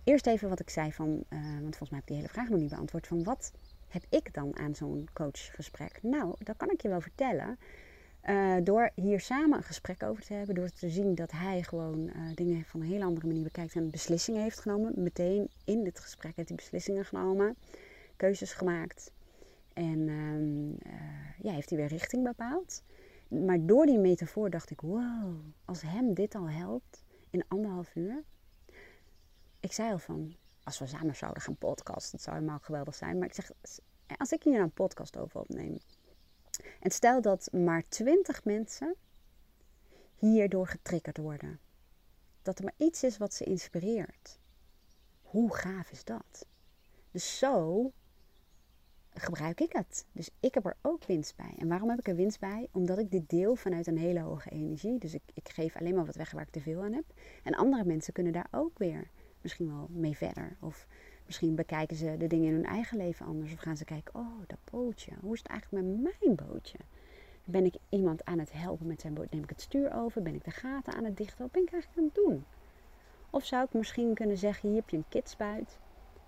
Eerst 0.10 0.28
even 0.28 0.50
wat 0.50 0.60
ik 0.60 0.70
zei 0.70 0.92
van, 0.92 1.08
uh, 1.10 1.40
want 1.42 1.76
volgens 1.76 1.90
mij 1.90 2.00
heb 2.00 2.02
ik 2.02 2.08
die 2.08 2.16
hele 2.16 2.28
vraag 2.28 2.50
nog 2.50 2.60
niet 2.60 2.70
beantwoord. 2.70 3.08
Van 3.08 3.24
wat 3.24 3.52
heb 3.88 4.04
ik 4.10 4.34
dan 4.34 4.58
aan 4.58 4.76
zo'n 4.76 5.08
coachgesprek? 5.14 6.00
Nou, 6.02 6.36
dat 6.40 6.58
kan 6.58 6.70
ik 6.70 6.82
je 6.82 6.90
wel 6.90 7.02
vertellen. 7.02 7.60
Uh, 8.30 8.56
door 8.64 8.92
hier 8.96 9.20
samen 9.20 9.58
een 9.58 9.64
gesprek 9.64 10.04
over 10.04 10.24
te 10.24 10.34
hebben, 10.34 10.56
door 10.56 10.70
te 10.70 10.90
zien 10.90 11.16
dat 11.16 11.32
hij 11.32 11.64
gewoon 11.64 12.00
uh, 12.00 12.36
dingen 12.36 12.64
van 12.64 12.82
een 12.82 12.88
hele 12.88 13.04
andere 13.04 13.28
manier 13.28 13.44
bekijkt 13.44 13.76
en 13.76 13.90
beslissingen 13.90 14.42
heeft 14.42 14.60
genomen. 14.60 14.94
Meteen 14.96 15.50
in 15.66 15.84
dit 15.84 16.00
gesprek 16.00 16.36
heeft 16.36 16.48
hij 16.48 16.58
beslissingen 16.58 17.06
genomen 17.06 17.56
keuzes 18.16 18.54
gemaakt. 18.54 19.12
En 19.74 20.00
uh, 20.00 20.94
ja, 21.42 21.52
heeft 21.52 21.70
hij 21.70 21.80
weer 21.80 21.88
richting 21.88 22.24
bepaald. 22.24 22.84
Maar 23.28 23.66
door 23.66 23.86
die 23.86 24.00
metafoor 24.00 24.50
dacht 24.50 24.70
ik, 24.70 24.82
wow, 24.82 25.34
als 25.66 25.82
hem 25.82 26.14
dit 26.14 26.36
al 26.36 26.50
helpt 26.50 27.04
in 27.30 27.44
anderhalf 27.48 27.96
uur. 27.96 28.24
Ik 29.60 29.72
zei 29.72 29.92
al 29.92 30.00
van, 30.00 30.36
als 30.64 30.80
we 30.80 30.88
samen 30.88 31.16
zouden 31.16 31.42
gaan 31.42 31.58
podcasten, 31.58 32.12
dat 32.12 32.22
zou 32.22 32.36
helemaal 32.36 32.60
geweldig 32.60 32.96
zijn. 32.96 33.18
Maar 33.18 33.28
ik 33.28 33.34
zeg, 33.34 33.52
als 34.18 34.32
ik 34.32 34.44
hier 34.44 34.60
een 34.60 34.72
podcast 34.72 35.18
over 35.18 35.40
opneem. 35.40 35.80
En 36.80 36.92
stel 36.92 37.22
dat 37.22 37.50
maar 37.52 37.84
twintig 37.88 38.44
mensen 38.44 38.96
hierdoor 40.16 40.68
getriggerd 40.68 41.18
worden. 41.18 41.60
Dat 42.42 42.58
er 42.58 42.64
maar 42.64 42.88
iets 42.88 43.04
is 43.04 43.18
wat 43.18 43.34
ze 43.34 43.44
inspireert. 43.44 44.40
Hoe 45.22 45.56
gaaf 45.56 45.92
is 45.92 46.04
dat? 46.04 46.46
Dus 47.12 47.38
zo 47.38 47.92
gebruik 49.14 49.62
ik 49.62 49.74
het. 49.74 50.06
Dus 50.12 50.30
ik 50.40 50.54
heb 50.54 50.66
er 50.66 50.78
ook 50.82 51.06
winst 51.06 51.36
bij. 51.36 51.54
En 51.58 51.68
waarom 51.68 51.90
heb 51.90 52.00
ik 52.00 52.08
er 52.08 52.16
winst 52.16 52.40
bij? 52.40 52.68
Omdat 52.72 52.98
ik 52.98 53.12
dit 53.12 53.30
deel 53.30 53.56
vanuit 53.56 53.88
een 53.88 53.98
hele 53.98 54.20
hoge 54.20 54.50
energie. 54.50 55.00
Dus 55.00 55.14
ik, 55.14 55.24
ik 55.34 55.50
geef 55.50 55.76
alleen 55.76 55.96
maar 55.96 56.06
wat 56.06 56.16
weg 56.16 56.32
waar 56.32 56.44
ik 56.44 56.50
te 56.50 56.62
veel 56.62 56.84
aan 56.84 56.94
heb. 56.94 57.06
En 57.44 57.56
andere 57.56 57.86
mensen 57.86 58.14
kunnen 58.14 58.34
daar 58.34 58.48
ook 58.52 58.78
weer 58.78 59.10
misschien 59.42 59.68
wel 59.68 59.88
mee 59.92 60.18
verder. 60.18 60.56
Of 60.60 60.88
misschien 61.26 61.56
bekijken 61.56 61.96
ze 61.96 62.16
de 62.18 62.28
dingen 62.28 62.48
in 62.48 62.54
hun 62.54 62.66
eigen 62.66 62.98
leven 62.98 63.26
anders. 63.26 63.54
Of 63.54 63.60
gaan 63.60 63.78
ze 63.78 63.86
kijken, 63.86 64.16
oh, 64.16 64.40
dat 64.48 64.60
bootje. 64.72 65.12
Hoe 65.22 65.34
is 65.34 65.40
het 65.40 65.48
eigenlijk 65.48 65.86
met 65.86 66.02
mijn 66.02 66.36
bootje? 66.36 66.78
Ben 67.44 67.66
ik 67.66 67.76
iemand 67.90 68.26
aan 68.26 68.40
het 68.40 68.52
helpen 68.52 68.88
met 68.88 69.02
zijn 69.02 69.14
boot? 69.14 69.32
Neem 69.32 69.44
ik 69.44 69.50
het 69.50 69.62
stuur 69.62 69.94
over? 69.94 70.22
Ben 70.22 70.36
ik 70.36 70.44
de 70.44 70.52
gaten 70.52 70.94
aan 70.94 71.04
het 71.04 71.18
dichten? 71.18 71.42
Wat 71.42 71.52
ben 71.52 71.62
ik 71.62 71.72
eigenlijk 71.72 72.02
aan 72.02 72.12
het 72.14 72.26
doen? 72.26 72.46
Of 73.30 73.46
zou 73.46 73.66
ik 73.66 73.74
misschien 73.74 74.14
kunnen 74.14 74.38
zeggen, 74.38 74.70
hier 74.70 74.78
heb 74.78 74.90
je 74.90 74.98
een 74.98 75.10
kidsbuit. 75.10 75.80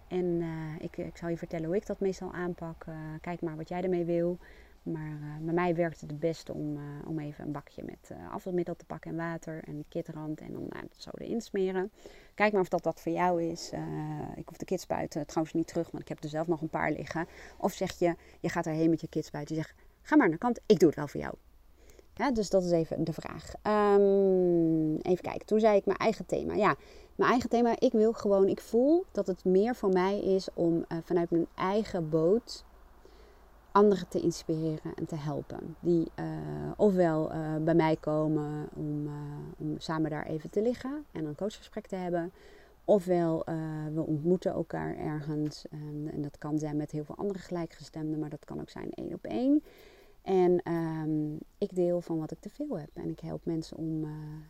En 0.08 0.26
uh, 0.26 0.50
ik, 0.80 0.98
ik 0.98 1.18
zal 1.18 1.30
je 1.30 1.38
vertellen 1.38 1.66
hoe 1.66 1.76
ik 1.76 1.86
dat 1.86 2.00
meestal 2.00 2.34
aanpak. 2.34 2.86
Uh, 2.90 2.96
kijk 3.22 3.42
maar 3.42 3.56
wat 3.56 3.70
jij 3.70 3.82
ermee 3.82 4.06
wil. 4.06 4.38
Maar 4.84 5.12
uh, 5.22 5.46
bij 5.46 5.54
mij 5.54 5.76
werkt 5.76 6.02
het 6.02 6.10
het 6.10 6.20
beste 6.20 6.54
om, 6.54 6.80
om 7.08 7.20
even 7.20 7.46
een 7.46 7.52
bakje 7.52 7.84
met 7.84 8.12
afvalmiddel 8.32 8.76
te 8.76 8.86
pakken 8.86 9.12
en 9.12 9.18
water 9.18 9.64
en 9.64 9.76
een 9.76 9.86
kitrand. 9.88 10.42
En 10.42 10.52
dan 10.52 10.66
nou, 10.70 10.82
dat 10.88 11.02
zo 11.02 11.10
erin 11.14 11.42
smeren. 11.42 11.92
Kijk 12.36 12.52
maar 12.52 12.62
of 12.62 12.70
dat 12.70 12.84
wat 12.84 13.02
voor 13.02 13.12
jou 13.12 13.44
is. 13.44 13.72
ik 14.36 14.48
hoef 14.48 14.58
de 14.58 14.66
kidsbuiten 14.66 15.26
trouwens 15.26 15.56
niet 15.56 15.68
terug, 15.68 15.92
want 15.92 16.04
ik 16.04 16.10
heb 16.10 16.24
er 16.24 16.30
zelf 16.30 16.48
nog 16.48 16.62
een 16.62 16.70
paar 16.70 16.92
liggen. 16.92 17.28
Of 17.58 17.74
zeg 17.74 18.00
je, 18.00 18.16
je 18.40 18.50
gaat 18.50 18.66
erheen 18.66 18.90
met 18.90 19.02
je 19.02 19.08
kidsbuiten. 19.08 19.56
Je 19.56 19.62
zegt, 19.62 19.76
ga 20.02 20.16
maar 20.16 20.28
naar 20.28 20.38
de 20.38 20.44
kant, 20.44 20.60
ik 20.66 20.80
doe 20.80 20.88
het 20.88 20.98
wel 20.98 21.08
voor 21.08 21.20
jou. 21.20 21.34
Ja, 22.14 22.32
dus 22.32 22.50
dat 22.50 22.64
is 22.64 22.72
even 22.72 23.04
de 23.04 23.14
vraag. 23.14 23.54
Um, 23.98 24.96
even 24.98 25.24
kijken, 25.24 25.46
toen 25.46 25.60
zei 25.60 25.78
ik 25.78 25.86
mijn 25.86 25.98
eigen 25.98 26.26
thema. 26.26 26.54
Ja, 26.54 26.76
mijn 27.16 27.32
eigen 27.32 27.50
thema. 27.50 27.80
Ik 27.80 27.92
wil 27.92 28.14
gewoon, 28.14 28.48
ik 28.48 28.62
voel 28.62 29.06
dat 29.12 29.28
het 29.28 29.46
meer 29.46 29.76
voor 29.76 29.90
mij 29.90 30.20
is 30.20 30.48
om 30.54 30.86
vanuit 31.04 31.32
mijn 31.32 31.48
eigen 31.56 32.10
boot 32.10 32.64
anderen 33.72 34.08
te 34.08 34.20
inspireren 34.20 34.94
en 34.96 35.06
te 35.06 35.16
helpen. 35.16 35.76
Die 35.80 36.08
uh, 36.20 36.26
ofwel 36.78 37.32
uh, 37.32 37.56
bij 37.56 37.76
mij 37.76 37.96
komen 38.00 38.70
om, 38.76 39.10
om 39.58 39.80
samen 39.80 40.10
daar 40.10 40.26
even 40.26 40.50
te 40.50 40.62
liggen 40.62 41.06
en 41.12 41.26
een 41.26 41.36
coachgesprek 41.36 41.88
te 41.88 41.96
hebben. 41.96 42.32
Ofwel, 42.86 43.46
we 43.94 44.02
ontmoeten 44.06 44.52
elkaar 44.52 44.98
ergens. 44.98 45.66
En, 45.70 46.10
en, 46.12 46.22
dat 46.22 46.38
kan 46.38 46.60
zijn 46.60 46.78
met 46.78 46.92
heel 46.92 47.04
veel 47.04 47.16
andere 47.16 47.40
gelijkgestemden, 47.40 48.20
maar 48.20 48.30
dat 48.30 48.46
kan 48.46 48.62
ook 48.62 48.70
zijn 48.70 48.92
één 48.92 49.14
op 49.14 49.24
één. 49.24 49.64
En 50.22 50.72
um, 50.72 51.38
ik 51.58 51.76
deel 51.76 52.02
van 52.02 52.20
wat 52.20 52.32
ik 52.32 52.40
te 52.40 52.50
veel 52.50 52.80
heb. 52.80 52.90
En 52.94 53.10
ik 53.10 53.20
help 53.20 53.46
mensen 53.46 53.78
om 53.78 54.02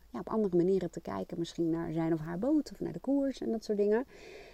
ja, 0.10 0.20
op 0.20 0.30
andere 0.30 0.56
manieren 0.56 0.92
te 0.92 1.02
kijken. 1.02 1.40
Misschien 1.40 1.70
naar 1.70 1.94
zijn 1.94 2.14
of 2.14 2.20
haar 2.20 2.40
boot 2.40 2.72
of 2.72 2.80
naar 2.80 2.94
de 2.94 3.00
koers 3.00 3.42
en 3.42 3.52
dat 3.52 3.64
soort 3.64 3.78
dingen. 3.78 4.06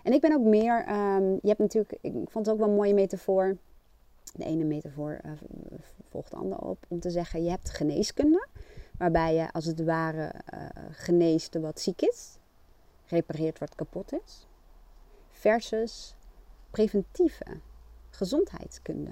En 0.04 0.14
ik 0.14 0.22
ben 0.22 0.34
ook 0.34 0.44
meer... 0.44 0.90
Um, 0.90 1.32
je 1.32 1.48
hebt 1.48 1.60
natuurlijk... 1.60 1.98
Ik 2.02 2.14
vond 2.14 2.46
het 2.46 2.50
ook 2.50 2.60
wel 2.60 2.70
een 2.70 2.76
mooie 2.76 2.94
metafoor. 2.94 3.58
De 4.34 4.46
ene 4.46 4.64
metafoor 4.64 5.20
uh, 5.26 5.32
volgt 6.10 6.32
de 6.32 6.38
andere 6.38 6.62
op. 6.62 6.86
Om 6.88 7.00
te 7.00 7.10
zeggen, 7.10 7.44
je 7.44 7.50
hebt 7.50 7.70
geneeskunde. 7.70 8.48
Waarbij 8.98 9.36
je 9.36 9.52
als 9.52 9.66
het 9.66 9.84
ware 9.84 10.34
uh, 10.54 10.70
geneest 10.92 11.60
wat 11.60 11.80
ziek 11.80 12.02
is. 12.02 12.38
Repareert 13.06 13.60
wat 13.60 13.76
kapot 13.76 14.14
is. 14.14 14.48
Versus 15.30 16.16
preventieve 16.72 17.46
gezondheidskunde 18.10 19.12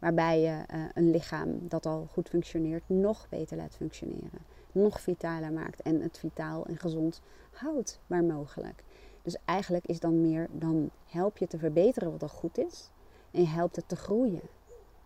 Waarbij 0.00 0.40
je 0.40 0.64
uh, 0.74 0.84
een 0.94 1.10
lichaam 1.10 1.68
dat 1.68 1.86
al 1.86 2.06
goed 2.12 2.28
functioneert 2.28 2.82
nog 2.86 3.26
beter 3.28 3.56
laat 3.56 3.76
functioneren. 3.76 4.38
Nog 4.72 5.00
vitaler 5.00 5.52
maakt 5.52 5.82
en 5.82 6.00
het 6.00 6.18
vitaal 6.18 6.66
en 6.66 6.76
gezond 6.76 7.20
houdt 7.50 8.00
waar 8.06 8.24
mogelijk. 8.24 8.82
Dus 9.22 9.36
eigenlijk 9.44 9.86
is 9.86 10.00
dan 10.00 10.20
meer, 10.20 10.48
dan 10.52 10.90
help 11.06 11.38
je 11.38 11.46
te 11.46 11.58
verbeteren 11.58 12.10
wat 12.10 12.22
al 12.22 12.28
goed 12.28 12.58
is. 12.58 12.90
En 13.30 13.46
helpt 13.46 13.76
het 13.76 13.88
te 13.88 13.96
groeien. 13.96 14.40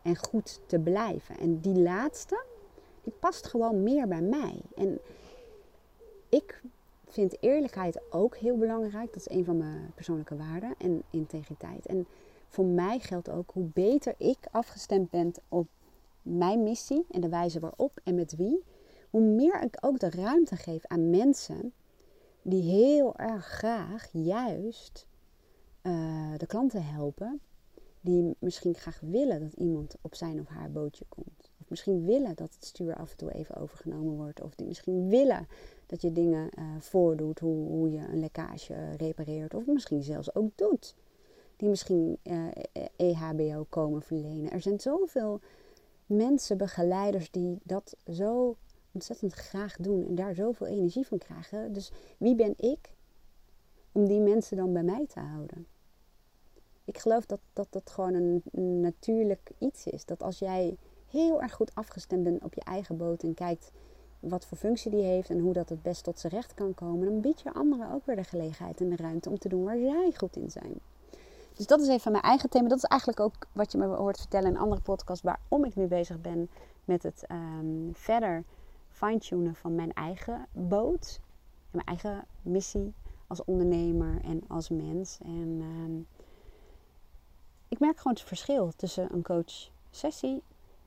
En 0.03 0.17
goed 0.17 0.61
te 0.67 0.79
blijven. 0.79 1.39
En 1.39 1.61
die 1.61 1.79
laatste, 1.79 2.45
die 3.03 3.13
past 3.19 3.47
gewoon 3.47 3.83
meer 3.83 4.09
bij 4.09 4.23
mij. 4.23 4.61
En 4.77 4.99
ik 6.29 6.63
vind 7.09 7.37
eerlijkheid 7.41 8.01
ook 8.11 8.37
heel 8.37 8.57
belangrijk. 8.57 9.13
Dat 9.13 9.27
is 9.27 9.37
een 9.37 9.45
van 9.45 9.57
mijn 9.57 9.93
persoonlijke 9.95 10.37
waarden. 10.37 10.75
En 10.79 11.03
integriteit. 11.11 11.87
En 11.87 12.07
voor 12.49 12.67
mij 12.67 12.99
geldt 12.99 13.31
ook 13.31 13.51
hoe 13.53 13.65
beter 13.73 14.15
ik 14.19 14.39
afgestemd 14.51 15.11
ben 15.11 15.33
op 15.49 15.67
mijn 16.23 16.63
missie 16.63 17.07
en 17.11 17.21
de 17.21 17.29
wijze 17.29 17.61
waarop 17.61 18.01
en 18.05 18.15
met 18.15 18.37
wie, 18.37 18.65
hoe 19.11 19.21
meer 19.21 19.63
ik 19.63 19.77
ook 19.81 19.99
de 19.99 20.11
ruimte 20.11 20.57
geef 20.57 20.87
aan 20.87 21.11
mensen 21.11 21.73
die 22.43 22.63
heel 22.63 23.17
erg 23.17 23.47
graag 23.47 24.09
juist 24.13 25.07
uh, 25.83 26.33
de 26.37 26.47
klanten 26.47 26.85
helpen, 26.85 27.41
die 28.05 28.37
misschien 28.39 28.75
graag 28.75 29.01
willen 29.01 29.41
dat 29.41 29.53
iemand 29.53 29.97
op 30.01 30.15
zijn 30.15 30.41
of 30.41 30.49
haar 30.49 30.71
bootje 30.71 31.05
komt. 31.09 31.51
Of 31.61 31.71
misschien 31.71 32.05
willen 32.05 32.37
dat 32.37 32.55
het 32.55 32.65
stuur 32.65 32.97
af 32.97 33.11
en 33.11 33.17
toe 33.17 33.33
even 33.33 33.57
overgenomen 33.57 34.15
wordt. 34.15 34.43
Of 34.43 34.55
die 34.55 34.67
misschien 34.67 35.09
willen 35.09 35.47
dat 35.87 36.03
je 36.03 36.13
dingen 36.13 36.49
uh, 36.59 36.65
voordoet, 36.79 37.39
hoe, 37.39 37.69
hoe 37.69 37.91
je 37.91 37.99
een 37.99 38.21
lekkage 38.21 38.91
repareert. 38.97 39.55
Of 39.55 39.67
misschien 39.67 40.03
zelfs 40.03 40.35
ook 40.35 40.51
doet 40.55 40.95
die 41.57 41.69
misschien 41.69 42.19
eh, 42.23 42.47
EHBO 42.97 43.67
komen 43.69 44.03
verlenen. 44.03 44.51
Er 44.51 44.61
zijn 44.61 44.81
zoveel 44.81 45.41
mensen, 46.07 46.59
begeleiders 46.59 47.31
die 47.31 47.59
dat 47.63 47.97
zo 48.13 48.57
ontzettend 48.93 49.33
graag 49.33 49.77
doen 49.77 50.07
en 50.07 50.15
daar 50.15 50.35
zoveel 50.35 50.67
energie 50.67 51.07
van 51.07 51.19
krijgen. 51.19 51.73
Dus 51.73 51.93
wie 52.19 52.35
ben 52.35 52.55
ik 52.57 52.95
om 53.93 54.07
die 54.07 54.21
mensen 54.21 54.57
dan 54.57 54.73
bij 54.73 54.83
mij 54.83 55.07
te 55.07 55.21
houden? 55.21 55.67
Ik 56.85 56.99
geloof 56.99 57.27
dat 57.27 57.41
dat, 57.53 57.67
dat 57.71 57.91
gewoon 57.91 58.15
een 58.15 58.43
natuurlijk 58.81 59.51
iets 59.59 59.87
is. 59.87 60.05
Dat 60.05 60.23
als 60.23 60.39
jij 60.39 60.77
heel 61.11 61.43
erg 61.43 61.53
goed 61.53 61.75
afgestemd 61.75 62.25
bent 62.25 62.43
op 62.43 62.55
je 62.55 62.61
eigen 62.61 62.97
boot 62.97 63.23
en 63.23 63.35
kijkt 63.35 63.71
wat 64.21 64.47
voor 64.47 64.59
functie 64.59 64.91
die 64.91 65.03
heeft 65.03 65.31
en 65.31 65.39
hoe 65.39 65.53
dat 65.53 65.69
het 65.69 65.83
best 65.83 66.05
tot 66.05 66.19
zijn 66.19 66.33
recht 66.33 66.55
kan 66.55 66.75
komen, 66.75 67.07
dan 67.07 67.21
bied 67.21 67.41
je 67.41 67.55
anderen 67.55 67.93
ook 67.93 68.07
weer 68.07 68.17
de 68.17 68.25
gelegenheid 68.25 68.81
en 68.81 68.89
de 68.89 68.97
ruimte 68.97 69.31
om 69.31 69.39
te 69.39 69.49
doen 69.49 69.65
waar 69.65 69.79
zij 69.79 70.13
goed 70.17 70.37
in 70.37 70.51
zijn. 70.51 70.81
Dus 71.55 71.67
dat 71.67 71.81
is 71.81 71.89
even 71.89 72.13
mijn 72.13 72.25
eigen 72.25 72.51
thema. 72.51 72.69
Dat 72.69 72.79
is 72.79 72.85
eigenlijk 72.85 73.21
ook 73.21 73.35
wat 73.53 73.73
je 73.73 73.79
me 73.79 73.87
hoort 73.87 74.19
vertellen 74.19 74.51
in 74.51 74.59
andere 74.59 74.81
podcasts. 74.81 75.23
Waarom 75.23 75.65
ik 75.65 75.77
nu 75.77 75.87
bezig 75.87 76.21
ben 76.21 76.49
met 76.85 77.03
het 77.03 77.25
um, 77.31 77.91
verder 77.93 78.45
fine-tunen 78.89 79.55
van 79.55 79.75
mijn 79.75 79.93
eigen 79.93 80.47
boot. 80.53 81.21
En 81.71 81.71
mijn 81.71 81.87
eigen 81.87 82.25
missie 82.43 82.95
als 83.27 83.45
ondernemer 83.45 84.21
en 84.25 84.43
als 84.49 84.69
mens. 84.69 85.19
En 85.23 85.61
um, 85.61 86.07
ik 87.69 87.79
merk 87.79 87.97
gewoon 87.97 88.13
het 88.13 88.23
verschil 88.23 88.73
tussen 88.77 89.09
een 89.13 89.23
coach 89.23 89.71
sessie. 89.91 90.43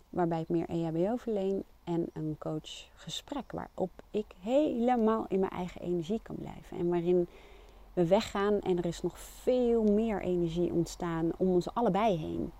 Waarbij 0.10 0.42
ik 0.42 0.50
meer 0.50 0.70
EHBO 0.70 1.16
verleen. 1.16 1.64
En 1.84 2.10
een 2.14 2.36
coach 2.40 2.90
gesprek. 2.96 3.52
Waarop 3.52 3.92
ik 4.12 4.26
helemaal 4.42 5.26
in 5.28 5.40
mijn 5.40 5.52
eigen 5.52 5.82
energie 5.82 6.20
kan 6.24 6.36
blijven. 6.36 6.78
En 6.78 6.90
waarin 6.90 7.28
we 7.98 8.08
weggaan 8.08 8.62
en 8.62 8.78
er 8.78 8.86
is 8.86 9.02
nog 9.02 9.20
veel 9.20 9.84
meer 9.84 10.22
energie 10.22 10.74
ontstaan 10.74 11.32
om 11.38 11.48
ons 11.48 11.74
allebei 11.74 12.18
heen. 12.18 12.52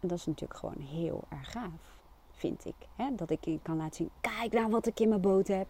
En 0.00 0.08
dat 0.08 0.18
is 0.18 0.26
natuurlijk 0.26 0.60
gewoon 0.60 0.80
heel 0.80 1.24
erg 1.28 1.50
gaaf, 1.50 2.00
vind 2.30 2.64
ik. 2.64 2.74
Hè? 2.96 3.14
Dat 3.14 3.30
ik 3.30 3.58
kan 3.62 3.76
laten 3.76 3.94
zien, 3.94 4.10
kijk 4.20 4.52
nou 4.52 4.70
wat 4.70 4.86
ik 4.86 5.00
in 5.00 5.08
mijn 5.08 5.20
boot 5.20 5.48
heb. 5.48 5.66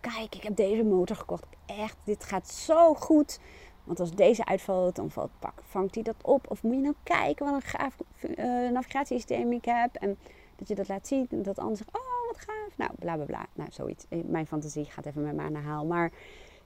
Kijk, 0.00 0.34
ik 0.34 0.42
heb 0.42 0.56
deze 0.56 0.82
motor 0.82 1.16
gekocht. 1.16 1.46
Echt, 1.66 1.96
dit 2.04 2.24
gaat 2.24 2.48
zo 2.48 2.94
goed. 2.94 3.40
Want 3.84 4.00
als 4.00 4.10
deze 4.10 4.44
uitvalt, 4.44 4.96
dan 4.96 5.10
valt 5.10 5.30
pak, 5.38 5.62
vangt 5.62 5.94
hij 5.94 6.04
dat 6.04 6.16
op. 6.22 6.50
Of 6.50 6.62
moet 6.62 6.74
je 6.74 6.80
nou 6.80 6.94
kijken 7.02 7.46
wat 7.46 7.54
een 7.54 7.62
gaaf 7.62 7.96
uh, 8.22 8.70
navigatiesysteem 8.70 9.52
ik 9.52 9.64
heb. 9.64 9.94
En 9.94 10.18
dat 10.56 10.68
je 10.68 10.74
dat 10.74 10.88
laat 10.88 11.06
zien 11.06 11.26
en 11.30 11.42
dat 11.42 11.58
anderen 11.58 11.76
zegt, 11.76 11.96
oh 11.96 12.26
wat 12.26 12.40
gaaf. 12.40 12.76
Nou, 12.76 12.90
bla 12.98 13.14
bla 13.14 13.24
bla. 13.24 13.46
Nou, 13.52 13.68
zoiets. 13.72 14.04
Eh, 14.08 14.18
mijn 14.24 14.46
fantasie 14.46 14.84
gaat 14.84 15.06
even 15.06 15.22
met 15.22 15.34
me 15.34 15.42
aan 15.42 15.52
de 15.52 15.58
haal. 15.58 15.86
Maar 15.86 16.12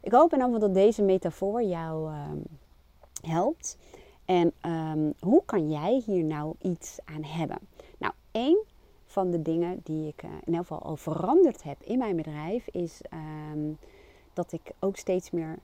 ik 0.00 0.12
hoop 0.12 0.32
in 0.32 0.44
ieder 0.44 0.60
dat 0.60 0.74
deze 0.74 1.02
metafoor 1.02 1.62
jou 1.62 2.14
um, 2.14 2.42
helpt. 3.20 3.78
En 4.24 4.52
um, 4.66 5.14
hoe 5.20 5.42
kan 5.44 5.70
jij 5.70 6.02
hier 6.06 6.24
nou 6.24 6.54
iets 6.62 6.98
aan 7.04 7.24
hebben? 7.24 7.58
Nou, 7.98 8.12
één 8.30 8.64
van 9.04 9.30
de 9.30 9.42
dingen 9.42 9.80
die 9.82 10.08
ik 10.08 10.22
uh, 10.22 10.30
in 10.44 10.54
elk 10.54 10.66
geval 10.66 10.82
al 10.82 10.96
veranderd 10.96 11.62
heb 11.62 11.82
in 11.82 11.98
mijn 11.98 12.16
bedrijf 12.16 12.66
is 12.66 13.00
um, 13.54 13.78
dat 14.32 14.52
ik 14.52 14.70
ook 14.78 14.96
steeds 14.96 15.30
meer 15.30 15.58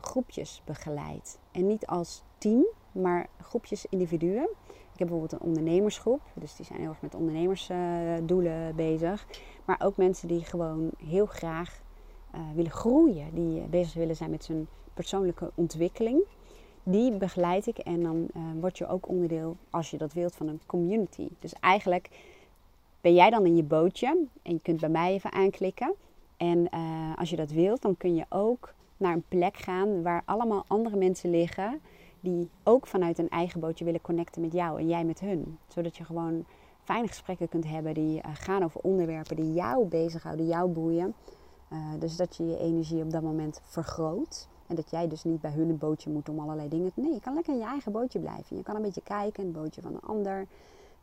groepjes 0.00 0.62
begeleid. 0.64 1.38
En 1.50 1.66
niet 1.66 1.86
als 1.86 2.22
team, 2.38 2.64
maar 2.92 3.26
groepjes 3.40 3.86
individuen. 3.88 4.48
Ik 4.92 5.00
heb 5.00 5.08
bijvoorbeeld 5.08 5.32
een 5.32 5.48
ondernemersgroep, 5.48 6.20
dus 6.34 6.56
die 6.56 6.66
zijn 6.66 6.80
heel 6.80 6.88
erg 6.88 7.00
met 7.00 7.14
ondernemersdoelen 7.14 8.68
uh, 8.68 8.74
bezig. 8.74 9.26
Maar 9.64 9.80
ook 9.84 9.96
mensen 9.96 10.28
die 10.28 10.44
gewoon 10.44 10.90
heel 11.06 11.26
graag 11.26 11.82
uh, 12.34 12.40
willen 12.54 12.70
groeien, 12.70 13.34
die 13.34 13.60
bezig 13.60 13.94
willen 13.94 14.16
zijn 14.16 14.30
met 14.30 14.44
zijn 14.44 14.68
persoonlijke 14.94 15.50
ontwikkeling, 15.54 16.22
die 16.82 17.16
begeleid 17.16 17.66
ik 17.66 17.78
en 17.78 18.02
dan 18.02 18.28
word 18.60 18.78
je 18.78 18.86
ook 18.86 19.08
onderdeel, 19.08 19.56
als 19.70 19.90
je 19.90 19.98
dat 19.98 20.12
wilt, 20.12 20.34
van 20.34 20.48
een 20.48 20.60
community. 20.66 21.28
Dus 21.38 21.52
eigenlijk 21.52 22.10
ben 23.00 23.14
jij 23.14 23.30
dan 23.30 23.46
in 23.46 23.56
je 23.56 23.62
bootje 23.62 24.26
en 24.42 24.52
je 24.52 24.60
kunt 24.62 24.80
bij 24.80 24.88
mij 24.88 25.12
even 25.12 25.32
aanklikken. 25.32 25.94
En 26.36 26.68
als 27.16 27.30
je 27.30 27.36
dat 27.36 27.50
wilt, 27.50 27.82
dan 27.82 27.96
kun 27.96 28.14
je 28.14 28.24
ook 28.28 28.74
naar 28.96 29.12
een 29.12 29.24
plek 29.28 29.56
gaan 29.56 30.02
waar 30.02 30.22
allemaal 30.24 30.64
andere 30.66 30.96
mensen 30.96 31.30
liggen 31.30 31.80
die 32.20 32.50
ook 32.62 32.86
vanuit 32.86 33.18
een 33.18 33.28
eigen 33.28 33.60
bootje 33.60 33.84
willen 33.84 34.00
connecten 34.00 34.40
met 34.40 34.52
jou 34.52 34.78
en 34.78 34.88
jij 34.88 35.04
met 35.04 35.20
hun. 35.20 35.58
Zodat 35.66 35.96
je 35.96 36.04
gewoon 36.04 36.44
fijne 36.82 37.08
gesprekken 37.08 37.48
kunt 37.48 37.66
hebben 37.66 37.94
die 37.94 38.20
gaan 38.32 38.64
over 38.64 38.80
onderwerpen 38.80 39.36
die 39.36 39.52
jou 39.52 39.86
bezighouden, 39.86 40.46
jou 40.46 40.70
boeien. 40.70 41.14
Uh, 41.72 41.78
dus 41.98 42.16
dat 42.16 42.36
je 42.36 42.46
je 42.46 42.58
energie 42.58 43.02
op 43.02 43.10
dat 43.10 43.22
moment 43.22 43.60
vergroot. 43.64 44.48
En 44.66 44.76
dat 44.76 44.90
jij 44.90 45.08
dus 45.08 45.24
niet 45.24 45.40
bij 45.40 45.50
hun 45.50 45.68
een 45.68 45.78
bootje 45.78 46.10
moet 46.10 46.28
om 46.28 46.38
allerlei 46.38 46.68
dingen. 46.68 46.92
Nee, 46.94 47.12
je 47.12 47.20
kan 47.20 47.34
lekker 47.34 47.52
in 47.52 47.58
je 47.58 47.66
eigen 47.66 47.92
bootje 47.92 48.18
blijven. 48.18 48.56
Je 48.56 48.62
kan 48.62 48.76
een 48.76 48.82
beetje 48.82 49.02
kijken, 49.02 49.44
een 49.44 49.52
bootje 49.52 49.82
van 49.82 49.94
een 49.94 50.00
ander. 50.00 50.46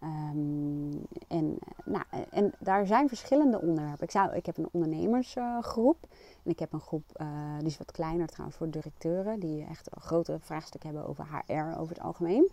Um, 0.03 1.05
en, 1.27 1.57
nou, 1.85 2.03
en 2.29 2.53
daar 2.59 2.85
zijn 2.85 3.07
verschillende 3.07 3.61
onderwerpen. 3.61 4.03
Ik, 4.03 4.11
zou, 4.11 4.35
ik 4.35 4.45
heb 4.45 4.57
een 4.57 4.69
ondernemersgroep. 4.71 5.97
Uh, 6.03 6.17
en 6.43 6.51
ik 6.51 6.59
heb 6.59 6.73
een 6.73 6.79
groep, 6.79 7.03
uh, 7.21 7.57
die 7.57 7.67
is 7.67 7.77
wat 7.77 7.91
kleiner 7.91 8.27
trouwens, 8.27 8.57
voor 8.57 8.69
directeuren. 8.69 9.39
Die 9.39 9.65
echt 9.65 9.89
grote 9.91 10.37
vraagstuk 10.39 10.83
hebben 10.83 11.07
over 11.07 11.25
HR 11.45 11.79
over 11.79 11.95
het 11.95 12.03
algemeen. 12.03 12.49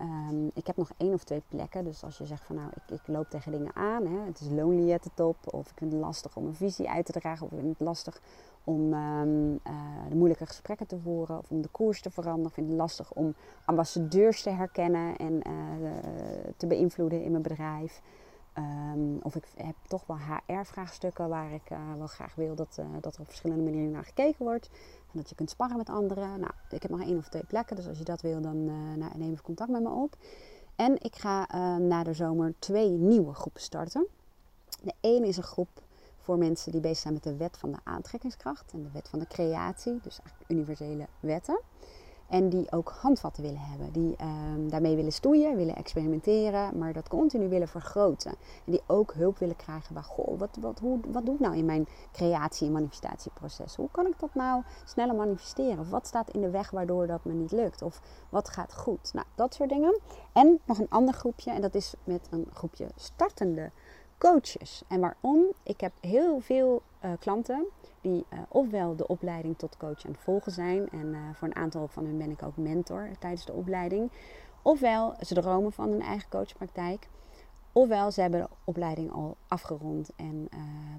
Um, 0.00 0.50
ik 0.54 0.66
heb 0.66 0.76
nog 0.76 0.90
één 0.96 1.12
of 1.12 1.24
twee 1.24 1.42
plekken. 1.48 1.84
Dus 1.84 2.04
als 2.04 2.18
je 2.18 2.26
zegt 2.26 2.44
van 2.44 2.56
nou, 2.56 2.70
ik, 2.74 3.00
ik 3.00 3.06
loop 3.06 3.30
tegen 3.30 3.52
dingen 3.52 3.76
aan. 3.76 4.06
Hè, 4.06 4.18
het 4.18 4.40
is 4.40 4.48
lonely 4.48 4.92
at 4.92 5.02
the 5.02 5.10
top. 5.14 5.36
Of 5.54 5.70
ik 5.70 5.76
vind 5.76 5.92
het 5.92 6.00
lastig 6.00 6.36
om 6.36 6.46
een 6.46 6.54
visie 6.54 6.90
uit 6.90 7.06
te 7.06 7.12
dragen. 7.12 7.46
Of 7.46 7.52
ik 7.52 7.58
vind 7.58 7.78
het 7.78 7.86
lastig 7.86 8.20
om 8.70 8.94
um, 8.94 9.52
uh, 9.52 10.08
de 10.08 10.14
moeilijke 10.14 10.46
gesprekken 10.46 10.86
te 10.86 10.98
voeren. 10.98 11.38
Of 11.38 11.50
om 11.50 11.62
de 11.62 11.68
koers 11.68 12.00
te 12.00 12.10
veranderen. 12.10 12.48
Ik 12.48 12.54
vind 12.54 12.68
het 12.68 12.76
lastig 12.76 13.12
om 13.12 13.34
ambassadeurs 13.64 14.42
te 14.42 14.50
herkennen 14.50 15.16
en 15.16 15.32
uh, 15.32 15.52
te 16.56 16.66
beïnvloeden 16.66 17.22
in 17.22 17.30
mijn 17.30 17.42
bedrijf. 17.42 18.00
Um, 18.58 19.18
of 19.22 19.36
ik 19.36 19.44
heb 19.56 19.74
toch 19.88 20.06
wel 20.06 20.16
HR-vraagstukken 20.16 21.28
waar 21.28 21.52
ik 21.52 21.70
uh, 21.70 21.78
wel 21.98 22.06
graag 22.06 22.34
wil 22.34 22.54
dat, 22.54 22.80
dat 23.00 23.14
er 23.14 23.20
op 23.20 23.26
verschillende 23.26 23.64
manieren 23.64 23.90
naar 23.90 24.04
gekeken 24.04 24.44
wordt. 24.44 24.70
En 25.12 25.18
dat 25.18 25.28
je 25.28 25.34
kunt 25.34 25.50
sparren 25.50 25.76
met 25.76 25.88
anderen. 25.88 26.40
Nou, 26.40 26.52
ik 26.70 26.82
heb 26.82 26.90
nog 26.90 27.00
één 27.00 27.18
of 27.18 27.28
twee 27.28 27.44
plekken, 27.46 27.76
dus 27.76 27.88
als 27.88 27.98
je 27.98 28.04
dat 28.04 28.20
wil, 28.20 28.40
dan 28.40 28.64
nou, 28.98 29.12
neem 29.16 29.30
even 29.30 29.44
contact 29.44 29.70
met 29.70 29.82
me 29.82 29.90
op. 29.90 30.16
En 30.76 30.94
ik 30.98 31.16
ga 31.16 31.46
na 31.78 32.02
de 32.02 32.12
zomer 32.12 32.54
twee 32.58 32.90
nieuwe 32.90 33.34
groepen 33.34 33.60
starten. 33.60 34.06
De 34.82 34.94
ene 35.00 35.26
is 35.26 35.36
een 35.36 35.42
groep 35.42 35.82
voor 36.20 36.38
mensen 36.38 36.72
die 36.72 36.80
bezig 36.80 36.98
zijn 36.98 37.14
met 37.14 37.22
de 37.22 37.36
wet 37.36 37.56
van 37.58 37.70
de 37.70 37.78
aantrekkingskracht 37.82 38.72
en 38.72 38.82
de 38.82 38.90
wet 38.92 39.08
van 39.08 39.18
de 39.18 39.26
creatie, 39.26 39.98
dus 40.02 40.20
eigenlijk 40.20 40.50
universele 40.50 41.06
wetten. 41.20 41.60
En 42.30 42.48
die 42.48 42.72
ook 42.72 42.94
handvatten 43.00 43.42
willen 43.42 43.60
hebben. 43.60 43.92
Die 43.92 44.16
ehm, 44.16 44.68
daarmee 44.68 44.96
willen 44.96 45.12
stoeien, 45.12 45.56
willen 45.56 45.76
experimenteren, 45.76 46.78
maar 46.78 46.92
dat 46.92 47.08
continu 47.08 47.48
willen 47.48 47.68
vergroten. 47.68 48.30
En 48.64 48.72
die 48.72 48.82
ook 48.86 49.12
hulp 49.12 49.38
willen 49.38 49.56
krijgen 49.56 49.94
bij, 49.94 50.02
goh, 50.02 50.38
wat, 50.38 50.56
wat, 50.60 50.78
hoe, 50.78 50.98
wat 51.08 51.26
doe 51.26 51.34
ik 51.34 51.40
nou 51.40 51.56
in 51.56 51.64
mijn 51.64 51.86
creatie- 52.12 52.66
en 52.66 52.72
manifestatieproces? 52.72 53.76
Hoe 53.76 53.88
kan 53.90 54.06
ik 54.06 54.18
dat 54.18 54.34
nou 54.34 54.62
sneller 54.84 55.14
manifesteren? 55.14 55.78
Of 55.78 55.90
wat 55.90 56.06
staat 56.06 56.30
in 56.30 56.40
de 56.40 56.50
weg 56.50 56.70
waardoor 56.70 57.06
dat 57.06 57.24
me 57.24 57.32
niet 57.32 57.52
lukt? 57.52 57.82
Of 57.82 58.00
wat 58.28 58.48
gaat 58.48 58.74
goed? 58.74 59.12
Nou, 59.12 59.26
dat 59.34 59.54
soort 59.54 59.68
dingen. 59.68 60.00
En 60.32 60.60
nog 60.64 60.78
een 60.78 60.90
ander 60.90 61.14
groepje, 61.14 61.50
en 61.50 61.60
dat 61.60 61.74
is 61.74 61.94
met 62.04 62.28
een 62.30 62.46
groepje 62.52 62.86
startende 62.96 63.70
coaches. 64.20 64.82
En 64.88 65.00
waarom? 65.00 65.52
Ik 65.62 65.80
heb 65.80 65.92
heel 66.00 66.40
veel 66.40 66.82
uh, 67.04 67.10
klanten 67.18 67.66
die 68.00 68.24
uh, 68.32 68.38
ofwel 68.48 68.96
de 68.96 69.06
opleiding 69.06 69.58
tot 69.58 69.76
coach 69.76 70.04
aan 70.04 70.12
het 70.12 70.20
volgen 70.20 70.52
zijn. 70.52 70.88
En 70.90 71.06
uh, 71.06 71.18
voor 71.34 71.48
een 71.48 71.56
aantal 71.56 71.88
van 71.88 72.06
hen 72.06 72.18
ben 72.18 72.30
ik 72.30 72.42
ook 72.42 72.56
mentor 72.56 73.10
tijdens 73.18 73.44
de 73.44 73.52
opleiding. 73.52 74.10
Ofwel 74.62 75.14
ze 75.20 75.34
dromen 75.34 75.72
van 75.72 75.92
een 75.92 76.02
eigen 76.02 76.28
coachpraktijk. 76.28 77.08
Ofwel 77.72 78.10
ze 78.10 78.20
hebben 78.20 78.40
de 78.40 78.48
opleiding 78.64 79.12
al 79.12 79.36
afgerond 79.48 80.10
en 80.16 80.48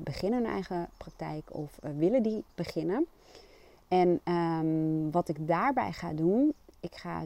beginnen 0.04 0.40
een 0.40 0.52
eigen 0.52 0.90
praktijk 0.98 1.56
of 1.56 1.80
willen 1.82 2.24
die 2.24 2.44
beginnen. 2.56 3.08
En 3.88 4.22
um, 4.34 5.12
wat 5.12 5.30
ik 5.30 5.48
daarbij 5.48 5.92
ga 5.92 6.14
doen, 6.14 6.54
ik 6.82 6.96
ga 6.96 7.24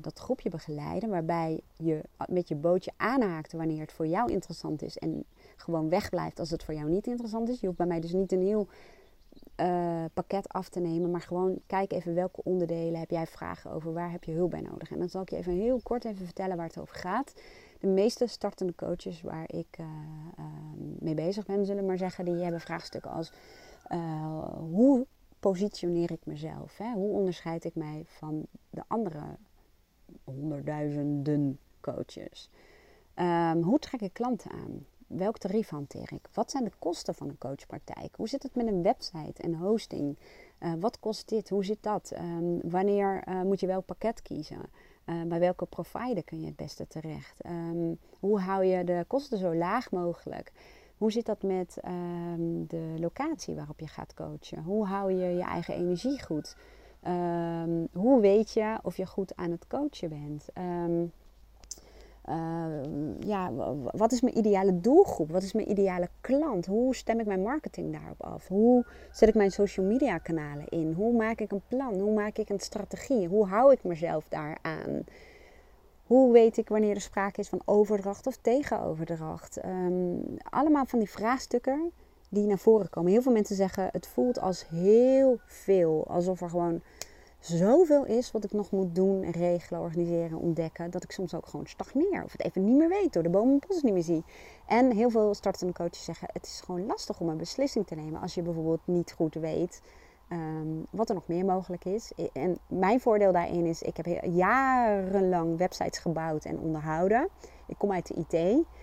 dat 0.00 0.18
groepje 0.18 0.48
begeleiden 0.48 1.08
waarbij 1.08 1.60
je 1.76 2.00
met 2.28 2.48
je 2.48 2.54
bootje 2.54 2.92
aanhaakt 2.96 3.52
wanneer 3.52 3.80
het 3.80 3.92
voor 3.92 4.06
jou 4.06 4.32
interessant 4.32 4.82
is 4.82 4.98
en 4.98 5.24
gewoon 5.56 5.88
wegblijft 5.88 6.38
als 6.38 6.50
het 6.50 6.64
voor 6.64 6.74
jou 6.74 6.90
niet 6.90 7.06
interessant 7.06 7.48
is. 7.48 7.60
Je 7.60 7.66
hoeft 7.66 7.78
bij 7.78 7.86
mij 7.86 8.00
dus 8.00 8.12
niet 8.12 8.32
een 8.32 8.42
heel 8.42 8.68
uh, 9.60 10.04
pakket 10.14 10.48
af 10.48 10.68
te 10.68 10.80
nemen. 10.80 11.10
Maar 11.10 11.20
gewoon 11.20 11.60
kijk 11.66 11.92
even 11.92 12.14
welke 12.14 12.42
onderdelen 12.44 13.00
heb 13.00 13.10
jij 13.10 13.26
vragen 13.26 13.70
over. 13.70 13.92
Waar 13.92 14.10
heb 14.10 14.24
je 14.24 14.32
hulp 14.32 14.50
bij 14.50 14.60
nodig? 14.60 14.90
En 14.90 14.98
dan 14.98 15.08
zal 15.08 15.22
ik 15.22 15.30
je 15.30 15.36
even 15.36 15.52
heel 15.52 15.80
kort 15.82 16.04
even 16.04 16.24
vertellen 16.24 16.56
waar 16.56 16.66
het 16.66 16.78
over 16.78 16.96
gaat. 16.96 17.32
De 17.78 17.86
meeste 17.86 18.26
startende 18.26 18.74
coaches 18.74 19.22
waar 19.22 19.44
ik 19.46 19.76
uh, 19.80 19.86
mee 20.98 21.14
bezig 21.14 21.46
ben, 21.46 21.66
zullen 21.66 21.86
maar 21.86 21.98
zeggen, 21.98 22.24
die 22.24 22.42
hebben 22.42 22.60
vraagstukken 22.60 23.10
als 23.10 23.32
hoe 24.70 25.06
positioneer 25.40 26.10
ik 26.10 26.26
mezelf? 26.26 26.76
Hè? 26.76 26.92
Hoe 26.92 27.12
onderscheid 27.12 27.64
ik 27.64 27.74
mij 27.74 28.02
van 28.06 28.46
de 28.70 28.82
andere 28.86 29.36
honderdduizenden 30.24 31.58
coaches? 31.80 32.50
Um, 33.14 33.62
hoe 33.62 33.78
trek 33.78 34.00
ik 34.00 34.12
klanten 34.12 34.50
aan? 34.50 34.86
welk 35.16 35.38
tarief 35.38 35.68
hanteer 35.68 36.12
ik? 36.12 36.28
Wat 36.32 36.50
zijn 36.50 36.64
de 36.64 36.72
kosten 36.78 37.14
van 37.14 37.28
een 37.28 37.38
coachpraktijk? 37.38 38.16
Hoe 38.16 38.28
zit 38.28 38.42
het 38.42 38.54
met 38.54 38.66
een 38.66 38.82
website 38.82 39.42
en 39.42 39.54
hosting? 39.54 40.18
Uh, 40.60 40.72
wat 40.80 41.00
kost 41.00 41.28
dit? 41.28 41.48
Hoe 41.48 41.64
zit 41.64 41.82
dat? 41.82 42.12
Um, 42.14 42.70
wanneer 42.70 43.28
uh, 43.28 43.42
moet 43.42 43.60
je 43.60 43.66
welk 43.66 43.86
pakket 43.86 44.22
kiezen? 44.22 44.70
Uh, 45.06 45.22
bij 45.22 45.38
welke 45.38 45.66
provider 45.66 46.24
kun 46.24 46.40
je 46.40 46.46
het 46.46 46.56
beste 46.56 46.86
terecht? 46.86 47.44
Um, 47.46 47.98
hoe 48.18 48.40
hou 48.40 48.64
je 48.64 48.84
de 48.84 49.04
kosten 49.06 49.38
zo 49.38 49.54
laag 49.54 49.90
mogelijk? 49.90 50.52
Hoe 51.00 51.12
zit 51.12 51.26
dat 51.26 51.42
met 51.42 51.76
um, 51.84 52.66
de 52.66 52.94
locatie 52.98 53.54
waarop 53.54 53.80
je 53.80 53.86
gaat 53.86 54.14
coachen? 54.14 54.62
Hoe 54.62 54.86
hou 54.86 55.12
je 55.12 55.36
je 55.36 55.42
eigen 55.42 55.74
energie 55.74 56.22
goed? 56.22 56.56
hoe 57.92 58.20
weet 58.20 58.52
je 58.52 58.78
of 58.82 58.96
je 58.96 59.06
goed 59.06 59.36
aan 59.36 59.50
het 59.50 59.66
coachen 59.66 60.08
bent? 60.08 60.48
Uh, 62.28 62.82
ja, 63.18 63.52
wat 63.92 64.12
is 64.12 64.20
mijn 64.20 64.38
ideale 64.38 64.80
doelgroep? 64.80 65.30
Wat 65.30 65.42
is 65.42 65.52
mijn 65.52 65.70
ideale 65.70 66.08
klant? 66.20 66.66
Hoe 66.66 66.94
stem 66.94 67.20
ik 67.20 67.26
mijn 67.26 67.42
marketing 67.42 67.92
daarop 67.92 68.22
af? 68.22 68.48
Hoe 68.48 68.86
zet 69.12 69.28
ik 69.28 69.34
mijn 69.34 69.50
social 69.50 69.86
media 69.86 70.18
kanalen 70.18 70.68
in? 70.68 70.92
Hoe 70.92 71.16
maak 71.16 71.40
ik 71.40 71.52
een 71.52 71.62
plan? 71.68 71.98
Hoe 71.98 72.14
maak 72.14 72.36
ik 72.36 72.48
een 72.48 72.60
strategie? 72.60 73.28
Hoe 73.28 73.46
hou 73.46 73.72
ik 73.72 73.84
mezelf 73.84 74.28
daaraan? 74.28 75.04
Hoe 76.10 76.32
weet 76.32 76.56
ik 76.56 76.68
wanneer 76.68 76.94
er 76.94 77.00
sprake 77.00 77.40
is 77.40 77.48
van 77.48 77.62
overdracht 77.64 78.26
of 78.26 78.36
tegenoverdracht? 78.36 79.64
Um, 79.64 80.36
allemaal 80.42 80.84
van 80.86 80.98
die 80.98 81.10
vraagstukken 81.10 81.92
die 82.28 82.46
naar 82.46 82.58
voren 82.58 82.90
komen. 82.90 83.12
Heel 83.12 83.22
veel 83.22 83.32
mensen 83.32 83.56
zeggen 83.56 83.88
het 83.92 84.06
voelt 84.06 84.40
als 84.40 84.68
heel 84.68 85.38
veel. 85.46 86.04
Alsof 86.08 86.40
er 86.40 86.50
gewoon 86.50 86.80
zoveel 87.38 88.04
is 88.04 88.30
wat 88.30 88.44
ik 88.44 88.52
nog 88.52 88.70
moet 88.70 88.94
doen, 88.94 89.30
regelen, 89.30 89.80
organiseren, 89.80 90.38
ontdekken, 90.38 90.90
dat 90.90 91.04
ik 91.04 91.10
soms 91.10 91.34
ook 91.34 91.46
gewoon 91.46 91.66
stagneer. 91.66 92.24
Of 92.24 92.32
het 92.32 92.44
even 92.44 92.64
niet 92.64 92.76
meer 92.76 92.88
weet, 92.88 93.12
door 93.12 93.22
de 93.22 93.28
bomen 93.28 93.52
en 93.52 93.68
bos 93.68 93.82
niet 93.82 93.92
meer 93.92 94.02
zie. 94.02 94.24
En 94.66 94.92
heel 94.92 95.10
veel 95.10 95.34
startende 95.34 95.72
coaches 95.72 96.04
zeggen, 96.04 96.28
het 96.32 96.46
is 96.46 96.62
gewoon 96.64 96.86
lastig 96.86 97.20
om 97.20 97.28
een 97.28 97.36
beslissing 97.36 97.86
te 97.86 97.94
nemen 97.94 98.20
als 98.20 98.34
je 98.34 98.42
bijvoorbeeld 98.42 98.80
niet 98.84 99.12
goed 99.12 99.34
weet 99.34 99.80
um, 100.32 100.86
wat 100.90 101.08
er 101.08 101.14
nog 101.14 101.26
meer 101.26 101.44
mogelijk 101.44 101.84
is. 101.84 102.12
En 102.32 102.58
mijn 102.66 103.00
voordeel 103.00 103.32
daarin 103.32 103.66
is, 103.66 103.82
ik 103.82 103.96
heb 103.96 104.06
jarenlang 104.24 105.56
websites 105.56 105.98
gebouwd 105.98 106.44
en 106.44 106.58
onderhouden. 106.58 107.28
Ik 107.66 107.78
kom 107.78 107.92
uit 107.92 108.06
de 108.06 108.14
IT 108.14 108.34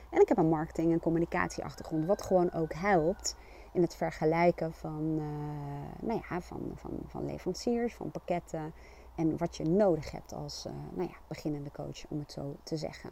en 0.10 0.22
ik 0.22 0.28
heb 0.28 0.38
een 0.38 0.50
marketing- 0.50 0.92
en 0.92 1.00
communicatieachtergrond, 1.00 2.06
wat 2.06 2.22
gewoon 2.22 2.54
ook 2.54 2.74
helpt 2.74 3.36
in 3.72 3.82
het 3.82 3.96
vergelijken 3.96 4.74
van, 4.74 5.04
uh, 5.18 6.08
nou 6.08 6.22
ja, 6.30 6.42
van, 6.42 6.72
van, 6.76 6.92
van 7.06 7.26
leveranciers, 7.26 7.96
van 7.96 8.12
pakketten 8.12 8.74
en 9.16 9.38
wat 9.38 9.58
je 9.58 9.64
nodig 9.64 10.12
hebt 10.12 10.34
als 10.34 10.66
uh, 10.68 10.74
nou 10.94 11.10
ja, 11.10 11.16
beginnende 11.28 11.72
coach, 11.72 12.08
om 12.10 12.20
het 12.20 12.32
zo 12.32 12.56
te 12.64 12.78
zeggen. 12.78 13.10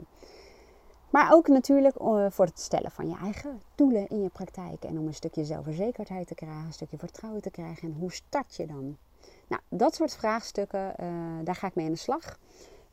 Maar 1.16 1.34
ook 1.34 1.48
natuurlijk 1.48 2.02
uh, 2.02 2.26
voor 2.30 2.46
het 2.46 2.60
stellen 2.60 2.92
van 2.92 3.10
je 3.10 3.16
eigen 3.16 3.62
doelen 3.76 4.08
in 4.08 4.22
je 4.22 4.30
praktijk 4.30 4.84
en 4.84 5.00
om 5.00 5.08
een 5.08 5.14
stukje 5.14 5.46
zelfverzekerdheid 5.46 6.28
te 6.28 6.36
krijgen, 6.36 6.66
een 6.66 6.74
stukje 6.74 6.98
vertrouwen 6.98 7.42
te 7.42 7.50
krijgen. 7.50 7.88
En 7.88 7.96
hoe 8.00 8.12
start 8.12 8.56
je 8.56 8.68
dan? 8.68 8.98
Nou, 9.48 9.62
dat 9.70 9.96
soort 9.96 10.16
vraagstukken, 10.16 10.94
daar 11.44 11.56
ga 11.56 11.68
ik 11.68 11.76
mee 11.76 11.86
aan 11.86 11.92
de 11.92 11.98
slag. 11.98 12.40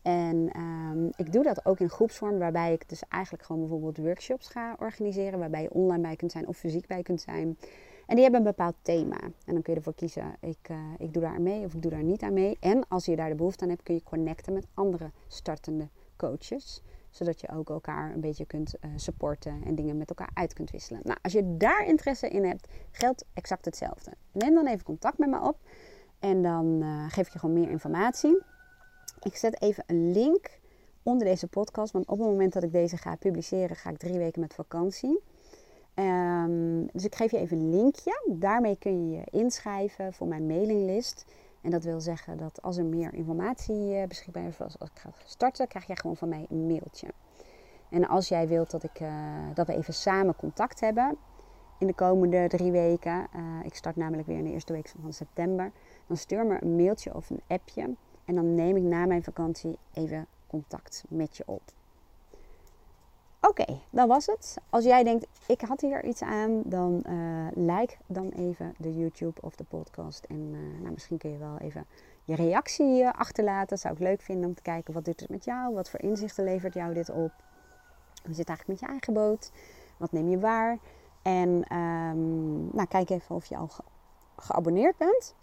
En 0.02 0.60
um, 0.60 1.10
ik 1.16 1.32
doe 1.32 1.42
dat 1.42 1.64
ook 1.66 1.80
in 1.80 1.88
groepsvorm, 1.88 2.38
waarbij 2.38 2.72
ik 2.72 2.88
dus 2.88 3.02
eigenlijk 3.08 3.44
gewoon 3.44 3.60
bijvoorbeeld 3.60 3.96
workshops 3.96 4.48
ga 4.48 4.76
organiseren, 4.78 5.38
waarbij 5.38 5.62
je 5.62 5.72
online 5.72 6.02
bij 6.02 6.16
kunt 6.16 6.32
zijn 6.32 6.48
of 6.48 6.56
fysiek 6.56 6.86
bij 6.86 7.02
kunt 7.02 7.20
zijn. 7.20 7.58
En 8.06 8.14
die 8.14 8.22
hebben 8.22 8.40
een 8.40 8.46
bepaald 8.46 8.74
thema. 8.82 9.20
En 9.20 9.52
dan 9.52 9.62
kun 9.62 9.72
je 9.72 9.78
ervoor 9.78 9.94
kiezen, 9.94 10.36
ik, 10.40 10.68
uh, 10.70 10.76
ik 10.98 11.12
doe 11.12 11.22
daar 11.22 11.40
mee 11.40 11.64
of 11.64 11.74
ik 11.74 11.82
doe 11.82 11.90
daar 11.90 12.02
niet 12.02 12.22
aan 12.22 12.32
mee. 12.32 12.56
En 12.60 12.88
als 12.88 13.04
je 13.04 13.16
daar 13.16 13.28
de 13.28 13.34
behoefte 13.34 13.64
aan 13.64 13.70
hebt, 13.70 13.82
kun 13.82 13.94
je 13.94 14.02
connecten 14.02 14.52
met 14.52 14.66
andere 14.74 15.10
startende 15.28 15.88
coaches. 16.16 16.82
Zodat 17.12 17.40
je 17.40 17.48
ook 17.48 17.70
elkaar 17.70 18.12
een 18.14 18.20
beetje 18.20 18.44
kunt 18.44 18.74
uh, 18.80 18.90
supporten 18.96 19.62
en 19.64 19.74
dingen 19.74 19.96
met 19.96 20.08
elkaar 20.08 20.30
uit 20.34 20.52
kunt 20.52 20.70
wisselen. 20.70 21.00
Nou, 21.04 21.18
als 21.22 21.32
je 21.32 21.56
daar 21.56 21.86
interesse 21.86 22.28
in 22.28 22.44
hebt, 22.44 22.68
geldt 22.90 23.24
exact 23.34 23.64
hetzelfde. 23.64 24.12
Neem 24.32 24.54
dan 24.54 24.66
even 24.66 24.84
contact 24.84 25.18
met 25.18 25.28
me 25.28 25.40
op 25.40 25.58
en 26.18 26.42
dan 26.42 26.66
uh, 26.82 27.04
geef 27.08 27.26
ik 27.26 27.32
je 27.32 27.38
gewoon 27.38 27.60
meer 27.60 27.70
informatie. 27.70 28.42
Ik 29.22 29.36
zet 29.36 29.62
even 29.62 29.84
een 29.86 30.12
link 30.12 30.60
onder 31.02 31.26
deze 31.26 31.46
podcast. 31.46 31.92
Want 31.92 32.08
op 32.08 32.18
het 32.18 32.28
moment 32.28 32.52
dat 32.52 32.62
ik 32.62 32.72
deze 32.72 32.96
ga 32.96 33.16
publiceren, 33.16 33.76
ga 33.76 33.90
ik 33.90 33.98
drie 33.98 34.18
weken 34.18 34.40
met 34.40 34.54
vakantie. 34.54 35.20
Um, 35.94 36.86
dus 36.92 37.04
ik 37.04 37.14
geef 37.14 37.30
je 37.30 37.38
even 37.38 37.58
een 37.58 37.70
linkje. 37.70 38.26
Daarmee 38.30 38.76
kun 38.78 39.10
je 39.10 39.16
je 39.16 39.24
inschrijven 39.30 40.12
voor 40.12 40.26
mijn 40.26 40.46
mailinglist. 40.46 41.24
En 41.62 41.70
dat 41.70 41.84
wil 41.84 42.00
zeggen 42.00 42.36
dat 42.36 42.62
als 42.62 42.76
er 42.76 42.84
meer 42.84 43.14
informatie 43.14 44.00
uh, 44.00 44.06
beschikbaar 44.06 44.46
is, 44.46 44.60
als, 44.60 44.74
ik 44.74 44.98
ga 44.98 45.10
starten, 45.24 45.68
krijg 45.68 45.86
jij 45.86 45.96
gewoon 45.96 46.16
van 46.16 46.28
mij 46.28 46.46
een 46.48 46.66
mailtje. 46.66 47.08
En 47.88 48.08
als 48.08 48.28
jij 48.28 48.48
wilt 48.48 48.70
dat, 48.70 48.82
ik, 48.82 49.00
uh, 49.00 49.10
dat 49.54 49.66
we 49.66 49.74
even 49.74 49.94
samen 49.94 50.36
contact 50.36 50.80
hebben 50.80 51.16
in 51.78 51.86
de 51.86 51.94
komende 51.94 52.48
drie 52.48 52.72
weken, 52.72 53.26
uh, 53.36 53.64
ik 53.64 53.74
start 53.74 53.96
namelijk 53.96 54.28
weer 54.28 54.38
in 54.38 54.44
de 54.44 54.50
eerste 54.50 54.72
week 54.72 54.92
van 55.00 55.12
september, 55.12 55.72
dan 56.06 56.16
stuur 56.16 56.46
me 56.46 56.62
een 56.62 56.76
mailtje 56.76 57.14
of 57.14 57.30
een 57.30 57.42
appje. 57.46 57.94
En 58.24 58.34
dan 58.34 58.54
neem 58.54 58.76
ik 58.76 58.82
na 58.82 59.06
mijn 59.06 59.22
vakantie 59.22 59.78
even 59.92 60.26
contact 60.46 61.04
met 61.08 61.36
je 61.36 61.42
op. 61.46 61.62
Oké, 63.48 63.62
okay, 63.62 63.80
dat 63.90 64.08
was 64.08 64.26
het. 64.26 64.56
Als 64.70 64.84
jij 64.84 65.04
denkt, 65.04 65.26
ik 65.46 65.60
had 65.60 65.80
hier 65.80 66.04
iets 66.04 66.22
aan, 66.22 66.62
dan 66.64 67.04
uh, 67.08 67.46
like 67.54 67.94
dan 68.06 68.28
even 68.28 68.74
de 68.78 68.96
YouTube 68.96 69.40
of 69.40 69.56
de 69.56 69.64
podcast. 69.64 70.24
En 70.24 70.38
uh, 70.52 70.80
nou, 70.80 70.92
misschien 70.92 71.18
kun 71.18 71.30
je 71.30 71.38
wel 71.38 71.58
even 71.58 71.86
je 72.24 72.34
reactie 72.34 73.02
uh, 73.02 73.10
achterlaten. 73.12 73.78
Zou 73.78 73.94
ik 73.94 74.00
leuk 74.00 74.22
vinden 74.22 74.48
om 74.48 74.54
te 74.54 74.62
kijken, 74.62 74.94
wat 74.94 75.04
doet 75.04 75.20
het 75.20 75.28
met 75.28 75.44
jou? 75.44 75.74
Wat 75.74 75.90
voor 75.90 76.00
inzichten 76.00 76.44
levert 76.44 76.74
jou 76.74 76.94
dit 76.94 77.10
op? 77.10 77.32
Hoe 78.24 78.34
zit 78.34 78.38
het 78.38 78.48
eigenlijk 78.48 78.66
met 78.66 78.80
je 78.80 78.86
eigen 78.86 79.12
boot? 79.12 79.52
Wat 79.96 80.12
neem 80.12 80.28
je 80.28 80.38
waar? 80.38 80.78
En 81.22 81.76
um, 81.76 82.68
nou, 82.72 82.86
kijk 82.88 83.10
even 83.10 83.34
of 83.34 83.46
je 83.46 83.56
al 83.56 83.68
ge 83.68 83.82
geabonneerd 84.36 84.96
bent. 84.96 85.34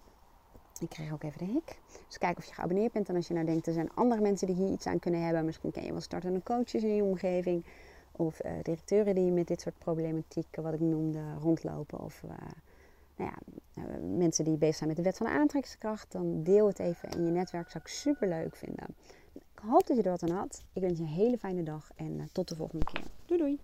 Ik 0.79 0.89
kreeg 0.89 1.13
ook 1.13 1.23
even 1.23 1.37
de 1.37 1.45
hik. 1.45 1.79
Dus 2.07 2.17
kijk 2.17 2.37
of 2.37 2.45
je 2.45 2.53
geabonneerd 2.53 2.91
bent. 2.91 3.09
En 3.09 3.15
als 3.15 3.27
je 3.27 3.33
nou 3.33 3.45
denkt, 3.45 3.67
er 3.67 3.73
zijn 3.73 3.93
andere 3.93 4.21
mensen 4.21 4.47
die 4.47 4.55
hier 4.55 4.71
iets 4.71 4.87
aan 4.87 4.99
kunnen 4.99 5.21
hebben. 5.23 5.45
Misschien 5.45 5.71
ken 5.71 5.83
je 5.83 5.91
wel 5.91 6.01
startende 6.01 6.43
coaches 6.43 6.83
in 6.83 6.95
je 6.95 7.03
omgeving. 7.03 7.65
Of 8.19 8.45
uh, 8.45 8.51
directeuren 8.63 9.15
die 9.15 9.31
met 9.31 9.47
dit 9.47 9.61
soort 9.61 9.77
problematiek, 9.77 10.55
wat 10.55 10.73
ik 10.73 10.79
noemde, 10.79 11.33
rondlopen. 11.41 11.99
Of 11.99 12.23
uh, 12.23 12.31
nou 13.15 13.31
ja, 13.31 13.37
uh, 13.83 14.17
mensen 14.17 14.43
die 14.43 14.57
bezig 14.57 14.75
zijn 14.75 14.87
met 14.87 14.97
de 14.97 15.03
wet 15.03 15.17
van 15.17 15.25
de 15.25 15.31
aantrekkingskracht. 15.31 16.11
Dan 16.11 16.43
deel 16.43 16.67
het 16.67 16.79
even 16.79 17.09
in 17.09 17.25
je 17.25 17.31
netwerk. 17.31 17.69
Zou 17.69 17.83
ik 17.83 17.89
super 17.89 18.27
leuk 18.27 18.55
vinden. 18.55 18.85
Ik 19.33 19.59
hoop 19.61 19.87
dat 19.87 19.97
je 19.97 20.03
er 20.03 20.09
wat 20.09 20.23
aan 20.23 20.37
had. 20.37 20.63
Ik 20.73 20.81
wens 20.81 20.97
je 20.97 21.03
een 21.03 21.09
hele 21.09 21.37
fijne 21.37 21.63
dag 21.63 21.91
en 21.95 22.29
tot 22.31 22.47
de 22.47 22.55
volgende 22.55 22.85
keer. 22.85 23.03
Doei 23.25 23.39
doei! 23.39 23.59